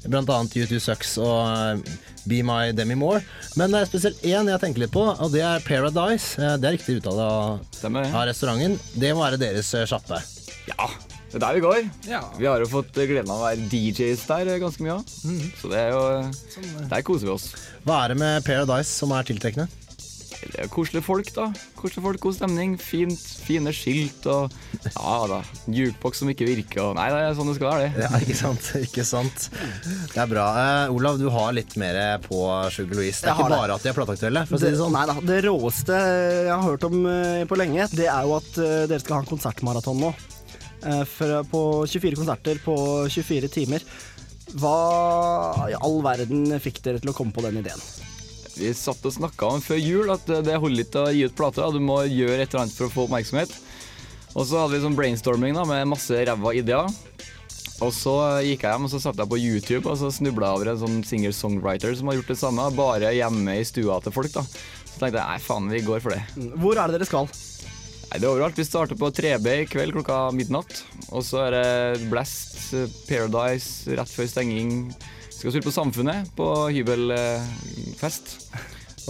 Blant 0.07 0.29
annet 0.31 0.53
U2 0.55 0.79
Sucks 0.83 1.17
og 1.19 1.41
eh, 1.47 1.97
Be 2.27 2.41
My 2.43 2.71
Demi 2.75 2.95
Moore. 2.99 3.21
Men 3.59 3.71
det 3.73 3.81
er 3.83 3.89
spesielt 3.89 4.23
én 4.27 4.49
jeg 4.51 4.61
tenker 4.63 4.83
litt 4.85 4.93
på, 4.95 5.03
og 5.03 5.31
det 5.33 5.43
er 5.47 5.63
Paradise. 5.67 6.35
Eh, 6.39 6.55
Det 6.59 6.69
er 6.71 6.77
riktig 6.77 6.99
uttale 7.01 7.27
av, 7.27 7.59
av 8.13 8.23
restauranten. 8.29 8.77
Det 8.95 9.13
må 9.15 9.23
være 9.25 9.39
deres 9.41 9.73
eh, 9.77 9.85
sjappe. 9.89 10.19
Ja, 10.67 10.87
det 11.31 11.39
er 11.39 11.43
der 11.45 11.57
vi 11.59 11.63
går. 11.63 11.81
Vi 12.39 12.47
har 12.47 12.63
jo 12.63 12.69
fått 12.71 12.91
gleden 12.97 13.31
av 13.31 13.41
å 13.41 13.47
være 13.49 13.67
DJs 13.71 14.25
der 14.29 14.53
ganske 14.63 14.83
mye 14.83 14.97
òg. 14.99 15.17
Så 15.61 15.71
det 15.71 15.79
er 15.85 15.91
jo 15.95 16.87
Der 16.91 17.03
koser 17.07 17.27
vi 17.29 17.35
oss. 17.35 17.49
Hva 17.87 18.01
er 18.05 18.13
det 18.13 18.19
med 18.23 18.43
Paradise 18.47 18.91
som 18.91 19.11
er 19.15 19.27
tiltrekkende? 19.27 19.67
Det 20.37 20.67
koselige 20.73 21.03
folk, 21.05 21.29
da. 21.35 21.47
Koselige 21.77 22.03
folk, 22.05 22.19
God 22.23 22.35
stemning. 22.37 22.75
Fint, 22.81 23.19
fine 23.47 23.71
skilt 23.75 24.25
og 24.29 24.53
Ja 24.85 25.15
da. 25.31 25.39
Jukebox 25.73 26.21
som 26.21 26.29
ikke 26.31 26.47
virker 26.47 26.83
og 26.85 26.95
Nei, 26.99 27.07
det 27.13 27.23
er 27.25 27.35
sånn 27.37 27.49
det 27.51 27.55
skal 27.57 27.71
være, 27.73 27.89
det. 27.95 28.05
Ja, 28.05 28.21
ikke 28.23 28.37
sant. 28.37 28.69
ikke 28.79 29.05
sant 29.07 29.47
Det 30.13 30.21
er 30.23 30.29
bra. 30.31 30.45
Uh, 30.87 30.95
Olav, 30.95 31.17
du 31.21 31.27
har 31.33 31.51
litt 31.57 31.75
mer 31.81 31.99
på 32.23 32.41
Sugar 32.73 32.99
Louise. 33.01 33.21
Det 33.25 33.31
er 33.31 33.35
ikke 33.37 33.49
bare 33.51 33.67
det. 33.71 33.77
at 33.79 33.85
de 33.87 33.91
er 33.91 33.97
plateaktuelle. 33.99 34.45
For 34.49 34.59
å 34.59 34.61
si 34.61 34.69
det 34.71 34.79
sånn. 34.81 34.95
Nei 34.97 35.05
da. 35.09 35.17
Det 35.33 35.39
råeste 35.47 36.01
jeg 36.47 36.53
har 36.53 36.65
hørt 36.67 36.87
om 36.89 36.99
uh, 37.09 37.43
på 37.49 37.59
lenge, 37.59 37.89
det 37.97 38.07
er 38.11 38.27
jo 38.29 38.37
at 38.39 38.51
uh, 38.61 38.67
dere 38.89 39.01
skal 39.03 39.19
ha 39.19 39.23
en 39.25 39.31
konsertmaraton 39.33 40.03
nå. 40.05 40.13
Eh, 40.85 41.01
for- 41.09 41.41
På 41.49 41.61
24 41.89 42.19
konserter 42.19 42.59
på 42.63 42.75
24 43.09 43.49
timer. 43.49 43.81
Hva 44.61 44.75
i 45.67 45.73
all 45.75 45.97
verden 46.05 46.45
fikk 46.63 46.77
dere 46.85 47.01
til 47.01 47.11
å 47.11 47.15
komme 47.17 47.33
på 47.35 47.41
den 47.43 47.57
ideen? 47.59 47.81
Vi 48.57 48.71
satt 48.73 49.05
og 49.05 49.13
snakka 49.13 49.49
om 49.53 49.61
før 49.63 49.79
jul 49.79 50.11
at 50.13 50.25
det 50.45 50.57
holder 50.59 50.85
ikke 50.85 51.03
å 51.05 51.13
gi 51.13 51.25
ut 51.27 51.35
plater. 51.37 51.69
Du 51.75 51.81
må 51.83 52.01
gjøre 52.09 52.41
et 52.41 52.49
eller 52.49 52.65
annet 52.65 52.77
for 52.77 52.87
å 52.89 52.93
få 52.93 53.05
oppmerksomhet. 53.07 53.53
Og 54.37 54.45
så 54.45 54.59
hadde 54.61 54.75
vi 54.75 54.83
sånn 54.83 54.97
brainstorming 54.97 55.55
da, 55.57 55.63
med 55.65 55.89
masse 55.89 56.13
ræva 56.27 56.53
ideer. 56.57 56.89
Og 57.85 57.91
så 57.93 58.13
gikk 58.41 58.63
jeg 58.65 58.73
hjem 58.73 58.87
og 58.87 58.89
så 58.89 58.99
satte 59.03 59.21
jeg 59.21 59.29
på 59.29 59.37
YouTube 59.37 59.89
og 59.91 59.97
så 59.99 60.09
snubla 60.13 60.55
over 60.57 60.71
en 60.71 60.79
sånn 60.81 61.03
singer-songwriter 61.05 61.93
som 61.97 62.09
har 62.09 62.17
gjort 62.17 62.31
det 62.33 62.39
samme, 62.39 62.65
bare 62.73 63.13
hjemme 63.13 63.59
i 63.59 63.65
stua 63.69 63.99
til 64.01 64.15
folk. 64.15 64.31
da. 64.33 64.41
Så 64.45 64.97
tenkte 64.97 65.19
jeg 65.19 65.27
nei, 65.27 65.43
faen, 65.45 65.69
vi 65.69 65.83
går 65.85 66.01
for 66.01 66.15
det. 66.15 66.23
Hvor 66.57 66.73
er 66.81 66.89
det 66.89 66.97
dere 66.97 67.09
skal? 67.09 67.29
Nei, 68.07 68.17
Det 68.17 68.23
er 68.23 68.31
overalt. 68.31 68.57
Vi 68.57 68.65
starter 68.65 68.97
på 68.97 69.11
3B 69.13 69.53
i 69.61 69.67
kveld 69.69 69.93
klokka 69.93 70.31
midnatt. 70.33 70.81
Og 71.11 71.21
så 71.27 71.43
er 71.45 71.53
det 71.57 72.09
Blast, 72.09 72.71
Paradise 73.05 73.93
rett 73.99 74.09
før 74.13 74.29
stenging. 74.31 74.87
Vi 75.37 75.41
skal 75.43 75.51
spille 75.53 75.67
på 75.67 75.71
Samfunnet 75.71 76.31
på 76.33 76.45
hybelfest. 76.73 78.31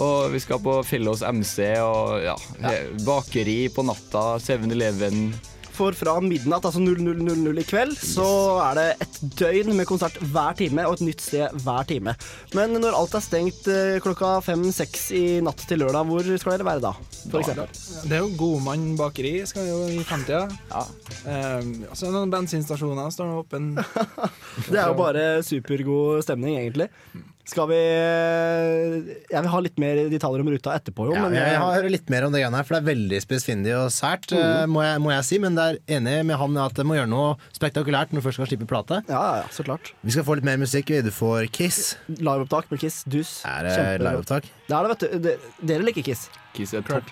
Og 0.04 0.34
vi 0.34 0.42
skal 0.44 0.60
på 0.60 0.74
Fellows 0.84 1.22
MC 1.24 1.70
og 1.80 2.20
ja, 2.20 2.34
bakeri 3.08 3.70
på 3.72 3.86
natta, 3.88 4.36
7-Eleven. 4.44 5.30
For 5.78 5.94
fra 5.94 6.16
midnatt, 6.24 6.66
altså 6.66 6.82
00.00 6.82 7.60
i 7.62 7.66
kveld, 7.68 7.92
så 8.02 8.26
er 8.66 8.78
det 8.80 8.86
et 9.06 9.20
døgn 9.38 9.76
med 9.78 9.86
konsert 9.86 10.16
hver 10.32 10.56
time 10.58 10.88
og 10.90 10.98
et 10.98 11.04
nytt 11.06 11.22
sted 11.22 11.54
hver 11.62 11.86
time. 11.86 12.16
Men 12.58 12.74
når 12.82 12.98
alt 12.98 13.14
er 13.20 13.22
stengt 13.22 13.70
eh, 13.70 14.00
klokka 14.02 14.40
fem-seks 14.46 15.08
i 15.14 15.24
natt 15.46 15.62
til 15.70 15.84
lørdag, 15.84 16.10
hvor 16.10 16.26
skal 16.26 16.56
dere 16.56 16.66
være 16.66 16.86
da? 16.88 16.94
For 17.28 17.44
eksempel? 17.44 17.70
Det 18.10 18.18
er 18.18 18.26
jo 18.26 18.34
Godmann 18.40 18.90
bakeri 18.98 19.36
skal 19.46 19.70
jo 19.70 19.80
i 19.94 20.02
fremtida. 20.08 20.48
er 21.30 21.62
altså 21.92 22.10
noen 22.14 22.34
bensinstasjoner 22.34 23.14
står 23.14 23.30
nå 23.30 23.42
åpen. 23.44 23.74
Det 24.72 24.82
er 24.82 24.90
jo 24.90 24.98
bare 24.98 25.28
supergod 25.46 26.26
stemning, 26.26 26.58
egentlig. 26.58 26.90
Skal 27.48 27.68
vi 27.72 27.78
Jeg 27.78 29.40
vil 29.44 29.50
ha 29.54 29.60
litt 29.64 29.78
mer 29.80 30.00
detaljer 30.12 30.44
om 30.44 30.50
ruta 30.52 30.74
etterpå, 30.76 31.06
jo. 31.08 31.14
Ja, 31.16 31.24
men 31.30 31.38
jeg 31.40 31.60
har 31.62 31.86
litt 31.88 32.10
mer 32.12 32.26
om 32.28 32.34
det 32.36 32.42
greiene 32.44 32.60
her, 32.60 32.68
for 32.68 32.76
det 32.76 32.82
er 32.84 32.90
veldig 32.90 33.20
spissfindig 33.24 33.72
og 33.78 33.88
sært, 33.96 34.34
eh, 34.36 34.66
må, 34.68 34.82
jeg, 34.84 35.00
må 35.04 35.14
jeg 35.14 35.28
si. 35.30 35.40
Men 35.44 35.56
det 35.58 35.68
er 35.70 35.80
enig 35.98 36.18
med 36.28 36.40
han 36.42 36.60
at 36.66 36.76
det 36.78 36.86
må 36.88 36.98
gjøre 36.98 37.10
noe 37.12 37.38
spektakulært 37.56 38.12
når 38.12 38.20
du 38.22 38.26
først 38.28 38.42
skal 38.42 38.50
slippe 38.52 38.68
plate. 38.70 39.00
Ja, 39.08 39.22
ja, 39.42 39.46
så 39.56 39.64
klart. 39.68 39.94
Vi 40.04 40.12
skal 40.16 40.28
få 40.28 40.36
litt 40.40 40.48
mer 40.50 40.60
musikk. 40.62 40.92
Du 41.08 41.12
får 41.16 41.48
Kiss. 41.56 41.96
Liveopptak 42.12 42.68
med 42.74 42.84
Kiss. 42.84 43.02
Dus. 43.08 43.38
Er 43.48 43.64
det 43.70 43.78
liveopptak? 44.04 44.52
Det 44.68 44.76
er 44.76 44.84
det, 44.84 44.94
vet 44.94 45.08
du. 45.08 45.18
De- 45.30 45.68
Dere 45.72 45.88
liker 45.88 46.04
Kiss? 46.12 46.28
Kiss 46.58 46.76
er 46.76 46.84
topp. 46.88 47.08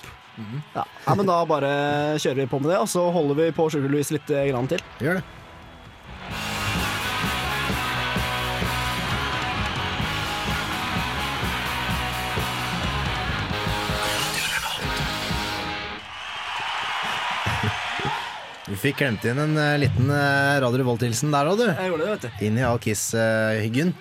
Ja. 0.76 0.84
ja, 0.84 1.14
men 1.16 1.24
da 1.30 1.38
bare 1.48 1.70
kjører 2.20 2.42
vi 2.44 2.50
på 2.52 2.60
med 2.60 2.74
det, 2.74 2.82
og 2.84 2.90
så 2.92 3.06
holder 3.16 3.38
vi 3.40 3.46
på 3.56 3.70
Sugar 3.72 3.88
Louise 3.94 4.12
litt 4.18 4.28
eh, 4.36 4.50
grann 4.52 4.68
til. 4.68 4.84
Gjør 5.00 5.22
det. 5.22 5.24
Vi 18.66 18.76
fikk 18.82 18.98
klemt 18.98 19.26
inn 19.30 19.38
en 19.38 19.54
uh, 19.60 19.76
liten 19.78 20.10
uh, 20.10 20.58
Radio 20.64 20.82
Revolt-hilsen 20.82 21.34
der 21.34 21.52
òg, 21.52 21.60
du. 21.62 21.68
Jeg 21.70 21.92
gjorde 21.92 22.06
det, 22.06 22.14
vet 22.16 22.24
du. 22.26 22.46
Inn 22.48 22.56
i 22.58 22.64
all 22.66 22.80
Kiss-hyggen. 22.82 23.92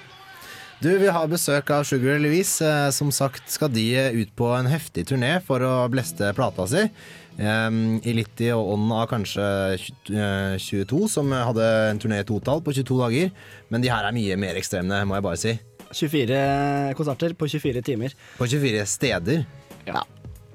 Du, 0.81 0.89
Vi 1.01 1.11
har 1.13 1.29
besøk 1.31 1.69
av 1.73 1.85
Sugar 1.89 2.17
Louise. 2.21 2.65
Uh, 2.65 2.89
Som 2.93 3.13
sagt 3.15 3.49
skal 3.53 3.71
de 3.73 3.85
eh, 3.97 4.17
ut 4.17 4.33
på 4.37 4.49
en 4.57 4.69
heftig 4.69 5.07
turné 5.09 5.37
for 5.45 5.63
å 5.65 5.75
bleste 5.93 6.33
plata 6.37 6.67
si. 6.69 6.87
Um, 7.35 7.99
I 8.07 8.15
litt 8.15 8.41
i 8.45 8.51
ånden 8.55 8.93
av 8.95 9.09
kanskje 9.11 9.45
eh, 9.75 10.57
22, 10.61 11.01
som 11.11 11.33
hadde 11.35 11.65
en 11.91 12.01
turné 12.03 12.21
i 12.23 12.27
totall 12.29 12.63
på 12.65 12.75
22 12.77 12.99
dager. 13.01 13.33
Men 13.73 13.85
de 13.85 13.91
her 13.93 14.07
er 14.09 14.17
mye 14.17 14.39
mer 14.41 14.61
ekstreme, 14.61 15.01
må 15.09 15.19
jeg 15.19 15.27
bare 15.29 15.41
si. 15.41 15.55
24 15.95 16.95
konserter 16.99 17.37
på 17.39 17.49
24 17.53 17.85
timer. 17.87 18.17
På 18.39 18.49
24 18.49 18.87
steder. 18.97 19.45
Ja. 19.89 20.05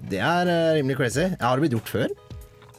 Det 0.10 0.22
er 0.24 0.49
eh, 0.49 0.74
rimelig 0.80 0.97
crazy. 0.97 1.30
Har 1.41 1.57
det 1.57 1.68
blitt 1.68 1.78
gjort 1.78 1.93
før? 1.93 2.18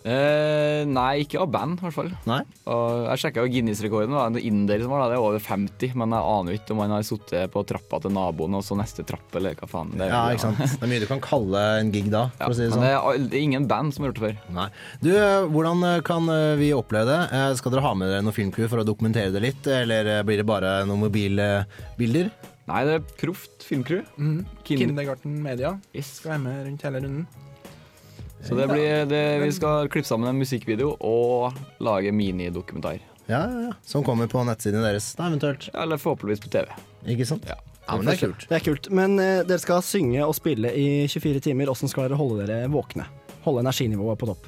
Eh, 0.05 0.85
nei, 0.89 1.23
ikke 1.25 1.41
av 1.43 1.51
band, 1.53 1.79
i 1.81 1.85
hvert 1.85 1.95
fall. 1.97 2.11
Nei? 2.29 2.39
Og 2.73 3.07
jeg 3.11 3.21
sjekka 3.25 3.45
Guinness-rekorden. 3.53 4.09
Det 4.13 4.17
var 4.17 4.31
en 4.31 4.39
inder 4.41 4.81
som 4.85 4.91
var 4.95 5.03
der, 5.05 5.13
det 5.13 5.19
er 5.19 5.25
over 5.27 5.43
50. 5.45 5.95
Men 6.01 6.15
jeg 6.17 6.29
aner 6.35 6.57
ikke 6.57 6.73
om 6.75 6.81
han 6.85 6.95
har 6.95 7.03
sittet 7.07 7.53
på 7.53 7.63
trappa 7.69 8.01
til 8.01 8.15
naboen 8.17 8.57
og 8.57 8.65
så 8.65 8.79
neste 8.81 9.05
trapp, 9.09 9.29
eller 9.37 9.55
hva 9.61 9.69
faen. 9.69 9.91
Det 9.97 10.07
er- 10.07 10.15
Ja, 10.15 10.23
ikke 10.33 10.47
sant. 10.47 10.59
Det 10.59 10.83
er 10.83 10.93
mye 10.95 11.01
du 11.01 11.07
kan 11.11 11.21
kalle 11.21 11.65
en 11.81 11.91
gig 11.93 12.11
da, 12.11 12.29
for 12.39 12.51
å 12.51 12.55
si 12.57 12.63
det 12.65 12.71
Men 12.71 12.79
sånn. 12.79 12.87
det 12.87 12.93
er, 12.97 13.29
det 13.29 13.39
er 13.39 13.45
ingen 13.51 13.67
band 13.69 13.95
som 13.95 14.05
har 14.05 14.13
gjort 14.13 14.21
det 14.21 14.27
før. 14.29 14.55
Nei. 14.61 14.69
Du, 15.03 15.11
eh, 15.17 15.47
hvordan 15.53 15.85
eh, 15.85 16.01
kan 16.07 16.29
eh, 16.29 16.57
vi 16.57 16.71
oppleve 16.73 17.07
det? 17.11 17.57
Skal 17.61 17.73
dere 17.73 17.83
ha 17.85 17.93
med 17.95 18.09
dere 18.09 18.23
noe 18.25 18.33
filmcrew 18.33 18.69
for 18.69 18.79
å 18.81 18.87
dokumentere 18.87 19.33
det 19.33 19.43
litt, 19.43 19.67
eller 19.67 20.23
blir 20.25 20.39
det 20.41 20.47
bare 20.47 20.85
noen 20.89 21.01
mobilbilder? 21.05 22.31
Nei, 22.71 22.85
det 22.87 22.93
er 23.01 23.07
proft 23.19 23.65
filmcrew. 23.67 24.05
Mm. 24.17 24.45
Kin- 24.65 24.79
Kindergarten 24.79 25.43
Media 25.43 25.73
skal 26.01 26.33
være 26.37 26.43
med 26.45 26.67
rundt 26.69 26.83
hele 26.87 27.01
runden. 27.03 27.27
Så 28.47 28.57
det 28.57 28.67
blir, 28.71 29.05
det, 29.11 29.23
vi 29.43 29.51
skal 29.53 29.89
klippe 29.93 30.09
sammen 30.09 30.31
en 30.31 30.39
musikkvideo 30.41 30.95
og 31.05 31.53
lage 31.85 32.13
minidokumentar. 32.13 32.99
Ja, 33.29 33.43
ja, 33.47 33.67
ja. 33.69 33.73
Som 33.87 34.03
kommer 34.07 34.27
på 34.33 34.41
nettsidene 34.49 34.83
deres, 34.87 35.11
da, 35.19 35.29
eventuelt. 35.29 35.69
Eller 35.77 36.01
forhåpentligvis 36.01 36.41
på 36.47 36.51
TV. 36.55 36.73
Ikke 37.13 37.27
sant? 37.29 37.45
Ja. 37.47 37.59
Ja, 37.91 37.97
men 37.99 38.07
det 38.07 38.15
er 38.17 38.21
kult. 38.29 38.45
Det 38.49 38.57
er 38.57 38.65
kult. 38.65 38.89
Men 38.95 39.19
eh, 39.19 39.41
dere 39.49 39.59
skal 39.59 39.83
synge 39.83 40.23
og 40.25 40.35
spille 40.39 40.71
i 40.79 40.87
24 41.11 41.41
timer. 41.43 41.71
Åssen 41.73 41.91
skal 41.91 42.07
dere 42.09 42.19
holde 42.21 42.45
dere 42.47 42.69
våkne? 42.71 43.07
Holde 43.45 43.65
energinivået 43.65 44.19
på 44.21 44.29
topp? 44.31 44.47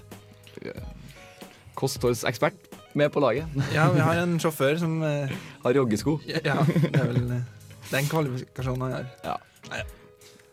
Kostholdsekspert 1.75 2.55
med 2.95 3.11
på 3.13 3.21
laget. 3.25 3.47
Ja, 3.77 3.89
vi 3.93 4.01
har 4.05 4.21
en 4.23 4.37
sjåfør 4.43 4.77
som 4.79 4.99
eh, 5.07 5.33
Har 5.65 5.75
joggesko. 5.79 6.19
Ja, 6.29 6.39
det 6.69 6.93
er 7.01 7.09
vel 7.09 7.23
eh, 7.39 7.43
den 7.91 8.09
kvalifikasjonen 8.11 8.85
han 8.87 8.95
har. 8.99 9.09
Ja. 9.25 9.37
Nei, 9.73 9.81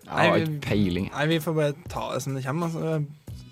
Jeg 0.10 0.32
har 0.32 0.34
vi- 0.40 0.42
ikke 0.48 0.62
peiling. 0.66 1.10
Nei, 1.14 1.26
vi 1.30 1.40
får 1.44 1.54
bare 1.60 1.76
ta 1.92 2.08
det 2.16 2.24
som 2.26 2.34
det 2.38 2.46
kommer. 2.46 2.72
Altså. 2.72 3.04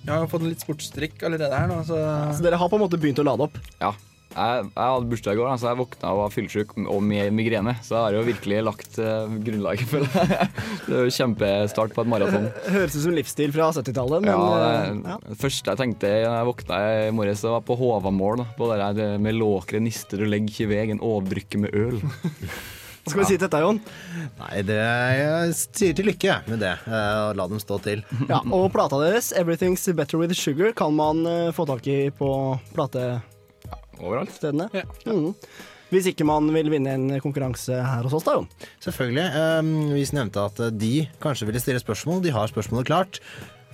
Vi 0.08 0.14
har 0.16 0.28
fått 0.32 0.46
en 0.46 0.52
litt 0.54 0.64
sportsdrikk 0.64 1.24
allerede 1.28 1.52
her 1.60 1.68
nå, 1.68 1.82
så 1.84 1.98
Så 2.32 2.46
dere 2.46 2.56
har 2.60 2.70
på 2.72 2.78
en 2.80 2.86
måte 2.86 3.00
begynt 3.02 3.20
å 3.20 3.28
lade 3.28 3.44
opp? 3.50 3.58
Ja. 3.82 3.92
Jeg, 4.38 4.66
jeg 4.70 4.92
hadde 4.94 5.08
bursdag 5.10 5.34
i 5.34 5.38
går, 5.40 5.50
så 5.58 5.70
jeg 5.72 5.78
våkna 5.80 6.10
og 6.14 6.20
var 6.20 6.32
fyllesyk 6.34 6.74
og 6.78 7.00
med 7.04 7.32
migrene. 7.34 7.74
Så 7.82 7.96
jeg 7.96 8.04
har 8.06 8.16
jo 8.16 8.22
virkelig 8.28 8.60
lagt 8.68 9.00
eh, 9.02 9.34
grunnlaget 9.48 9.90
føler 9.90 10.14
det. 10.14 10.48
Det 10.88 10.94
er 10.94 11.08
jo 11.10 11.16
kjempestart 11.16 11.96
på 11.96 12.04
et 12.06 12.12
maraton. 12.12 12.46
Høres 12.76 12.96
ut 12.96 13.04
som 13.08 13.16
livsstil 13.18 13.56
fra 13.56 13.72
70-tallet, 13.76 14.24
men 14.24 14.32
Ja, 14.32 14.46
det, 14.62 15.02
det, 15.08 15.18
det 15.32 15.40
første 15.42 15.74
jeg 15.74 15.82
tenkte 15.82 16.14
da 16.14 16.36
jeg 16.38 16.50
våkna 16.52 16.80
i 17.08 17.12
morges, 17.18 17.44
det 17.44 17.56
var 17.56 17.66
på 17.68 17.80
Håvamål. 17.82 18.44
da, 18.44 18.48
På 18.60 18.70
det 18.72 18.80
der 19.02 19.18
med 19.26 19.40
låkre 19.42 19.82
nister 19.84 20.22
og 20.24 20.32
legg 20.32 20.54
i 20.54 20.70
vegen, 20.70 21.02
overdrykke 21.04 21.66
med 21.66 21.76
øl. 21.76 22.00
Hva 23.08 23.14
skal 23.14 23.22
vi 23.24 23.28
si 23.30 23.38
til 23.38 23.46
dette, 23.48 23.60
Jon? 23.64 23.78
Nei, 24.42 24.62
det 24.68 24.76
jeg 24.78 25.54
sier 25.56 25.96
til 25.96 26.10
lykke 26.10 26.34
med 26.52 26.60
det. 26.60 26.74
eh, 26.86 27.20
Og 27.30 27.38
la 27.40 27.48
dem 27.48 27.62
stå 27.64 27.80
til. 27.86 28.04
Ja, 28.32 28.42
og 28.44 28.68
plata 28.76 29.00
deres, 29.00 29.32
'Everything's 29.32 29.88
Better 29.96 30.20
With 30.20 30.36
Sugar', 30.36 30.76
kan 30.76 30.94
man 30.94 31.24
eh, 31.26 31.52
få 31.56 31.66
tak 31.70 31.88
i 31.88 32.10
på 32.12 32.60
platestedene. 32.76 33.24
Overalt. 34.04 34.38
Mm. 35.08 35.34
Hvis 35.90 36.10
ikke 36.12 36.26
man 36.28 36.50
vil 36.52 36.68
vinne 36.70 36.92
en 36.98 37.06
konkurranse 37.24 37.72
her 37.80 38.04
hos 38.04 38.14
oss, 38.18 38.26
da, 38.28 38.34
Jon. 38.36 38.48
Selvfølgelig. 38.84 39.28
Um, 39.64 39.70
vi 39.96 40.04
nevnte 40.18 40.44
at 40.44 40.60
eh, 40.68 40.74
de 40.76 40.94
kanskje 41.24 41.48
ville 41.48 41.62
stille 41.64 41.80
spørsmål. 41.80 42.20
De 42.26 42.34
har 42.36 42.52
spørsmålet 42.52 42.90
klart. 42.92 43.22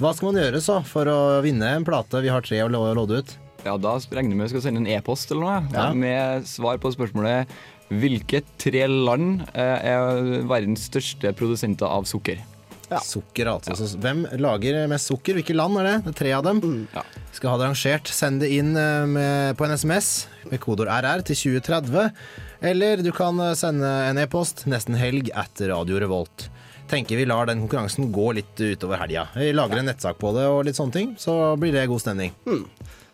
Hva 0.01 0.13
skal 0.13 0.29
man 0.31 0.41
gjøre 0.43 0.61
så 0.61 0.79
for 0.86 1.09
å 1.09 1.17
vinne 1.45 1.65
en 1.73 1.86
plate? 1.86 2.21
Vi 2.21 2.29
har 2.34 2.41
tre 2.45 2.61
å 2.63 2.69
lå- 2.69 2.93
låde 2.97 3.19
ut. 3.23 3.34
Ja, 3.65 3.77
Da 3.77 3.93
regner 4.11 4.34
vi 4.34 4.36
med 4.36 4.49
vi 4.49 4.53
skal 4.57 4.61
sende 4.65 4.81
en 4.84 4.88
e-post 4.91 5.31
eller 5.31 5.41
noe, 5.45 5.59
Ja. 5.73 5.93
med 5.93 6.43
svar 6.49 6.77
på 6.84 6.91
spørsmålet 6.93 7.47
Hvilke 7.91 8.41
tre 8.61 8.88
land 8.88 9.43
eh, 9.53 9.91
er 9.93 10.43
verdens 10.49 10.88
største 10.89 11.34
produsenter 11.38 11.89
av 11.89 12.07
sukker? 12.09 12.41
Sukker, 13.01 13.47
altså. 13.49 13.73
Ja. 13.73 13.99
hvem 14.03 14.23
lager 14.41 14.77
mest 14.91 15.09
sukker? 15.09 15.38
Hvilke 15.39 15.55
land 15.55 15.79
er 15.81 15.88
det? 15.88 15.95
Det 16.05 16.11
er 16.13 16.17
tre 16.19 16.34
av 16.38 16.43
dem. 16.45 16.61
Skal 17.34 17.53
ha 17.53 17.59
det 17.59 17.69
rangert. 17.69 18.11
Send 18.13 18.43
det 18.43 18.51
inn 18.53 18.73
eh, 18.77 19.05
med, 19.09 19.57
på 19.57 19.67
en 19.67 19.75
SMS 19.77 20.11
med 20.49 20.61
kodeord 20.63 20.91
RR 20.91 21.23
til 21.27 21.39
2030. 21.59 22.11
Eller 22.73 23.03
du 23.03 23.11
kan 23.15 23.39
eh, 23.43 23.55
sende 23.59 23.89
en 24.09 24.21
e-post 24.21 24.65
nesten 24.69 24.97
helg 24.99 25.31
etter 25.31 25.73
Radio 25.73 26.01
Revolt. 26.03 26.49
Tenker 26.91 27.17
vi 27.17 27.25
lar 27.25 27.47
den 27.49 27.63
konkurransen 27.63 28.11
gå 28.13 28.34
litt 28.38 28.59
utover 28.59 28.99
helga. 29.01 29.27
Vi 29.39 29.53
lager 29.55 29.79
en 29.79 29.88
nettsak 29.89 30.19
på 30.21 30.34
det 30.36 30.43
og 30.51 30.65
litt 30.67 30.77
sånne 30.77 30.93
ting, 30.93 31.13
så 31.17 31.55
blir 31.57 31.73
det 31.73 31.88
god 31.89 32.03
stemning. 32.03 32.36
Mm. 32.45 32.65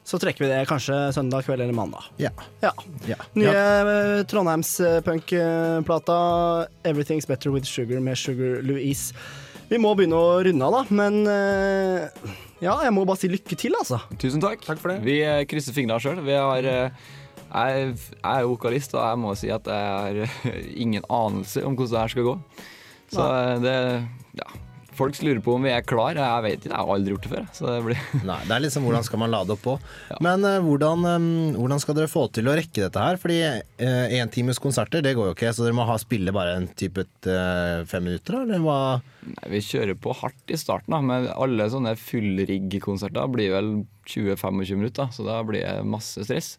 Så 0.10 0.18
trekker 0.18 0.42
vi 0.42 0.50
det 0.50 0.64
kanskje 0.70 0.96
søndag 1.14 1.46
kveld 1.46 1.62
eller 1.62 1.76
mandag. 1.78 2.08
Ja. 2.18 2.32
Ja. 2.64 2.72
Nye 3.38 3.52
ja. 3.54 4.24
Trondheims-punkplata 4.30 6.18
'Everything's 6.84 7.28
Better 7.30 7.54
With 7.54 7.70
Sugar' 7.70 8.02
med 8.02 8.18
Sugar 8.18 8.64
Louise. 8.66 9.14
Vi 9.70 9.78
må 9.78 9.92
begynne 9.94 10.18
å 10.18 10.40
runde 10.42 10.66
av, 10.66 10.74
da, 10.80 10.82
men 10.90 11.20
eh, 11.30 12.08
ja, 12.64 12.74
jeg 12.82 12.94
må 12.96 13.04
bare 13.06 13.22
si 13.22 13.30
lykke 13.30 13.54
til, 13.60 13.76
altså. 13.78 14.00
Tusen 14.18 14.42
takk. 14.42 14.66
Vi 15.06 15.20
eh, 15.22 15.44
krysser 15.46 15.76
fingrene 15.78 16.02
sjøl. 16.02 16.24
Vi 16.26 16.34
har 16.34 16.66
eh, 16.66 17.04
jeg, 17.50 17.94
jeg 18.16 18.24
er 18.32 18.42
jo 18.46 18.56
vokalist, 18.56 18.96
og 18.98 19.06
jeg 19.06 19.22
må 19.22 19.36
si 19.38 19.52
at 19.54 19.70
jeg 19.70 19.94
har 19.94 20.24
eh, 20.26 20.58
ingen 20.84 21.06
anelse 21.06 21.62
om 21.66 21.78
hvordan 21.78 21.94
det 21.94 22.02
her 22.02 22.16
skal 22.16 22.28
gå. 22.32 22.36
Så 23.14 23.30
eh, 23.30 23.54
det 23.68 23.78
Ja. 24.42 24.50
Folk 25.00 25.20
lurer 25.24 25.40
på 25.44 25.54
om 25.56 25.64
vi 25.64 25.72
er 25.72 25.86
klar. 25.88 26.18
Jeg 26.20 26.44
vet 26.44 26.58
ikke, 26.60 26.74
jeg 26.74 26.76
har 26.76 26.92
aldri 26.96 27.14
gjort 27.14 27.26
det 27.26 27.32
før. 27.32 27.46
Så 27.56 27.68
det 27.70 27.78
blir 27.86 28.02
Nei, 28.30 28.40
det 28.50 28.56
er 28.56 28.64
liksom 28.66 28.88
hvordan 28.88 29.06
skal 29.08 29.22
man 29.22 29.32
lade 29.32 29.56
opp 29.56 29.62
på. 29.64 29.76
Men 30.26 30.44
uh, 30.44 30.58
hvordan, 30.66 31.06
um, 31.08 31.30
hvordan 31.56 31.84
skal 31.84 31.96
dere 31.98 32.12
få 32.12 32.26
til 32.36 32.50
å 32.52 32.56
rekke 32.60 32.84
dette 32.84 33.06
her? 33.06 33.20
Fordi 33.22 33.38
én 33.40 34.34
uh, 34.52 34.52
konserter, 34.60 35.06
det 35.06 35.16
går 35.16 35.32
jo 35.32 35.38
ikke, 35.38 35.54
så 35.56 35.66
dere 35.66 35.78
må 35.78 35.88
ha 35.88 35.96
spille 36.02 36.36
bare 36.36 36.58
en 36.60 36.68
type 36.80 37.06
uh, 37.30 37.86
fem 37.88 38.10
minutter, 38.10 38.36
da, 38.36 38.44
eller 38.44 38.66
hva? 38.66 38.82
Nei, 39.30 39.54
vi 39.56 39.64
kjører 39.64 39.96
på 40.00 40.16
hardt 40.20 40.52
i 40.52 40.60
starten, 40.60 40.92
da, 40.96 41.00
men 41.06 41.32
alle 41.32 41.70
sånne 41.72 41.96
fullrigg-konserter 42.00 43.32
blir 43.32 43.56
vel 43.56 43.74
20-25 44.10 44.76
minutter, 44.76 45.12
så 45.16 45.26
da 45.28 45.40
blir 45.48 45.64
det 45.64 45.88
masse 45.88 46.28
stress 46.28 46.56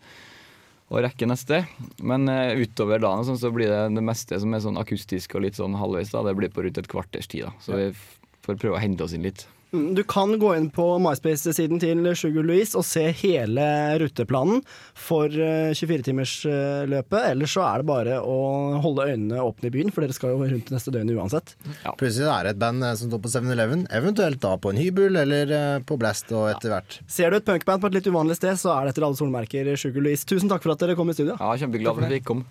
å 0.91 0.99
rekke 1.05 1.28
neste. 1.28 1.64
Men 2.03 2.24
uh, 2.30 2.57
utover 2.59 3.03
dagen 3.03 3.26
sånn, 3.28 3.38
så 3.41 3.53
blir 3.55 3.70
det 3.70 3.82
det 3.95 4.05
meste 4.05 4.41
som 4.43 4.57
er 4.57 4.64
sånn 4.64 4.80
akustisk 4.80 5.36
og 5.36 5.45
litt 5.45 5.61
sånn 5.61 5.76
halvveis, 5.78 6.11
da, 6.14 6.24
det 6.26 6.34
blir 6.38 6.51
på 6.53 6.64
rundt 6.66 6.80
et 6.80 6.91
kvarters 6.91 7.30
tid. 7.30 7.47
Da. 7.47 7.55
Så 7.62 7.76
vi 7.78 7.91
f- 8.43 8.53
å 8.55 8.59
prøve 8.59 8.76
å 8.78 8.82
hente 8.82 9.05
oss 9.07 9.12
inn 9.16 9.22
litt. 9.28 9.47
Mm, 9.70 9.93
Du 9.95 10.01
kan 10.03 10.32
gå 10.43 10.49
inn 10.59 10.64
på 10.74 10.82
MySpace-siden 10.99 11.78
til 11.78 12.03
Sugar 12.18 12.43
Louise 12.43 12.74
og 12.74 12.82
se 12.82 13.05
hele 13.20 13.62
ruteplanen 14.03 14.64
for 14.99 15.30
24-timersløpet. 15.30 17.20
Ellers 17.30 17.55
så 17.55 17.62
er 17.66 17.78
det 17.82 17.86
bare 17.91 18.16
å 18.18 18.36
holde 18.82 19.07
øynene 19.12 19.43
åpne 19.45 19.70
i 19.70 19.74
byen, 19.74 19.93
for 19.95 20.03
dere 20.05 20.16
skal 20.16 20.34
jo 20.34 20.49
rundt 20.51 20.72
neste 20.74 20.91
døgn 20.95 21.12
uansett. 21.16 21.55
Plutselig 22.01 22.28
er 22.32 22.49
det 22.49 22.55
et 22.57 22.61
band 22.62 22.82
eh, 22.86 22.97
som 22.99 23.11
står 23.12 23.22
på 23.24 23.32
7-Eleven, 23.36 23.86
eventuelt 24.01 24.41
da 24.43 24.57
på 24.61 24.72
en 24.74 24.80
hybel 24.82 25.20
eller 25.22 25.55
eh, 25.55 25.78
på 25.86 25.99
Blast 26.01 26.32
og 26.34 26.49
etter 26.51 26.74
hvert. 26.74 26.99
Ser 27.11 27.30
du 27.30 27.38
et 27.41 27.47
punkband 27.47 27.82
på 27.84 27.91
et 27.91 27.99
litt 28.01 28.11
uvanlig 28.11 28.41
sted, 28.41 28.59
så 28.61 28.74
er 28.74 28.86
det 28.88 28.95
etter 28.97 29.07
alle 29.07 29.20
solmerker 29.22 29.70
Sugar 29.80 30.03
Louise. 30.07 30.26
Tusen 30.28 30.51
takk 30.51 30.66
for 30.66 30.74
at 30.74 30.82
dere 30.82 30.99
kom 30.99 31.11
i 31.12 31.16
studio. 31.16 31.38
Ja, 31.38 31.55
Kjempeglad 31.61 31.95
for 31.95 32.07
at 32.11 32.14
vi 32.18 32.22
kom. 32.26 32.43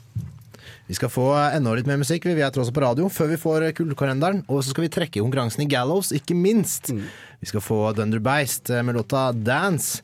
Vi 0.89 0.95
skal 0.97 1.11
få 1.13 1.27
enda 1.37 1.75
litt 1.77 1.85
mer 1.85 1.99
musikk, 2.01 2.23
vi 2.25 2.41
er 2.41 2.49
tross 2.49 2.71
alt 2.71 2.73
på 2.73 2.81
radio, 2.81 3.09
før 3.13 3.27
vi 3.29 3.35
får 3.37 3.67
Kullkalenderen. 3.77 4.39
Og 4.49 4.63
så 4.63 4.73
skal 4.73 4.87
vi 4.87 4.93
trekke 4.95 5.21
konkurransen 5.21 5.61
i 5.61 5.69
Gallows, 5.69 6.09
ikke 6.17 6.33
minst. 6.33 6.89
Vi 6.89 7.49
skal 7.51 7.61
få 7.61 7.91
Dunder 7.93 8.17
Beist 8.25 8.71
eh, 8.73 8.81
med 8.81 8.97
låta 8.97 9.27
Dance 9.31 10.01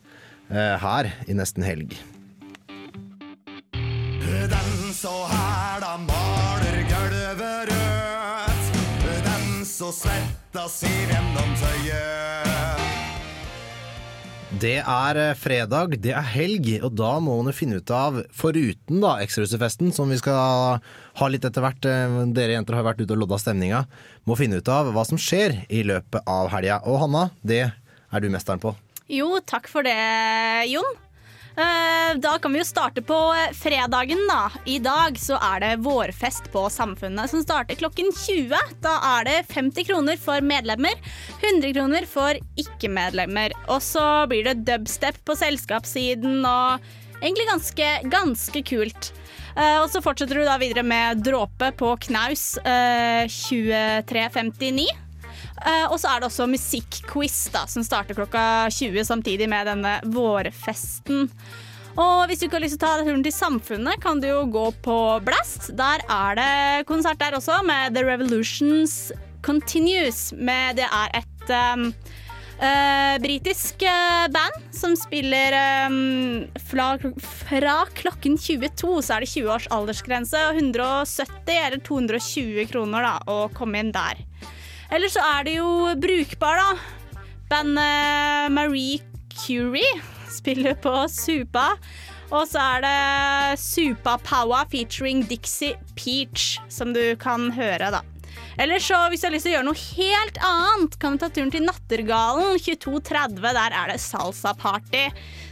eh, 0.52 0.76
her 0.78 1.10
i 1.26 1.34
nesten 1.34 1.66
helg. 1.66 1.98
Den 3.74 4.94
så 4.94 5.16
her, 5.32 5.82
da 5.82 5.96
maler 6.06 6.78
gulvet 6.92 7.74
rødt. 7.74 8.70
Den 9.26 9.66
så 9.66 9.90
svetta 10.04 10.70
siv 10.70 11.10
gjennom 11.10 11.58
tøyet. 11.64 13.05
Det 14.56 14.78
er 14.80 15.18
eh, 15.20 15.34
fredag, 15.36 15.98
det 16.00 16.14
er 16.16 16.28
helg, 16.32 16.70
og 16.86 16.94
da 16.96 17.18
må 17.20 17.34
man 17.36 17.50
jo 17.52 17.56
finne 17.58 17.82
ut 17.84 17.92
av, 17.92 18.22
foruten 18.32 19.02
da 19.04 19.18
ekstrahusefesten, 19.20 19.92
som 19.92 20.08
vi 20.08 20.16
skal 20.22 20.80
ha 21.20 21.28
litt 21.28 21.44
etter 21.44 21.66
hvert, 21.66 21.84
eh, 21.90 22.16
dere 22.32 22.56
jenter 22.56 22.78
har 22.78 22.86
vært 22.88 23.02
ute 23.04 23.12
og 23.18 23.26
lodda 23.26 23.42
stemninga, 23.42 23.84
må 24.24 24.38
finne 24.40 24.62
ut 24.64 24.72
av 24.72 24.94
hva 24.96 25.04
som 25.08 25.20
skjer 25.20 25.58
i 25.68 25.84
løpet 25.84 26.24
av 26.24 26.54
helga. 26.54 26.80
Og 26.88 27.02
Hanna, 27.04 27.26
det 27.44 27.66
er 27.68 28.24
du 28.24 28.30
mesteren 28.32 28.64
på. 28.64 28.72
Jo, 29.12 29.34
takk 29.44 29.68
for 29.70 29.84
det, 29.84 29.98
Jon. 30.72 31.05
Eh, 31.56 32.18
Da 32.20 32.38
kan 32.40 32.54
vi 32.54 32.60
jo 32.60 32.66
starte 32.68 33.02
på 33.02 33.16
eh, 33.34 33.54
fredagen, 33.56 34.22
da. 34.30 34.50
I 34.66 34.80
dag 34.80 35.18
så 35.20 35.38
er 35.42 35.60
det 35.64 35.72
vårfest 35.86 36.50
på 36.54 36.66
Samfunnet 36.72 37.32
som 37.32 37.44
starter 37.44 37.80
klokken 37.80 38.12
20. 38.12 38.56
Da 38.84 38.96
er 39.18 39.28
det 39.28 39.38
50 39.54 39.88
kroner 39.88 40.20
for 40.22 40.44
medlemmer, 40.44 40.96
100 41.42 41.74
kroner 41.76 42.08
for 42.10 42.40
ikke-medlemmer. 42.60 43.56
Og 43.68 43.82
så 43.84 44.06
blir 44.32 44.48
det 44.48 44.66
dubstep 44.68 45.22
på 45.26 45.36
selskapssiden 45.40 46.44
og 46.46 46.84
egentlig 47.22 47.48
ganske, 47.50 47.90
ganske 48.12 48.64
kult. 48.68 49.12
Eh, 49.56 49.80
og 49.80 49.88
så 49.92 50.04
fortsetter 50.04 50.42
du 50.42 50.44
da 50.48 50.60
videre 50.60 50.84
med 50.84 51.24
dråpe 51.24 51.72
på 51.80 51.96
knaus 52.10 52.58
eh, 52.68 53.24
23.59. 53.32 55.05
Eh, 55.64 55.86
og 55.88 55.96
så 56.02 56.12
er 56.12 56.20
det 56.22 56.28
også 56.28 56.50
musikkquiz 56.52 57.46
da, 57.54 57.64
som 57.72 57.86
starter 57.86 58.18
klokka 58.18 58.68
20 58.74 59.08
samtidig 59.08 59.48
med 59.52 59.70
denne 59.70 60.00
vårfesten. 60.12 61.30
Og 61.96 62.26
hvis 62.28 62.42
du 62.42 62.50
ikke 62.50 62.58
har 62.58 62.66
lyst 62.66 62.76
til 62.76 62.84
å 62.84 62.92
ta 62.92 63.06
turen 63.08 63.24
til 63.24 63.32
Samfunnet, 63.32 64.02
kan 64.04 64.20
du 64.20 64.28
jo 64.28 64.42
gå 64.52 64.66
på 64.84 64.98
Blast. 65.24 65.70
Der 65.80 66.04
er 66.12 66.36
det 66.36 66.88
konsert 66.90 67.22
der 67.22 67.38
også, 67.38 67.62
med 67.64 67.96
The 67.96 68.04
Revolutions 68.04 69.14
Continues. 69.46 70.34
Med, 70.36 70.76
det 70.82 70.90
er 70.90 71.16
et 71.22 71.54
um, 71.56 71.86
uh, 72.60 73.16
Britisk 73.24 73.86
uh, 73.88 74.26
band 74.34 74.60
som 74.76 74.98
spiller 75.00 75.56
um, 75.88 76.44
fra, 76.68 76.98
fra 77.24 77.78
klokken 77.96 78.36
22, 78.44 78.92
så 79.00 79.16
er 79.16 79.24
det 79.24 79.32
20 79.32 79.56
års 79.56 79.72
aldersgrense, 79.72 80.44
og 80.50 80.60
170 80.60 81.56
eller 81.62 81.80
220 81.80 82.68
kroner 82.74 83.08
da, 83.08 83.16
å 83.32 83.46
komme 83.56 83.80
inn 83.80 83.96
der. 83.96 84.26
Eller 84.94 85.10
så 85.12 85.24
er 85.26 85.48
det 85.48 85.58
jo 85.58 85.70
brukbar, 86.02 86.62
da. 86.62 87.22
Bandet 87.50 88.52
Marie 88.54 89.00
Curie 89.34 90.02
spiller 90.32 90.76
på 90.82 90.94
Supa. 91.12 91.74
Og 92.34 92.48
så 92.50 92.60
er 92.60 92.86
det 92.86 93.60
Supa 93.62 94.18
Power 94.26 94.66
featuring 94.72 95.24
Dixie 95.30 95.78
Peach, 95.96 96.60
som 96.70 96.94
du 96.94 97.16
kan 97.22 97.52
høre, 97.54 97.92
da. 97.94 98.02
Eller 98.62 98.80
så, 98.80 98.98
hvis 99.12 99.24
du 99.24 99.28
har 99.28 99.34
lyst 99.36 99.48
til 99.48 99.54
å 99.54 99.58
gjøre 99.58 99.68
noe 99.68 99.82
helt 99.98 100.38
annet, 100.46 100.98
kan 101.02 101.16
du 101.16 101.24
ta 101.24 101.30
turen 101.34 101.52
til 101.54 101.66
Nattergalen 101.68 102.60
22.30. 102.62 103.40
Der 103.44 103.76
er 103.82 103.92
det 103.92 103.98
salsa-party. 104.04 105.06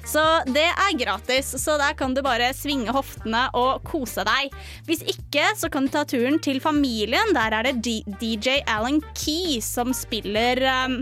Så 0.07 0.23
det 0.51 0.65
er 0.67 0.97
gratis, 0.99 1.53
så 1.63 1.77
der 1.79 1.95
kan 1.99 2.15
du 2.15 2.23
bare 2.25 2.51
svinge 2.55 2.91
hoftene 2.95 3.45
og 3.59 3.83
kose 3.87 4.25
deg. 4.27 4.53
Hvis 4.87 5.03
ikke, 5.15 5.53
så 5.59 5.71
kan 5.71 5.87
du 5.87 5.93
ta 5.95 6.03
turen 6.07 6.39
til 6.43 6.59
familien. 6.63 7.35
Der 7.35 7.55
er 7.59 7.69
det 7.69 7.79
D 7.83 7.99
DJ 8.19 8.61
Alan 8.67 9.01
Key 9.15 9.59
som 9.63 9.93
spiller 9.95 10.59
um, 10.85 11.01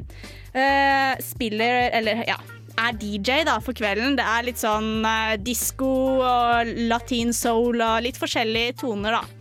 uh, 0.56 1.14
Spiller, 1.22 1.90
eller 1.98 2.26
ja 2.30 2.40
er 2.82 2.96
DJ 2.98 3.44
da 3.48 3.58
for 3.64 3.78
kvelden. 3.78 4.16
Det 4.18 4.26
er 4.26 4.48
litt 4.48 4.62
sånn 4.62 5.06
uh, 5.06 5.36
disko 5.42 5.92
og 6.24 6.74
latin 6.90 7.34
soul 7.36 7.82
og 7.82 8.02
litt 8.06 8.20
forskjellige 8.22 8.80
toner, 8.84 9.20
da. 9.20 9.41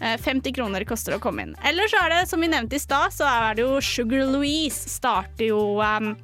Eh, 0.00 0.16
50 0.16 0.54
kroner 0.56 0.84
koster 0.88 1.16
å 1.16 1.20
komme 1.22 1.44
inn. 1.44 1.56
Eller 1.64 1.90
så 1.92 2.00
er 2.04 2.14
det, 2.14 2.22
som 2.30 2.40
vi 2.40 2.48
nevnte 2.48 2.78
i 2.78 2.82
stad, 2.82 3.12
så 3.12 3.28
er 3.28 3.58
det 3.58 3.66
jo 3.66 3.80
Sugar 3.84 4.24
Louise 4.32 4.88
starter 4.88 5.50
jo 5.50 5.60
um, 5.80 6.14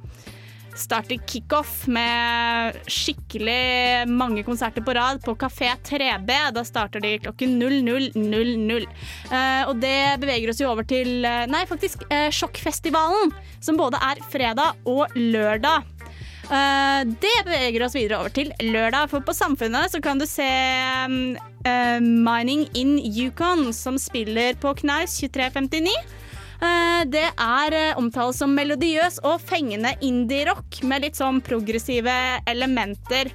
starter 0.77 1.17
kickoff 1.29 1.87
med 1.89 2.77
skikkelig 2.89 4.07
mange 4.09 4.43
konserter 4.45 4.85
på 4.85 4.93
rad 4.97 5.21
på 5.25 5.35
Kafé 5.39 5.71
3B. 5.85 6.31
Da 6.53 6.63
starter 6.65 7.03
de 7.03 7.17
klokken 7.21 7.57
00.00. 7.61 8.87
Uh, 9.31 9.63
og 9.69 9.75
det 9.81 9.99
beveger 10.21 10.53
oss 10.53 10.61
jo 10.61 10.71
over 10.71 10.87
til 10.87 11.25
eh, 11.25 11.45
Nei, 11.49 11.65
faktisk 11.69 12.05
uh, 12.11 12.29
Sjokkfestivalen, 12.33 13.33
som 13.61 13.77
både 13.79 14.01
er 14.09 14.25
fredag 14.31 14.89
og 14.89 15.13
lørdag. 15.17 15.96
Eh, 16.47 17.01
det 17.19 17.37
beveger 17.43 17.83
oss 17.83 17.95
videre 17.97 18.21
over 18.21 18.31
til 18.31 18.53
lørdag, 18.63 19.09
for 19.11 19.23
på 19.25 19.35
Samfunnet 19.35 19.91
så 19.91 19.99
kan 20.03 20.19
du 20.19 20.23
se 20.29 20.47
um, 21.03 21.35
eh, 21.67 21.99
Mining 21.99 22.63
in 22.71 22.95
Yukon, 23.03 23.73
som 23.75 23.99
spiller 23.99 24.55
på 24.61 24.71
Knaus 24.79 25.17
2359. 25.19 25.91
Eh, 26.63 27.01
det 27.11 27.25
er 27.35 27.77
omtalt 27.99 28.39
som 28.39 28.55
melodiøs 28.55 29.19
og 29.27 29.43
fengende 29.43 29.91
indie-rock 29.99 30.79
med 30.87 31.03
litt 31.03 31.19
sånn 31.19 31.43
progressive 31.43 32.15
elementer. 32.47 33.33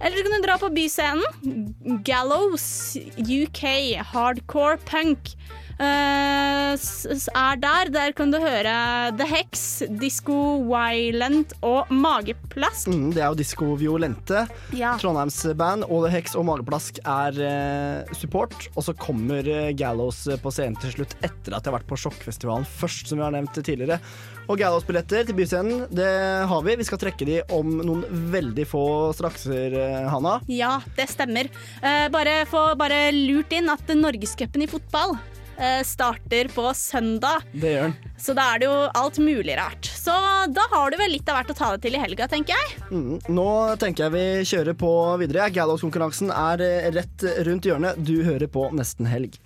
Eller 0.00 0.20
så 0.20 0.26
kan 0.26 0.36
du 0.36 0.44
dra 0.44 0.58
på 0.60 0.72
byscenen. 0.76 1.72
Gallows 2.04 2.68
UK 3.16 3.64
Hardcore 4.12 4.76
Punk 4.88 5.32
er 5.80 7.56
der. 7.60 7.90
Der 7.92 8.12
kan 8.16 8.30
du 8.32 8.38
høre 8.40 8.74
The 9.16 9.26
Hex, 9.26 9.82
Disco 10.00 10.62
Violent 10.68 11.54
og 11.62 11.90
Mageplask. 11.90 12.88
Mm, 12.90 13.12
det 13.14 13.22
er 13.22 13.30
jo 13.30 13.38
Disko 13.38 13.74
Violente. 13.80 14.46
Ja. 14.76 14.96
Trondheims 15.00 15.40
band. 15.56 15.86
Og 15.88 16.06
The 16.06 16.12
Hex 16.14 16.36
og 16.36 16.46
Mageplask 16.48 17.00
er 17.04 17.40
eh, 17.46 18.12
support. 18.18 18.68
Og 18.76 18.84
så 18.86 18.94
kommer 18.94 19.46
eh, 19.46 19.72
Gallows 19.76 20.26
på 20.42 20.52
scenen 20.54 20.78
til 20.80 20.98
slutt 20.98 21.16
etter 21.24 21.56
at 21.56 21.64
de 21.64 21.72
har 21.72 21.78
vært 21.80 21.88
på 21.90 21.98
Sjokkfestivalen 22.00 22.68
først, 22.68 23.08
som 23.08 23.20
vi 23.20 23.26
har 23.26 23.34
nevnt 23.34 23.56
tidligere. 23.56 24.00
Og 24.50 24.58
Gallows-billetter 24.58 25.28
til 25.28 25.36
Byscenen, 25.38 25.84
det 25.94 26.10
har 26.50 26.62
vi. 26.66 26.74
Vi 26.80 26.86
skal 26.88 26.98
trekke 26.98 27.26
de 27.28 27.36
om 27.54 27.76
noen 27.86 28.02
veldig 28.32 28.66
få 28.66 28.84
strakser, 29.14 29.76
eh, 29.78 30.08
Hanna. 30.10 30.40
Ja, 30.50 30.80
det 30.96 31.06
stemmer. 31.12 31.50
Eh, 31.80 32.08
bare 32.10 32.42
få 32.50 32.74
bare 32.80 33.12
lurt 33.14 33.52
inn 33.54 33.70
at 33.70 33.94
Norgescupen 33.94 34.66
i 34.66 34.70
fotball 34.70 35.14
eh, 35.14 35.39
starter 35.86 36.50
på 36.54 36.66
søndag. 36.76 37.44
Det 37.52 37.74
gjør 37.74 37.88
den. 37.88 37.96
Så 38.20 38.34
da 38.36 38.46
er 38.52 38.60
det 38.60 38.68
jo 38.68 38.76
alt 39.00 39.18
mulig 39.22 39.56
rart. 39.56 39.88
Så 39.96 40.14
da 40.52 40.66
har 40.72 40.92
du 40.92 40.98
vel 41.00 41.14
litt 41.14 41.28
av 41.30 41.40
hvert 41.40 41.52
å 41.54 41.56
ta 41.56 41.70
det 41.74 41.84
til 41.86 41.96
i 41.96 42.02
helga, 42.02 42.28
tenker 42.28 42.56
jeg. 42.56 42.82
Mm, 42.90 43.18
nå 43.32 43.48
tenker 43.80 44.06
jeg 44.06 44.14
vi 44.16 44.50
kjører 44.52 44.76
på 44.80 44.92
videre. 45.22 45.48
Gallows-konkurransen 45.56 46.32
er 46.34 46.64
eh, 46.66 46.90
rett 46.96 47.26
rundt 47.48 47.68
hjørnet. 47.68 48.00
Du 48.04 48.20
hører 48.26 48.50
på 48.52 48.68
Nesten 48.76 49.08
Helg. 49.10 49.40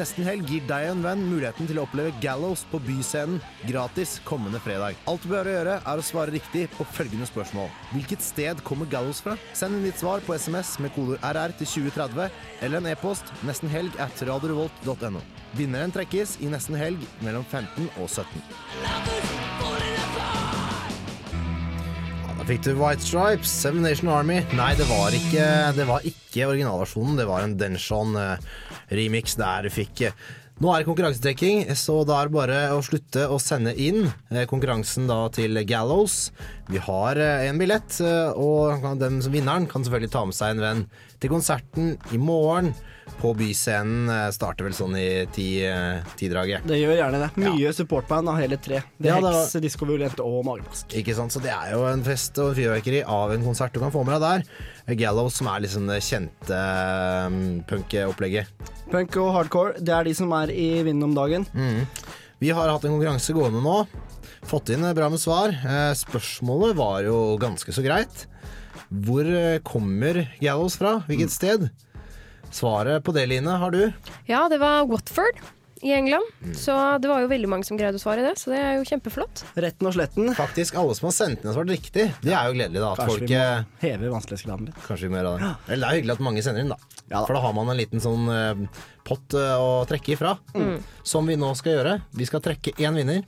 Nesten 0.00 0.24
helg 0.24 0.48
gir 0.48 0.62
deg 0.64 0.86
og 0.88 0.94
en 0.94 1.02
venn 1.04 1.22
muligheten 1.28 1.66
til 1.68 1.76
å 1.76 1.82
oppleve 1.84 2.14
Gallows 2.22 2.62
på 2.70 2.78
Byscenen 2.86 3.36
gratis 3.68 4.14
kommende 4.24 4.56
fredag. 4.64 4.96
Alt 5.10 5.26
du 5.26 5.28
bør 5.28 5.50
gjøre, 5.50 5.74
er 5.76 6.00
å 6.00 6.04
svare 6.06 6.32
riktig 6.32 6.62
på 6.72 6.86
følgende 6.94 7.28
spørsmål. 7.28 7.68
Hvilket 7.92 8.24
sted 8.24 8.62
kommer 8.64 8.88
Gallows 8.88 9.20
fra? 9.20 9.34
Send 9.52 9.76
inn 9.76 9.84
ditt 9.84 10.00
svar 10.00 10.24
på 10.24 10.38
SMS 10.40 10.78
med 10.80 10.94
kodeord 10.94 11.20
RR 11.20 11.52
til 11.58 11.68
2030, 11.74 12.32
eller 12.64 12.80
en 12.80 12.88
e-post 12.94 13.28
nestenhelg 13.44 13.92
at 14.00 14.24
radiorevolt.no. 14.24 15.20
Vinneren 15.58 15.92
trekkes 15.92 16.38
i 16.40 16.48
nesten 16.48 16.80
helg 16.80 17.04
mellom 17.26 17.44
15 17.44 17.92
og 18.00 18.08
17. 18.08 18.40
Da 22.40 22.48
fikk 22.48 22.64
du 22.64 22.72
White 22.80 23.04
Stripes, 23.04 23.52
Seven 23.52 23.84
Nation 23.84 24.08
Army. 24.08 24.40
Nei, 24.56 24.72
det 24.80 24.88
var 24.88 25.12
ikke, 25.12 25.46
det 25.76 25.84
ikke 26.08 26.48
originalversjonen. 26.48 27.20
Det 27.20 27.28
var 27.28 27.44
en 27.44 27.58
Denshon 27.60 28.16
eh, 28.16 28.38
remix 28.90 29.36
der 29.38 29.66
du 29.66 29.72
fikk 29.72 30.10
Nå 30.60 30.68
er 30.68 30.82
det 30.82 30.90
konkurransetrekking, 30.90 31.62
så 31.72 32.02
da 32.04 32.18
er 32.20 32.28
det 32.28 32.34
bare 32.34 32.56
å 32.76 32.82
slutte 32.84 33.22
å 33.32 33.38
sende 33.40 33.72
inn 33.80 34.02
eh, 34.28 34.44
konkurransen 34.44 35.06
da 35.08 35.22
til 35.32 35.56
Gallows. 35.64 36.34
Vi 36.68 36.82
har 36.84 37.16
eh, 37.16 37.46
en 37.48 37.56
billett, 37.56 37.96
eh, 38.04 38.36
og 38.36 38.84
den 39.00 39.22
som 39.24 39.32
vinneren 39.32 39.64
kan 39.70 39.86
selvfølgelig 39.86 40.12
ta 40.12 40.26
med 40.28 40.36
seg 40.36 40.52
en 40.52 40.60
venn 40.66 40.82
til 41.16 41.32
konserten 41.32 41.94
i 42.12 42.20
morgen. 42.20 42.74
På 43.20 43.34
Byscenen 43.36 44.08
eh, 44.08 44.26
starter 44.32 44.66
vel 44.66 44.74
sånn 44.76 44.96
i 44.96 45.26
ti-draget. 45.34 46.14
tidraget. 46.20 46.66
Det 46.68 46.78
gjør 46.80 46.96
gjerne 46.96 47.20
det. 47.22 47.30
Mye 47.42 47.72
supportband 47.76 48.32
av 48.32 48.38
hele 48.40 48.56
tre. 48.60 48.80
Ja, 48.96 49.18
det 49.20 49.30
er 49.30 49.36
Hex, 49.36 49.56
Disko 49.60 49.88
Violente 49.88 50.24
og 50.24 50.44
Mageplask. 50.48 50.96
Ikke 50.96 51.16
sant, 51.18 51.34
så 51.34 51.42
Det 51.44 51.52
er 51.52 51.74
jo 51.74 51.84
en 51.88 52.04
fest 52.06 52.38
og 52.40 52.54
fyrverkeri 52.56 53.02
av 53.04 53.34
en 53.34 53.44
konsert 53.44 53.76
du 53.76 53.80
kan 53.82 53.92
få 53.92 54.04
med 54.08 54.16
deg 54.16 54.46
der. 54.46 54.96
Gallows, 55.00 55.36
som 55.38 55.50
er 55.52 55.66
liksom 55.66 55.90
det 55.90 56.00
kjente 56.02 56.60
um, 57.28 57.60
punkopplegget. 57.68 58.48
Punk 58.90 59.20
og 59.22 59.34
hardcore, 59.36 59.76
det 59.78 59.94
er 59.94 60.08
de 60.08 60.16
som 60.16 60.32
er 60.40 60.50
i 60.54 60.70
vinden 60.82 61.10
om 61.10 61.14
dagen. 61.14 61.46
Mm. 61.54 61.84
Vi 62.40 62.50
har 62.56 62.72
hatt 62.72 62.86
en 62.88 62.96
konkurranse 62.96 63.36
gående 63.36 63.60
nå. 63.62 63.84
Fått 64.48 64.72
inn 64.72 64.86
bra 64.96 65.10
med 65.12 65.20
svar. 65.20 65.52
Eh, 65.52 65.92
spørsmålet 65.98 66.72
var 66.78 67.04
jo 67.04 67.36
ganske 67.40 67.74
så 67.76 67.84
greit. 67.84 68.24
Hvor 68.88 69.28
eh, 69.28 69.60
kommer 69.62 70.24
Gallows 70.40 70.78
fra? 70.80 70.96
Hvilket 71.06 71.34
sted? 71.34 71.68
Svaret 72.50 73.04
på 73.06 73.14
det, 73.16 73.26
Line, 73.30 73.56
har 73.62 73.70
du? 73.74 73.82
Ja, 74.26 74.48
det 74.50 74.58
var 74.62 74.86
Watford 74.90 75.38
i 75.80 75.92
England. 75.92 76.24
Så 76.56 76.98
det 76.98 77.08
var 77.08 77.22
jo 77.22 77.28
veldig 77.30 77.48
mange 77.48 77.64
som 77.64 77.78
greide 77.80 77.96
å 77.96 78.02
svare 78.02 78.24
det, 78.24 78.34
så 78.40 78.52
det 78.52 78.58
er 78.60 78.74
jo 78.76 78.86
kjempeflott. 78.88 79.44
Retten 79.64 79.88
og 79.88 79.94
sletten. 79.96 80.32
Faktisk 80.36 80.76
alle 80.80 80.96
som 80.98 81.08
har 81.08 81.14
sendt 81.16 81.40
inn, 81.40 81.48
har 81.48 81.56
svart 81.56 81.72
riktig. 81.72 82.06
Det 82.20 82.34
er 82.34 82.50
jo 82.50 82.56
gledelig, 82.58 82.82
da. 82.82 82.92
At 82.92 83.00
Kanskje 83.00 83.16
folk 83.16 83.30
vi 83.30 83.38
eh, 83.38 83.52
må 83.62 83.84
heve 83.86 84.14
vanskelighetsgraden 84.14 84.70
litt. 84.70 84.80
Kanskje 84.86 85.08
vi 85.08 85.12
må 85.14 85.20
gjøre 85.20 85.34
det. 85.38 85.52
Eller 85.70 85.82
det 85.82 85.90
er 85.90 86.00
hyggelig 86.00 86.16
at 86.16 86.24
mange 86.28 86.44
sender 86.46 86.64
inn, 86.66 86.74
da. 86.74 87.22
For 87.24 87.36
da 87.36 87.44
har 87.46 87.54
man 87.56 87.72
en 87.72 87.80
liten 87.80 88.02
sånn 88.02 88.28
uh, 88.28 88.82
pott 89.08 89.38
uh, 89.38 89.54
å 89.56 89.70
trekke 89.88 90.14
ifra. 90.18 90.36
Mm. 90.54 90.76
Som 91.14 91.30
vi 91.30 91.38
nå 91.40 91.54
skal 91.58 91.78
gjøre. 91.78 91.96
Vi 92.18 92.28
skal 92.28 92.44
trekke 92.44 92.76
én 92.76 93.00
vinner. 93.00 93.24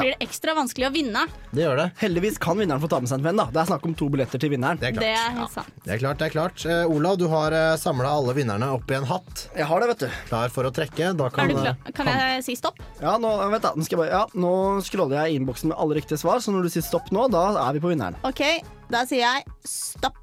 Blir 0.00 0.14
det 0.14 0.26
ekstra 0.26 0.54
vanskelig 0.56 0.88
å 0.88 0.92
vinne? 0.94 1.24
Det 1.54 1.62
gjør 1.62 1.78
det. 1.78 1.86
Heldigvis 2.00 2.38
kan 2.42 2.58
vinneren 2.58 2.82
få 2.82 2.90
ta 2.90 2.98
med 3.02 3.10
seg 3.10 3.20
en 3.20 3.26
venn. 3.28 3.38
da 3.38 3.46
Det 3.52 3.60
er 3.62 3.68
snakk 3.70 3.86
om 3.86 3.94
to 3.98 4.08
billetter 4.10 4.42
til 4.42 4.50
vinneren. 4.54 4.80
Det 4.80 4.90
er 4.90 4.98
Det 4.98 5.12
er 5.14 5.36
helt 5.38 5.54
sant. 5.54 5.70
Det 5.84 5.94
er 5.94 6.02
klart, 6.02 6.18
det 6.18 6.26
er 6.26 6.34
klart. 6.34 6.64
Eh, 6.66 6.90
Olav, 6.90 7.18
du 7.20 7.28
har 7.30 7.54
uh, 7.54 7.76
samla 7.80 8.10
alle 8.10 8.34
vinnerne 8.34 8.70
opp 8.74 8.90
i 8.90 8.98
en 8.98 9.06
hatt. 9.08 9.46
Jeg 9.54 9.68
har 9.70 9.84
det, 9.84 9.90
vet 9.92 10.04
du. 10.06 10.18
Klar 10.30 10.54
for 10.54 10.66
å 10.66 10.72
trekke. 10.74 11.12
Da 11.14 11.30
kan, 11.30 11.46
Er 11.46 11.54
du 11.54 11.62
klar? 11.62 11.94
Kan 11.94 12.10
jeg 12.10 12.42
si 12.48 12.58
stopp? 12.58 12.82
Ja, 13.00 13.16
nå, 13.22 13.30
vent 13.54 13.62
da, 13.62 13.74
nå, 13.76 13.86
skal 13.86 13.98
jeg 13.98 14.02
bare, 14.04 14.24
ja, 14.24 14.24
nå 14.34 14.82
scroller 14.86 15.22
jeg 15.22 15.34
i 15.34 15.40
innboksen 15.40 15.70
med 15.70 15.78
alle 15.78 16.00
riktige 16.00 16.18
svar, 16.20 16.42
så 16.42 16.54
når 16.54 16.66
du 16.66 16.74
sier 16.74 16.86
stopp 16.86 17.14
nå, 17.14 17.28
da 17.32 17.46
er 17.68 17.78
vi 17.78 17.84
på 17.84 17.94
vinneren. 17.94 18.18
OK, 18.26 18.42
da 18.90 19.06
sier 19.08 19.26
jeg 19.28 19.46
stopp. 19.68 20.18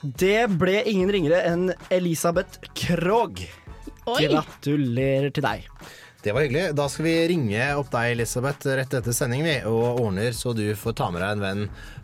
Det 0.00 0.48
ble 0.56 0.78
ingen 0.88 1.10
ringere 1.12 1.42
enn 1.44 1.72
Elisabeth 1.92 2.56
Krogh. 2.72 3.44
Oi. 4.06 4.28
Gratulerer 4.28 5.34
til 5.34 5.44
deg. 5.44 5.66
Det 6.20 6.34
var 6.36 6.44
hyggelig. 6.44 6.74
Da 6.76 6.84
skal 6.92 7.06
vi 7.06 7.14
ringe 7.32 7.70
opp 7.80 7.88
deg, 7.94 8.10
Elisabeth, 8.12 8.68
rett 8.76 8.92
etter 8.98 9.14
sending, 9.16 9.40
vi, 9.46 9.56
og 9.68 10.02
ordner 10.02 10.34
så 10.36 10.52
du 10.56 10.66
får 10.76 10.98
ta 10.98 11.08
med 11.12 11.24
deg 11.24 11.38
en 11.38 11.44
venn 11.44 11.62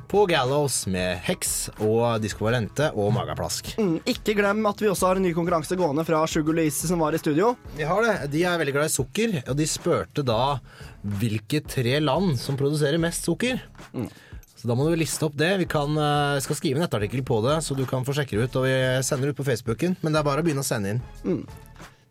på 0.08 0.22
Gallows 0.30 0.84
med 0.88 1.18
heks 1.26 1.50
og 1.82 2.22
diskovalente 2.22 2.92
og 2.94 3.10
mageplask. 3.16 3.74
Mm, 3.76 3.98
ikke 4.08 4.36
glem 4.38 4.62
at 4.70 4.80
vi 4.80 4.88
også 4.88 5.10
har 5.10 5.20
en 5.20 5.26
ny 5.26 5.32
konkurranse 5.36 5.76
gående 5.76 6.06
fra 6.06 6.22
Sugar 6.30 6.56
Louise 6.56 6.88
som 6.88 7.02
var 7.02 7.16
i 7.16 7.20
studio. 7.20 7.52
Vi 7.76 7.84
har 7.84 8.06
det. 8.06 8.14
De 8.32 8.44
er 8.46 8.60
veldig 8.62 8.76
glad 8.78 8.88
i 8.88 8.94
sukker, 8.94 9.36
og 9.42 9.58
de 9.58 9.68
spurte 9.68 10.24
da 10.24 10.56
hvilke 11.20 11.60
tre 11.66 11.98
land 12.00 12.38
som 12.40 12.56
produserer 12.56 13.02
mest 13.02 13.26
sukker. 13.26 13.60
Så 14.56 14.70
da 14.70 14.78
må 14.78 14.86
du 14.88 14.96
liste 14.96 15.26
opp 15.26 15.36
det. 15.36 15.52
Vi 15.60 15.68
kan, 15.68 15.92
eh, 15.92 16.40
skal 16.40 16.56
skrive 16.56 16.80
en 16.80 16.86
nettartikkel 16.86 17.20
på 17.26 17.42
det, 17.44 17.58
så 17.66 17.76
du 17.76 17.84
kan 17.84 18.06
få 18.06 18.16
sjekke 18.16 18.38
det 18.38 18.48
ut. 18.48 18.56
Og 18.56 18.64
vi 18.64 18.76
sender 19.04 19.28
det 19.28 19.36
ut 19.36 19.44
på 19.44 19.50
Facebooken, 19.50 19.98
men 20.00 20.14
det 20.14 20.22
er 20.22 20.24
bare 20.30 20.40
å 20.40 20.46
begynne 20.46 20.64
å 20.64 20.70
sende 20.70 20.94
inn. 20.94 21.02
Mm. 21.26 21.42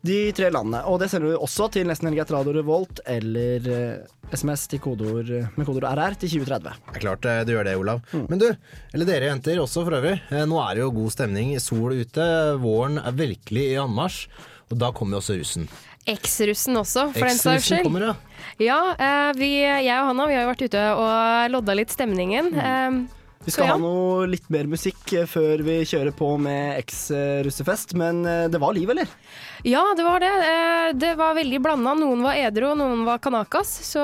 De 0.06 0.18
tre 0.36 0.50
landene. 0.54 0.82
Og 0.90 1.00
det 1.02 1.08
sender 1.12 1.32
du 1.34 1.40
også 1.42 1.68
til 1.74 1.88
nesten 1.88 2.08
helget 2.10 2.30
Radio 2.34 2.52
Revolt 2.56 3.00
eller 3.10 3.66
eh, 3.72 4.34
SMS 4.36 4.66
til 4.70 4.80
kodeord, 4.84 5.30
med 5.56 5.66
kodeord 5.66 5.86
RR 5.98 6.16
til 6.20 6.32
2030. 6.36 6.76
Det 6.92 6.98
er 7.00 7.04
klart 7.06 7.28
eh, 7.30 7.40
du 7.48 7.52
gjør 7.56 7.66
det, 7.68 7.74
Olav. 7.80 8.02
Men 8.28 8.40
du, 8.42 8.46
eller 8.94 9.08
dere 9.08 9.32
jenter 9.32 9.58
også 9.62 9.82
for 9.86 9.98
øvrig. 9.98 10.16
eh, 10.30 10.44
Nå 10.48 10.60
er 10.62 10.76
det 10.78 10.84
jo 10.86 10.92
god 11.00 11.14
stemning, 11.16 11.54
sol 11.62 11.96
ute. 11.98 12.28
Våren 12.62 13.00
er 13.02 13.16
virkelig 13.18 13.66
i 13.72 13.76
anmarsj. 13.82 14.26
Og 14.70 14.78
da 14.82 14.88
kommer 14.94 15.16
jo 15.16 15.22
også 15.22 15.36
russen. 15.38 15.68
Eks-russen 16.10 16.74
også, 16.78 17.08
for 17.14 17.26
den 17.26 17.38
saks 17.38 17.66
skyld. 17.68 17.84
kommer, 17.86 18.02
ja. 18.08 18.14
Ja, 18.62 18.78
eh, 18.94 19.32
vi, 19.38 19.50
jeg 19.62 19.94
og 20.00 20.08
Hanna 20.12 20.26
vi 20.30 20.34
har 20.38 20.44
jo 20.46 20.50
vært 20.52 20.64
ute 20.68 20.82
og 21.02 21.50
lodda 21.54 21.74
litt 21.78 21.94
stemningen. 21.94 22.50
Eh, 22.54 22.98
Vi 23.46 23.52
skal 23.54 23.68
ja. 23.68 23.74
ha 23.76 23.78
noe 23.78 24.26
litt 24.26 24.48
mer 24.50 24.66
musikk 24.66 25.12
eh, 25.14 25.26
før 25.30 25.62
vi 25.62 25.78
kjører 25.86 26.10
på 26.18 26.32
med 26.42 26.80
eks-russefest, 26.80 27.94
men 27.98 28.24
eh, 28.26 28.46
det 28.50 28.58
var 28.58 28.74
liv, 28.74 28.90
eller? 28.90 29.10
Ja, 29.62 29.84
det 29.94 30.02
var 30.06 30.22
det. 30.24 30.32
Eh, 30.50 30.88
Det 30.98 31.12
var 31.18 31.36
veldig 31.38 31.60
blanda. 31.62 31.94
Noen 31.98 32.24
var 32.26 32.34
edru, 32.40 32.72
og 32.72 32.80
noen 32.82 33.04
var 33.06 33.22
kanakas. 33.22 33.70
Så 33.86 34.02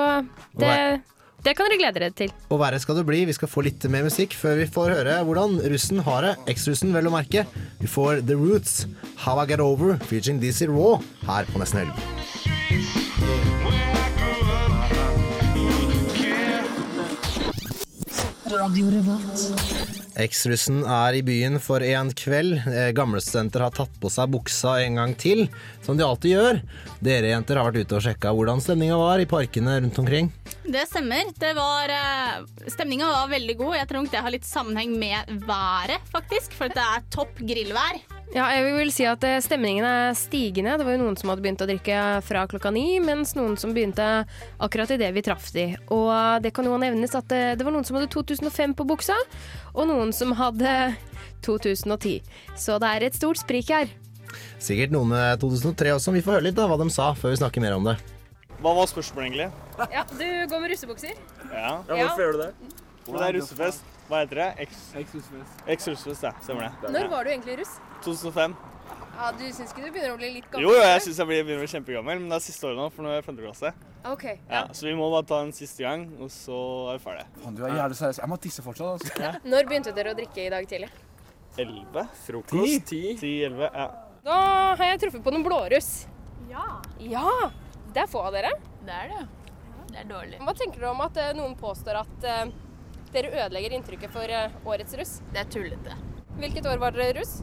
det, 0.55 1.01
det 1.43 1.57
kan 1.59 1.67
dere 1.67 1.81
glede 1.81 1.99
dere 1.99 2.15
til. 2.15 2.31
Og 2.55 2.63
verre 2.63 2.79
skal 2.79 3.01
det 3.01 3.05
bli. 3.11 3.25
Vi 3.27 3.35
skal 3.35 3.51
få 3.51 3.65
litt 3.67 3.83
mer 3.91 4.07
musikk 4.07 4.35
før 4.39 4.61
vi 4.63 4.71
får 4.71 4.95
høre 4.95 5.19
hvordan 5.27 5.59
russen 5.75 5.99
har 6.07 6.29
det. 6.29 6.33
Eks-russen, 6.55 6.95
vel 6.95 7.11
å 7.11 7.15
merke. 7.19 7.43
Vi 7.83 7.91
får 7.91 8.23
The 8.23 8.39
Roots, 8.39 8.85
How 9.27 9.43
I 9.43 9.47
Get 9.51 9.63
Over, 9.63 9.97
featuring 10.07 10.39
DC 10.43 10.71
Raw, 10.71 11.03
her 11.27 11.51
på 11.51 11.59
Nesten 11.59 11.83
Helg. 11.83 12.62
Eks-russen 20.13 20.83
er 20.85 21.15
i 21.17 21.23
byen 21.25 21.57
for 21.61 21.81
en 21.81 22.11
kveld. 22.13 22.59
Eh, 22.69 22.91
Gamlestudenter 22.93 23.63
har 23.65 23.73
tatt 23.73 23.93
på 24.01 24.11
seg 24.13 24.29
buksa 24.35 24.75
en 24.83 24.99
gang 24.99 25.15
til, 25.17 25.47
som 25.81 25.97
de 25.97 26.05
alltid 26.05 26.35
gjør. 26.35 26.61
Dere 27.01 27.31
jenter 27.33 27.57
har 27.57 27.71
vært 27.71 27.81
ute 27.87 27.97
og 27.97 28.05
sjekka 28.05 28.33
hvordan 28.37 28.61
stemninga 28.61 28.99
var 29.01 29.23
i 29.23 29.29
parkene 29.29 29.79
rundt 29.81 29.97
omkring. 30.03 30.29
Det 30.63 30.85
stemmer. 30.91 31.33
Det 31.39 31.55
var, 31.57 31.89
eh, 31.89 32.69
stemninga 32.69 33.09
var 33.09 33.33
veldig 33.33 33.57
god. 33.57 33.75
Jeg 33.79 33.89
tror 33.89 34.03
nok 34.03 34.11
det 34.13 34.25
har 34.27 34.35
litt 34.37 34.45
sammenheng 34.45 34.97
med 35.01 35.33
været, 35.49 36.05
faktisk. 36.13 36.53
For 36.53 36.69
det 36.69 36.77
er 36.83 37.09
topp 37.09 37.41
grillvær. 37.41 38.03
Ja, 38.33 38.47
jeg 38.55 38.71
vil 38.73 38.89
si 38.89 39.03
at 39.05 39.21
eh, 39.27 39.37
stemningen 39.45 39.85
er 39.85 40.15
stigende. 40.17 40.77
Det 40.79 40.85
var 40.87 40.95
jo 40.95 41.03
noen 41.03 41.17
som 41.19 41.29
hadde 41.29 41.43
begynt 41.45 41.61
å 41.61 41.67
drikke 41.69 41.97
fra 42.25 42.47
klokka 42.49 42.71
ni, 42.73 42.97
mens 43.03 43.35
noen 43.37 43.57
som 43.61 43.75
begynte 43.75 44.07
akkurat 44.63 44.89
idet 44.95 45.11
vi 45.13 45.21
traff 45.25 45.51
de. 45.53 45.67
Og 45.93 46.07
eh, 46.09 46.39
det 46.41 46.53
kan 46.57 46.65
jo 46.65 46.79
nevnes 46.81 47.13
at 47.19 47.27
det, 47.29 47.43
det 47.59 47.67
var 47.67 47.75
noen 47.75 47.85
som 47.85 47.99
hadde 47.99 48.09
2005 48.15 48.73
på 48.79 48.87
buksa, 48.89 49.19
og 49.75 49.85
noen 49.91 50.09
som 50.17 50.33
hadde 50.39 50.73
2010. 51.45 52.23
Så 52.57 52.79
det 52.81 52.89
er 52.95 53.05
et 53.11 53.19
stort 53.19 53.37
sprik 53.43 53.69
her. 53.69 53.91
Sikkert 54.57 54.95
noen 54.95 55.11
med 55.13 55.37
2003 55.43 55.93
også. 55.99 56.15
Vi 56.15 56.23
får 56.25 56.39
høre 56.39 56.47
litt 56.49 56.57
da 56.57 56.65
hva 56.71 56.79
de 56.81 56.89
sa, 56.93 57.11
før 57.13 57.35
vi 57.35 57.41
snakker 57.43 57.61
mer 57.61 57.77
om 57.77 57.85
det. 57.91 57.99
Hva 58.63 58.71
var 58.79 58.89
spørsmålet 58.89 59.27
egentlig? 59.27 59.49
Ja, 59.93 60.07
Du 60.09 60.25
går 60.49 60.61
med 60.63 60.71
russebukser? 60.73 61.17
Ja. 61.51 61.83
Ja, 61.85 61.97
hvorfor 62.07 62.23
gjør 62.23 62.33
du 62.39 62.43
det? 62.47 62.51
For 63.03 63.19
det 63.19 63.27
er 63.27 63.35
russefest. 63.37 63.89
Hva 64.09 64.23
heter 64.23 64.39
det? 64.41 64.69
Eks-russefest. 65.69 66.23
ja. 66.25 66.31
Stemmer 66.41 66.71
det. 66.71 66.93
Når 66.95 67.09
var 67.11 67.27
du 67.27 67.33
egentlig 67.35 67.59
russ? 67.61 67.75
2005. 68.05 68.55
Ja, 69.13 69.31
Du 69.37 69.43
syns 69.45 69.71
ikke 69.71 69.83
du 69.85 69.91
begynner 69.93 70.13
å 70.15 70.17
bli 70.19 70.29
litt 70.39 70.47
gammel? 70.51 70.65
Jo, 70.65 70.71
jo, 70.73 70.81
jeg 70.81 71.01
syns 71.05 71.19
jeg 71.21 71.29
begynner 71.29 71.59
å 71.59 71.63
bli 71.63 71.71
kjempegammel, 71.73 72.19
men 72.23 72.31
det 72.33 72.37
er 72.39 72.43
siste 72.47 72.65
året 72.67 72.79
nå, 72.81 72.87
for 72.91 73.05
nå 73.05 73.11
er 73.13 73.19
jeg 73.19 73.25
5. 73.29 73.37
klasse. 73.45 73.73
Ok, 74.09 74.23
Ja, 74.49 74.63
så 74.75 74.87
vi 74.89 74.93
må 74.99 75.05
bare 75.13 75.23
ta 75.29 75.37
en 75.45 75.53
siste 75.55 75.85
gang, 75.85 76.07
og 76.19 76.31
så 76.33 76.57
er 76.91 76.97
vi 76.97 77.03
ferdige. 77.05 77.27
Faen, 77.43 77.55
du 77.55 77.61
er 77.63 77.75
jævlig 77.77 77.99
seriøs. 77.99 78.19
Jeg 78.23 78.31
må 78.33 78.39
tisse 78.43 78.65
fortsatt. 78.65 79.05
Altså. 79.05 79.29
Når 79.53 79.69
begynte 79.69 79.93
dere 79.95 80.11
å 80.11 80.17
drikke 80.17 80.43
i 80.43 80.49
dag 80.51 80.67
tidlig? 80.67 80.89
Elleve? 81.61 82.07
Frokost? 82.25 82.87
Ti? 82.89 83.01
Ti-elleve, 83.21 83.69
ja. 83.69 83.85
Da 84.25 84.39
har 84.79 84.85
jeg 84.89 84.99
truffet 85.05 85.23
på 85.23 85.31
noen 85.35 85.45
blåruss. 85.45 85.91
Ja. 86.49 86.65
Ja! 86.99 87.29
Det 87.93 88.01
er 88.03 88.09
få 88.09 88.25
av 88.25 88.33
dere. 88.33 88.51
Det 88.83 88.97
er 88.97 89.11
det. 89.13 89.23
Det 89.93 89.99
er 90.01 90.07
dårlig. 90.09 90.39
Hva 90.41 90.55
tenker 90.57 90.81
dere 90.81 90.91
om 90.95 91.01
at 91.05 91.17
eh, 91.21 91.31
noen 91.37 91.53
påstår 91.59 91.99
at 92.01 92.23
eh, 92.25 92.47
dere 93.13 93.29
ødelegger 93.43 93.75
inntrykket 93.77 94.11
for 94.15 94.25
eh, 94.25 94.55
årets 94.65 94.97
russ? 94.97 95.19
Det 95.31 95.43
er 95.43 95.51
tullete. 95.53 95.95
Hvilket 96.41 96.65
år 96.65 96.81
var 96.81 96.95
dere 96.97 97.19
russ? 97.19 97.37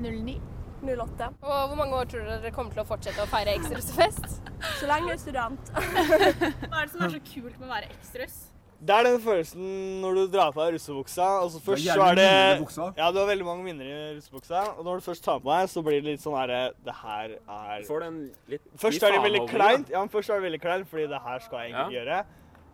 09. 0.00 0.38
08. 0.80 1.26
Og 1.44 1.66
hvor 1.68 1.76
mange 1.76 1.96
år 1.96 2.06
tror 2.08 2.22
dere 2.24 2.40
dere 2.40 2.54
kommer 2.56 2.72
til 2.72 2.80
å 2.80 2.88
fortsette 2.88 3.20
å 3.20 3.28
feire 3.28 3.52
eks-russefest? 3.58 4.38
Så 4.80 4.88
lenge 4.88 5.10
jeg 5.12 5.18
er 5.18 5.24
student. 5.24 5.74
Hva 6.70 6.80
er 6.80 6.86
det 6.86 6.94
som 6.94 7.04
er 7.04 7.12
så 7.12 7.20
kult 7.24 7.58
med 7.58 7.68
å 7.68 7.74
være 7.74 7.90
ekstrus? 7.92 8.38
Det 8.80 8.94
er 8.96 9.04
den 9.04 9.18
følelsen 9.20 9.64
når 10.00 10.14
du 10.16 10.20
drar 10.32 10.52
på 10.54 10.62
deg 10.62 10.78
russebuksa, 10.78 11.26
og 11.44 11.50
så 11.52 11.58
Du 11.60 11.66
har 11.68 11.76
er 11.76 11.98
så 11.98 12.04
er 12.06 12.16
det 12.16 12.60
buksa. 12.62 12.86
Ja, 12.96 13.10
du 13.12 13.18
har 13.20 13.26
veldig 13.28 13.44
mange 13.44 13.64
minner 13.66 13.84
i 13.84 13.96
russebuksa, 14.16 14.62
og 14.78 14.86
når 14.86 15.02
du 15.02 15.04
først 15.04 15.24
tar 15.26 15.42
på 15.44 15.50
deg, 15.52 15.68
så 15.68 15.82
blir 15.84 15.98
det 16.00 16.14
litt 16.14 16.24
sånn 16.24 16.36
herre 16.38 16.60
Det 16.86 16.94
her 17.02 17.34
er 17.36 17.84
Får 17.88 18.06
den 18.06 18.16
litt 18.48 18.64
Først 18.80 19.04
er 19.04 19.12
det 19.18 19.20
veldig 19.26 19.42
kleint, 19.52 19.92
ja, 19.92 20.00
men 20.00 20.12
først 20.12 20.32
er 20.32 20.40
det 20.40 20.46
veldig 20.48 20.62
kleint, 20.64 20.88
fordi 20.88 21.04
det 21.12 21.20
her 21.26 21.44
skal 21.44 21.60
jeg 21.60 21.74
egentlig 21.74 21.98
gjøre. 21.98 22.22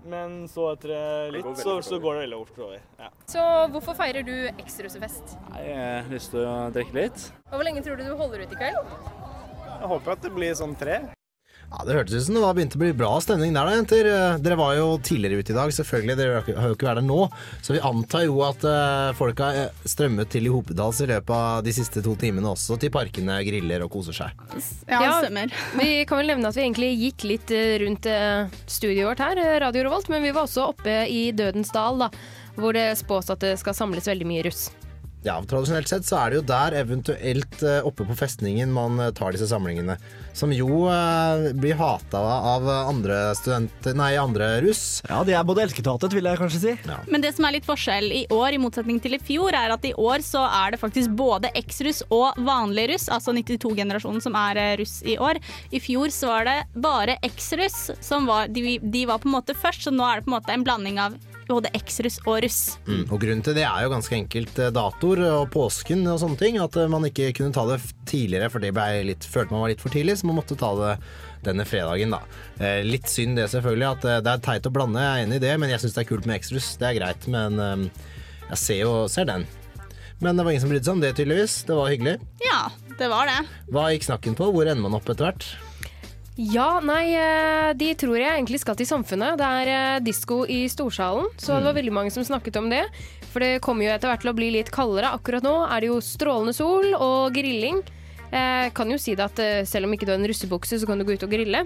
Men 0.07 0.45
så 0.49 0.69
etter 0.73 1.33
litt, 1.35 1.43
går 1.43 1.59
så, 1.59 1.77
så 1.83 1.99
går 2.03 2.15
det 2.15 2.25
veldig 2.27 2.39
fort 2.45 2.61
over. 2.69 2.85
Ja. 3.03 3.11
Så 3.27 3.43
hvorfor 3.75 3.99
feirer 3.99 4.27
du 4.27 4.35
eks-russefest? 4.55 5.35
Jeg 5.59 5.77
har 5.77 6.11
lyst 6.13 6.31
til 6.35 6.47
å 6.47 6.57
drikke 6.75 6.95
litt. 6.95 7.29
Og 7.51 7.59
hvor 7.59 7.67
lenge 7.67 7.83
tror 7.83 7.99
du 7.99 8.07
du 8.07 8.15
holder 8.15 8.47
ut 8.47 8.55
i 8.55 8.61
kveld? 8.61 8.97
Jeg 9.77 9.91
håper 9.93 10.15
at 10.15 10.23
det 10.25 10.33
blir 10.37 10.55
sånn 10.57 10.79
tre. 10.79 11.01
Ja, 11.77 11.85
Det 11.85 11.93
hørtes 11.93 12.15
ut 12.15 12.25
som 12.25 12.37
det 12.39 12.41
var 12.41 12.55
begynte 12.57 12.79
å 12.79 12.81
bli 12.81 12.93
bra 12.97 13.11
stemning 13.21 13.53
der, 13.53 13.69
da, 13.69 13.75
jenter. 13.77 14.07
Eh, 14.09 14.37
Dere 14.41 14.57
var 14.57 14.77
jo 14.79 14.87
tidligere 15.05 15.43
ute 15.43 15.53
i 15.53 15.57
dag, 15.57 15.73
selvfølgelig. 15.77 16.17
Dere 16.17 16.39
har 16.57 16.71
jo 16.71 16.77
ikke 16.77 16.89
vært 16.89 17.01
der 17.03 17.05
nå. 17.05 17.19
Så 17.61 17.75
vi 17.77 17.83
antar 17.85 18.25
jo 18.25 18.39
at 18.47 18.65
eh, 18.65 19.11
folk 19.19 19.43
har 19.45 19.59
eh, 19.61 19.83
strømmet 19.85 20.31
til 20.33 20.49
i 20.49 20.53
Hopedals 20.55 21.03
i 21.05 21.11
løpet 21.11 21.35
av 21.37 21.67
de 21.67 21.75
siste 21.77 22.01
to 22.07 22.15
timene 22.17 22.49
også, 22.55 22.79
til 22.81 22.93
parkene, 22.95 23.37
griller 23.45 23.85
og 23.85 23.93
koser 23.93 24.17
seg. 24.17 24.41
Ja, 24.89 25.03
det 25.03 25.13
stemmer. 25.27 25.53
Vi 25.77 25.91
kan 26.09 26.23
vel 26.23 26.33
nevne 26.33 26.49
at 26.49 26.57
vi 26.57 26.65
egentlig 26.65 26.91
gikk 26.95 27.29
litt 27.29 27.53
rundt 27.85 28.09
studioet 28.71 29.11
vårt 29.11 29.25
her, 29.27 29.43
Radio 29.67 29.85
Revolt, 29.85 30.09
men 30.13 30.25
vi 30.25 30.33
var 30.33 30.49
også 30.49 30.71
oppe 30.73 31.03
i 31.13 31.29
Dødens 31.37 31.75
dal, 31.77 32.01
da, 32.07 32.11
hvor 32.57 32.73
det 32.77 32.89
spås 33.03 33.29
at 33.35 33.45
det 33.45 33.57
skal 33.61 33.77
samles 33.77 34.09
veldig 34.09 34.33
mye 34.33 34.49
russ. 34.49 34.69
Ja, 35.27 35.41
Tradisjonelt 35.43 35.91
sett 35.91 36.07
så 36.07 36.21
er 36.21 36.31
det 36.31 36.37
jo 36.39 36.43
der, 36.47 36.75
eventuelt 36.79 37.63
eh, 37.67 37.81
oppe 37.87 38.05
på 38.07 38.15
festningen, 38.15 38.71
man 38.71 39.01
eh, 39.03 39.11
tar 39.11 39.35
disse 39.35 39.49
samlingene. 39.51 39.97
Som 40.37 40.53
jo 40.55 40.85
eh, 40.87 41.49
blir 41.59 41.75
hata 41.81 42.21
av 42.53 42.69
andre 42.71 43.33
studenter 43.35 43.97
Nei, 43.99 44.13
andre 44.23 44.53
russ. 44.63 45.01
Ja, 45.09 45.25
de 45.27 45.35
er 45.35 45.43
både 45.49 45.65
elsket 45.65 45.89
og 45.91 45.99
hatet, 45.99 46.15
vil 46.15 46.31
jeg 46.31 46.39
kanskje 46.39 46.63
si. 46.63 46.77
Men 47.11 47.25
det 47.25 47.35
som 47.35 47.49
er 47.49 47.57
litt 47.57 47.67
forskjell 47.67 48.07
i 48.15 48.23
år, 48.31 48.55
i 48.55 48.63
motsetning 48.63 49.03
til 49.03 49.19
i 49.19 49.23
fjor, 49.23 49.51
er 49.51 49.75
at 49.75 49.91
i 49.91 49.97
år 49.99 50.23
så 50.23 50.45
er 50.47 50.77
det 50.77 50.83
faktisk 50.85 51.17
både 51.19 51.51
eks-russ 51.59 52.05
og 52.15 52.39
vanlig 52.47 52.93
russ, 52.93 53.09
altså 53.11 53.35
92-generasjonen 53.35 54.23
som 54.23 54.39
er 54.39 54.77
russ 54.79 55.01
i 55.03 55.19
år. 55.19 55.43
I 55.75 55.83
fjor 55.83 56.15
så 56.15 56.31
var 56.37 56.47
det 56.47 56.59
bare 56.87 57.19
eks-russ 57.27 57.97
som 57.99 58.31
var 58.31 58.47
de, 58.55 58.79
de 58.79 59.09
var 59.11 59.19
på 59.25 59.33
en 59.33 59.41
måte 59.41 59.59
først, 59.59 59.89
så 59.89 59.95
nå 59.95 60.07
er 60.07 60.21
det 60.21 60.29
på 60.29 60.31
en 60.31 60.39
måte 60.39 60.55
en 60.55 60.67
blanding 60.67 61.03
av 61.03 61.19
både 61.49 61.71
X-russ 61.77 62.19
og 62.25 62.41
russ. 62.45 62.61
Mm, 62.87 63.05
og 63.07 63.21
grunnen 63.23 63.45
til 63.47 63.57
det 63.57 63.65
er 63.69 63.85
jo 63.85 63.93
ganske 63.93 64.17
enkelt 64.19 64.59
eh, 64.63 64.73
datoer 64.75 65.23
og 65.29 65.51
påsken 65.55 66.03
og 66.11 66.21
sånne 66.23 66.41
ting. 66.41 66.59
At 66.63 66.79
eh, 66.81 66.91
man 66.93 67.07
ikke 67.09 67.33
kunne 67.39 67.55
ta 67.55 67.67
det 67.71 67.81
tidligere, 68.09 68.51
for 68.53 68.63
det 68.63 68.73
litt, 69.07 69.27
følte 69.31 69.55
man 69.55 69.65
var 69.65 69.75
litt 69.75 69.85
for 69.85 69.95
tidlig, 69.95 70.19
så 70.19 70.31
man 70.31 70.41
måtte 70.41 70.59
ta 70.59 70.73
det 70.81 70.97
denne 71.47 71.67
fredagen, 71.69 72.15
da. 72.17 72.23
Eh, 72.59 72.81
litt 72.87 73.11
synd 73.11 73.39
det, 73.39 73.51
selvfølgelig. 73.53 73.93
At 73.93 74.09
det 74.27 74.33
er 74.33 74.43
teit 74.45 74.67
å 74.67 74.75
blande, 74.75 75.03
jeg 75.03 75.23
er 75.23 75.29
enig 75.29 75.39
i 75.41 75.47
det, 75.47 75.55
men 75.63 75.73
jeg 75.73 75.85
syns 75.85 75.99
det 75.99 76.03
er 76.05 76.11
kult 76.11 76.27
med 76.27 76.41
ekstrus. 76.41 76.73
Det 76.81 76.91
er 76.91 76.99
greit, 76.99 77.29
men 77.31 77.63
eh, 77.63 77.87
jeg 78.51 78.63
ser 78.63 78.83
jo 78.83 78.97
ser 79.13 79.31
den. 79.31 79.47
Men 80.23 80.39
det 80.39 80.47
var 80.47 80.55
ingen 80.55 80.65
som 80.65 80.73
brydde 80.73 80.89
seg 80.89 80.97
om 80.97 81.05
det, 81.05 81.13
tydeligvis. 81.19 81.61
Det 81.69 81.77
var 81.77 81.93
hyggelig. 81.93 82.17
Ja, 82.41 82.61
det 82.97 83.09
var 83.13 83.29
det. 83.29 83.41
Hva 83.69 83.91
gikk 83.93 84.07
snakken 84.09 84.37
på? 84.39 84.49
Hvor 84.55 84.65
ender 84.65 84.87
man 84.87 84.97
opp 84.97 85.11
etter 85.13 85.29
hvert? 85.29 85.49
Ja, 86.37 86.83
nei, 86.85 87.15
eh, 87.17 87.71
de 87.81 87.91
tror 87.97 88.19
jeg 88.21 88.29
egentlig 88.29 88.61
skal 88.61 88.77
til 88.77 88.89
Samfunnet. 88.89 89.39
Det 89.41 89.47
er 89.61 89.71
eh, 89.73 90.01
disko 90.05 90.43
i 90.45 90.67
Storsalen, 90.69 91.31
så 91.41 91.57
det 91.57 91.71
var 91.71 91.79
veldig 91.79 91.95
mange 91.97 92.13
som 92.13 92.27
snakket 92.27 92.59
om 92.61 92.69
det. 92.73 92.85
For 93.33 93.45
det 93.45 93.63
kommer 93.65 93.87
jo 93.87 93.95
etter 93.95 94.13
hvert 94.13 94.25
til 94.25 94.33
å 94.33 94.37
bli 94.37 94.51
litt 94.53 94.73
kaldere. 94.73 95.15
Akkurat 95.17 95.45
nå 95.45 95.55
er 95.65 95.81
det 95.81 95.91
jo 95.91 96.01
strålende 96.05 96.57
sol 96.57 96.93
og 96.93 97.33
grilling. 97.37 97.81
Jeg 98.33 98.73
kan 98.77 98.91
jo 98.91 98.99
si 99.01 99.15
det 99.17 99.25
at 99.31 99.41
eh, 99.41 99.67
selv 99.69 99.89
om 99.89 99.97
ikke 99.97 100.09
du 100.09 100.13
har 100.13 100.21
en 100.21 100.29
russebukse, 100.29 100.81
så 100.81 100.89
kan 100.89 101.01
du 101.01 101.07
gå 101.09 101.17
ut 101.17 101.25
og 101.25 101.33
grille. 101.33 101.65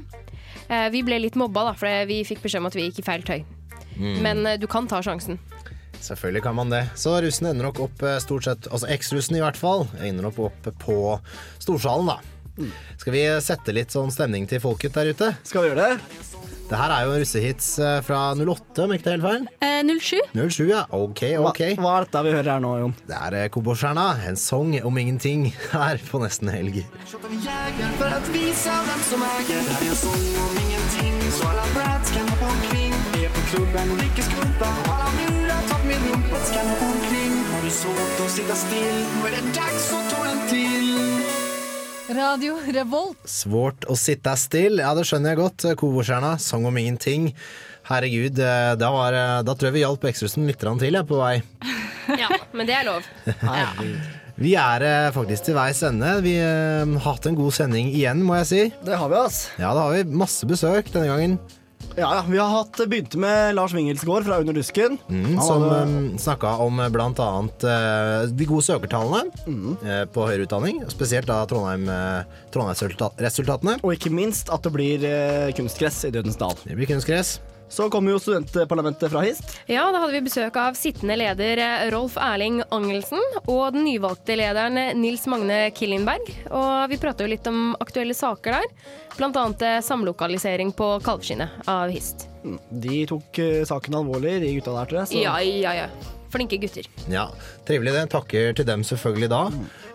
Eh, 0.70 0.88
vi 0.94 1.02
ble 1.06 1.18
litt 1.18 1.38
mobba, 1.40 1.70
da, 1.70 1.74
for 1.78 2.06
vi 2.06 2.22
fikk 2.26 2.44
beskjed 2.44 2.62
om 2.62 2.70
at 2.70 2.78
vi 2.78 2.86
gikk 2.86 3.02
i 3.02 3.06
feil 3.06 3.26
tøy. 3.26 3.40
Mm. 3.96 4.18
Men 4.22 4.44
eh, 4.46 4.58
du 4.60 4.68
kan 4.70 4.86
ta 4.90 5.02
sjansen. 5.04 5.40
Selvfølgelig 6.00 6.44
kan 6.46 6.56
man 6.56 6.70
det. 6.72 6.84
Så 6.96 7.16
russen 7.20 7.50
ender 7.50 7.66
nok 7.68 7.82
opp 7.84 8.02
eh, 8.06 8.20
stort 8.22 8.46
sett 8.46 8.68
Altså 8.72 8.88
eks-russen 8.88 9.36
i 9.36 9.42
hvert 9.42 9.58
fall 9.60 9.84
ender 10.00 10.24
nok 10.24 10.38
opp 10.48 10.70
på 10.80 11.00
Storsalen, 11.60 12.14
da. 12.14 12.39
Skal 13.01 13.14
vi 13.14 13.24
sette 13.44 13.74
litt 13.74 13.94
sånn 13.94 14.12
stemning 14.14 14.46
til 14.51 14.61
folket 14.62 14.96
der 14.96 15.12
ute? 15.14 15.34
Skal 15.46 15.64
vi 15.64 15.72
gjøre 15.72 15.92
det? 15.92 16.40
Det 16.70 16.78
her 16.78 16.92
er 16.94 17.07
jo 17.09 17.14
russehits 17.18 17.68
eh, 17.82 17.96
fra 18.07 18.18
08, 18.38 18.84
om 18.84 18.92
ikke 18.94 19.03
det 19.03 19.11
er 19.11 19.16
helt 19.16 19.24
feil? 19.26 19.46
Eh, 19.66 19.80
07. 19.90 20.18
07, 20.38 20.68
ja. 20.70 20.84
Ok, 20.94 21.22
ok. 21.42 21.59
Hva, 21.74 21.82
hva 21.82 21.94
er 21.96 22.05
dette 22.07 22.22
vi 22.22 22.34
hører 22.36 22.51
her 22.53 22.62
nå, 22.62 22.70
Jon? 22.78 22.94
Det 23.09 23.16
er 23.18 23.36
eh, 23.40 23.48
Kobberstjerna, 23.51 24.05
en 24.30 24.38
sang 24.38 24.76
om 24.86 25.01
ingenting, 25.03 25.48
her 25.74 25.98
på 26.07 26.22
Nesten 26.22 26.53
Helg. 26.55 26.78
Omkring 36.80 37.32
Har 37.53 37.62
du 37.64 37.70
svårt 37.70 38.20
att 38.24 38.30
sitta 38.30 38.55
still 38.55 39.01
nå 39.16 39.26
er 39.26 39.34
det 39.36 39.42
dags 39.59 39.90
å 39.92 40.01
ta 40.11 40.20
en 40.30 40.40
till 40.48 40.80
Radio 42.16 42.56
Revolt. 42.74 43.18
Svårt 43.28 43.84
å 43.86 43.94
sitte 43.98 44.32
still, 44.40 44.80
ja 44.82 44.90
det 44.98 45.04
skjønner 45.06 45.34
jeg 45.34 45.40
godt. 45.40 45.66
Kobberstjerna, 45.78 46.36
sang 46.42 46.66
om 46.66 46.78
ingenting. 46.80 47.30
Herregud, 47.90 48.38
eh, 48.38 48.72
da, 48.80 48.88
var, 48.94 49.14
eh, 49.14 49.36
da 49.46 49.54
tror 49.54 49.70
jeg 49.70 49.78
vi 49.78 49.84
hjalp 49.84 50.08
Ekstrusen 50.11 50.48
litt 50.48 50.58
til 50.62 50.98
jeg, 50.98 51.06
på 51.06 51.20
vei. 51.20 51.36
Ja, 52.18 52.30
men 52.56 52.66
det 52.66 52.74
er 52.80 52.88
lov. 52.88 53.06
Vi 54.40 54.54
er 54.56 54.80
eh, 54.86 55.11
faktisk 55.12 55.50
til 55.50 55.56
veis 55.58 55.82
ende. 55.84 56.14
Vi 56.24 56.32
eh, 56.40 56.80
har 56.80 57.02
hatt 57.04 57.26
en 57.28 57.36
god 57.36 57.52
sending 57.52 57.90
igjen, 57.92 58.22
må 58.24 58.38
jeg 58.38 58.46
si. 58.48 58.61
Det 58.86 58.96
har 58.96 59.11
vi, 59.12 59.18
ass. 59.20 59.42
Ja, 59.61 59.74
det 59.76 59.82
har 59.82 59.92
vi. 59.92 60.16
Masse 60.22 60.48
besøk 60.48 60.88
denne 60.94 61.11
gangen. 61.11 61.34
Ja, 62.01 62.09
ja. 62.16 62.22
Vi 62.28 62.38
har 62.40 62.48
hatt, 62.48 62.78
begynte 62.88 63.18
med 63.20 63.55
Lars 63.59 63.74
Wingelsgaard 63.76 64.24
fra 64.24 64.38
Under 64.40 64.57
dusken. 64.57 64.96
Mm, 65.11 65.34
som 65.42 65.62
hadde- 65.66 65.82
um, 65.82 66.18
snakka 66.18 66.55
om 66.64 66.76
bl.a. 66.80 66.88
blant 66.94 67.20
annet 67.20 67.64
eh, 67.68 68.30
de 68.32 68.46
gode 68.48 68.64
søkertallene 68.64 69.26
eh, 69.84 70.05
på 70.09 70.24
høyere 70.28 70.46
utdanning. 70.48 70.80
Spesielt 70.92 71.28
da 71.28 71.42
Trondheim, 71.51 71.84
uh, 71.92 72.24
Trondheimsresultatene. 72.55 73.76
Og 73.84 73.92
ikke 73.98 74.12
minst 74.14 74.48
at 74.53 74.64
det 74.64 74.72
blir 74.74 75.05
eh, 75.05 75.53
kunstgress 75.57 76.05
i 76.09 76.14
Dødens 76.14 76.40
dal. 76.40 76.57
Det 76.64 76.78
blir 76.78 76.88
kunstgress. 76.88 77.36
Så 77.70 77.86
kommer 77.90 78.10
jo 78.12 78.18
studentparlamentet 78.18 79.12
fra 79.12 79.20
HIST. 79.22 79.52
Ja, 79.70 79.84
da 79.94 80.00
hadde 80.02 80.16
vi 80.16 80.24
besøk 80.26 80.56
av 80.58 80.74
sittende 80.78 81.14
leder 81.20 81.60
eh, 81.62 81.84
Rolf 81.94 82.16
Erling 82.18 82.60
Angelsen 82.74 83.20
og 83.46 83.72
den 83.76 83.84
nyvalgte 83.86 84.34
lederen 84.40 84.76
eh, 84.80 84.92
Nils 84.98 85.24
Magne 85.30 85.68
Killenberg. 85.76 86.26
Og 86.50 86.90
vi 86.90 86.98
prata 86.98 87.22
jo 87.24 87.30
litt 87.30 87.46
om 87.46 87.76
aktuelle 87.80 88.16
saker 88.18 88.58
der, 88.58 88.66
bl.a. 89.16 89.76
samlokalisering 89.86 90.72
på 90.74 90.96
Kalvskinnet 91.06 91.62
av 91.70 91.92
HIST. 91.94 92.26
De 92.82 93.04
tok 93.06 93.38
eh, 93.38 93.60
saken 93.68 94.00
alvorlig, 94.00 94.40
de 94.42 94.54
gutta 94.58 94.74
der, 94.80 94.90
tror 94.90 95.02
jeg. 95.04 95.12
så- 95.14 95.22
Ja, 95.22 95.36
ja, 95.40 95.76
ja. 95.84 95.86
Flinke 96.30 96.58
gutter. 96.62 96.86
Ja, 97.10 97.24
Trivelig 97.66 97.92
det. 97.96 98.04
Takker 98.12 98.52
til 98.54 98.66
dem 98.68 98.84
selvfølgelig 98.86 99.28
da. 99.32 99.40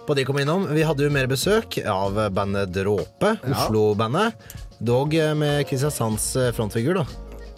På 0.07 0.15
de 0.15 0.25
kom 0.27 0.39
innom. 0.41 0.65
Vi 0.75 0.83
hadde 0.83 1.03
jo 1.07 1.11
mer 1.11 1.27
besøk 1.31 1.77
av 1.87 2.17
bandet 2.35 2.71
Dråpe, 2.75 3.35
Ja. 3.39 3.53
Oslo-bandet. 3.55 4.33
Dog 4.83 5.15
eh, 5.15 5.33
med 5.35 5.63
Kristiansands 5.67 6.35
eh, 6.35 6.51
frontfigur, 6.55 6.99
da. 6.99 7.05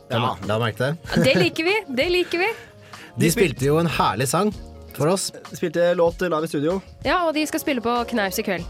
Ja. 0.10 0.34
La 0.48 0.60
merke 0.62 0.78
til 0.80 0.96
det. 0.96 1.26
Det 1.28 1.36
liker 1.42 1.68
vi! 1.68 1.76
Det 2.00 2.10
liker 2.14 2.44
vi. 2.46 2.50
De 3.18 3.30
spilte 3.34 3.66
jo 3.66 3.80
en 3.82 3.90
herlig 3.90 4.30
sang 4.30 4.54
for 4.98 5.12
oss. 5.14 5.32
Spilte 5.54 5.94
låt 5.98 6.22
live 6.22 6.44
i 6.46 6.48
studio. 6.48 6.82
Ja, 7.06 7.24
og 7.28 7.34
de 7.38 7.46
skal 7.50 7.64
spille 7.64 7.84
på 7.84 7.94
Knaus 8.12 8.40
i 8.40 8.46
kveld. 8.46 8.66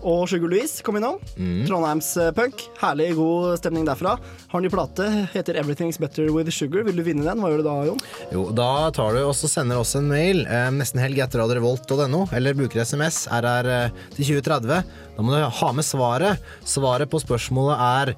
Og 0.00 0.24
Sugar 0.30 0.48
Louise 0.48 0.80
kom 0.84 0.96
innom. 0.96 1.18
Mm. 1.36 1.66
Trondheims 1.68 2.08
eh, 2.16 2.30
punk. 2.32 2.62
Herlig 2.80 3.10
god 3.18 3.58
stemning 3.60 3.84
derfra. 3.84 4.14
Har 4.48 4.62
ny 4.64 4.70
plate, 4.72 5.06
heter 5.34 5.58
Everything's 5.60 6.00
Better 6.00 6.30
With 6.32 6.50
Sugar. 6.54 6.86
Vil 6.86 6.96
du 6.96 7.04
vinne 7.04 7.26
den? 7.26 7.42
Hva 7.42 7.50
gjør 7.52 7.60
du 7.60 7.66
da, 7.68 7.76
Jon? 7.90 8.00
Jo, 8.32 8.46
da 8.56 8.70
tar 8.96 9.16
du 9.16 9.22
og 9.26 9.34
så 9.36 9.50
sender 9.50 9.82
oss 9.82 9.92
en 9.98 10.08
mail, 10.08 10.46
eh, 10.46 10.70
nesten 10.72 11.02
helg 11.02 11.20
etter 11.20 11.42
radiorevolt.no, 11.44 12.24
eller 12.36 12.56
bruker 12.56 12.80
SMS, 12.86 13.26
RR 13.28 13.72
eh, 13.76 13.98
til 14.16 14.30
2030. 14.40 14.94
Da 15.18 15.26
må 15.26 15.36
du 15.36 15.44
ha 15.60 15.72
med 15.76 15.86
svaret. 15.86 16.48
Svaret 16.64 17.12
på 17.12 17.20
spørsmålet 17.20 17.84
er 17.90 18.14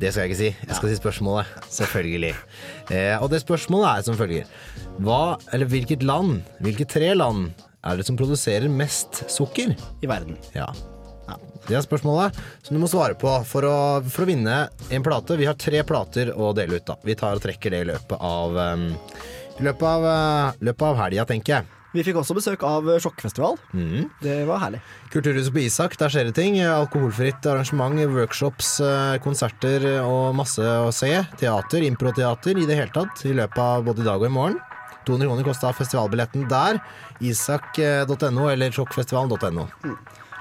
Det 0.00 0.12
skal 0.12 0.24
jeg 0.24 0.32
ikke 0.32 0.40
si. 0.40 0.52
Jeg 0.68 0.78
skal 0.78 0.90
si 0.90 1.00
spørsmålet. 1.00 1.50
Selvfølgelig. 1.72 2.32
Eh, 2.90 3.16
og 3.18 3.28
det 3.32 3.42
spørsmålet 3.42 3.90
er 3.90 4.06
som 4.06 4.16
følger. 4.18 4.48
Hva, 5.02 5.36
eller 5.52 5.68
hvilket 5.70 6.06
land, 6.06 6.40
hvilke 6.64 6.88
tre 6.88 7.12
land, 7.16 7.52
er 7.82 7.98
det 7.98 8.06
som 8.06 8.16
produserer 8.18 8.70
mest 8.70 9.24
sukker? 9.32 9.74
I 10.02 10.10
verden. 10.10 10.38
Ja. 10.54 10.70
Det 11.68 11.76
er 11.78 11.84
spørsmålet 11.84 12.38
som 12.66 12.74
du 12.74 12.80
må 12.82 12.88
svare 12.90 13.14
på 13.18 13.30
for 13.46 13.66
å, 13.68 13.76
for 14.02 14.24
å 14.24 14.28
vinne 14.28 14.56
en 14.90 15.04
plate. 15.06 15.38
Vi 15.38 15.46
har 15.46 15.58
tre 15.58 15.84
plater 15.86 16.32
å 16.34 16.50
dele 16.56 16.80
ut. 16.80 16.86
da 16.88 16.96
Vi 17.06 17.14
tar 17.18 17.38
og 17.38 17.44
trekker 17.44 17.74
det 17.74 17.84
i 17.84 17.88
løpet 17.92 18.18
av 18.18 18.58
um, 18.58 18.88
I 19.60 19.68
løpet 19.68 19.86
av, 19.86 20.08
uh, 20.08 20.58
løpet 20.58 20.88
av 20.88 20.98
helga, 21.04 21.26
tenker 21.30 21.54
jeg. 21.54 21.81
Vi 21.92 22.04
fikk 22.06 22.18
også 22.22 22.36
besøk 22.36 22.62
av 22.64 22.88
eh, 22.88 23.00
Sjokkfestival. 23.02 23.58
Mm. 23.76 24.08
Det 24.22 24.36
var 24.48 24.62
herlig. 24.64 24.80
Kulturhuset 25.12 25.52
på 25.52 25.62
Isak, 25.66 25.96
der 26.00 26.12
skjer 26.12 26.30
det 26.30 26.36
ting. 26.38 26.56
Alkoholfritt 26.64 27.44
arrangement, 27.52 28.00
workshops, 28.14 28.78
eh, 28.80 29.16
konserter 29.24 29.84
og 30.00 30.32
masse 30.38 30.64
å 30.64 30.88
se. 30.94 31.12
Teater, 31.40 31.84
improteater 31.84 32.56
i 32.56 32.68
det 32.68 32.80
hele 32.80 32.94
tatt. 32.94 33.24
I 33.28 33.36
løpet 33.36 33.60
av 33.60 33.84
både 33.88 34.04
i 34.04 34.08
dag 34.08 34.24
og 34.24 34.30
i 34.30 34.36
morgen. 34.40 34.60
200 35.06 35.28
kroner 35.28 35.46
kosta 35.46 35.72
festivalbilletten 35.76 36.48
der. 36.50 36.80
Isak.no 37.20 38.48
eller 38.48 38.74
sjokkfestivalen.no. 38.74 39.68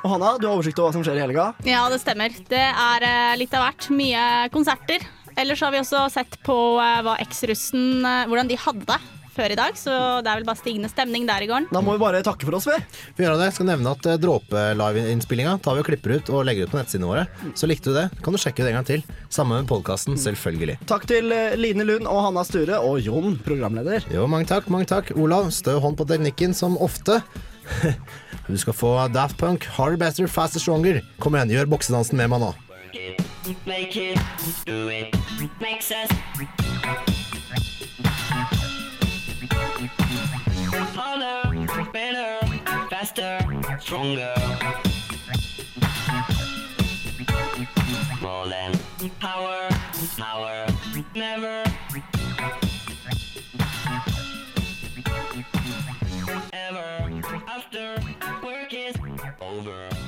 Og 0.01 0.09
Hanna, 0.09 0.35
du 0.41 0.47
har 0.47 0.55
oversikt 0.55 0.79
over 0.81 0.89
hva 0.89 0.97
som 0.97 1.05
skjer 1.05 1.19
i 1.19 1.23
helga. 1.25 1.51
Ja, 1.67 1.85
det 1.91 2.01
stemmer. 2.01 2.33
Det 2.49 2.67
er 2.69 3.05
eh, 3.05 3.37
litt 3.37 3.53
av 3.53 3.67
hvert. 3.67 3.89
Mye 3.93 4.27
konserter. 4.53 5.03
Ellers 5.39 5.61
har 5.63 5.73
vi 5.73 5.81
også 5.81 6.07
sett 6.13 6.39
på 6.45 6.55
eh, 6.81 7.01
hva 7.05 7.17
eks-russen 7.23 8.05
eh, 8.05 8.23
Hvordan 8.29 8.49
de 8.49 8.57
hadde 8.59 8.87
det 8.89 9.01
før 9.35 9.53
i 9.53 9.57
dag, 9.59 9.77
så 9.79 9.93
det 10.23 10.31
er 10.31 10.41
vel 10.41 10.47
bare 10.47 10.59
stigende 10.59 10.89
stemning 10.91 11.27
der 11.29 11.45
i 11.45 11.49
gården. 11.49 11.69
Da 11.71 11.81
må 11.83 11.95
vi 11.95 12.01
bare 12.03 12.21
takke 12.25 12.47
for 12.47 12.57
oss, 12.57 12.67
vi. 12.69 12.77
Vi 13.17 13.25
gjør 13.25 13.37
det. 13.39 13.49
Jeg 13.49 13.57
skal 13.57 13.69
nevne 13.71 13.93
at 13.95 14.07
eh, 14.09 14.19
Dråpe-liveinnspillinga 14.21 15.57
tar 15.63 15.77
vi 15.77 15.83
og 15.83 15.87
klipper 15.87 16.15
ut 16.17 16.31
og 16.33 16.45
legger 16.47 16.67
ut 16.67 16.73
på 16.73 16.79
nettsidene 16.79 17.09
våre. 17.09 17.25
Så 17.57 17.69
likte 17.69 17.91
du 17.91 17.97
det, 17.99 18.07
kan 18.23 18.35
du 18.35 18.41
sjekke 18.41 18.65
det 18.65 18.73
en 18.73 18.79
gang 18.81 18.89
til. 18.89 19.05
Samme 19.31 19.61
med 19.61 19.69
podkasten, 19.71 20.17
selvfølgelig. 20.19 20.79
Takk 20.89 21.07
til 21.11 21.31
eh, 21.35 21.55
Line 21.59 21.87
Lund 21.87 22.09
og 22.11 22.25
Hanna 22.27 22.43
Sture 22.47 22.81
og 22.83 22.99
Jon, 23.05 23.37
programleder. 23.45 24.07
Jo, 24.13 24.27
mange 24.31 24.49
takk, 24.51 24.67
mange 24.73 24.89
takk. 24.91 25.13
Olav, 25.15 25.51
stø 25.55 25.77
hånd 25.83 25.99
på 25.99 26.07
teknikken 26.11 26.57
som 26.57 26.79
ofte. 26.81 27.21
Du 28.51 28.57
skal 28.57 28.73
få 28.75 28.89
Daft 29.13 29.37
Punk, 29.39 29.63
Harder, 29.77 29.95
Bastard, 30.01 30.27
Faster, 30.27 30.59
Stronger. 30.59 30.99
Kom 31.23 31.37
igjen, 31.37 31.53
gjør 31.55 31.69
boksedansen 31.71 32.19
med 32.19 32.33
meg 32.33 32.43
nå. 32.43 32.51
Make 33.65 33.95
it, 33.95 34.19
do 34.65 34.89
it, 34.89 35.15
makes 35.61 35.91
us 35.91 37.20
better, 41.91 42.45
faster, 42.89 43.39
stronger. 43.79 44.33
More 48.21 48.47
than 48.47 48.79
power, 49.19 49.69
power, 50.17 50.67
never. 51.15 51.63
Ever 56.53 57.21
after 57.47 57.95
work 58.43 58.73
is 58.73 58.95
over. 59.41 60.00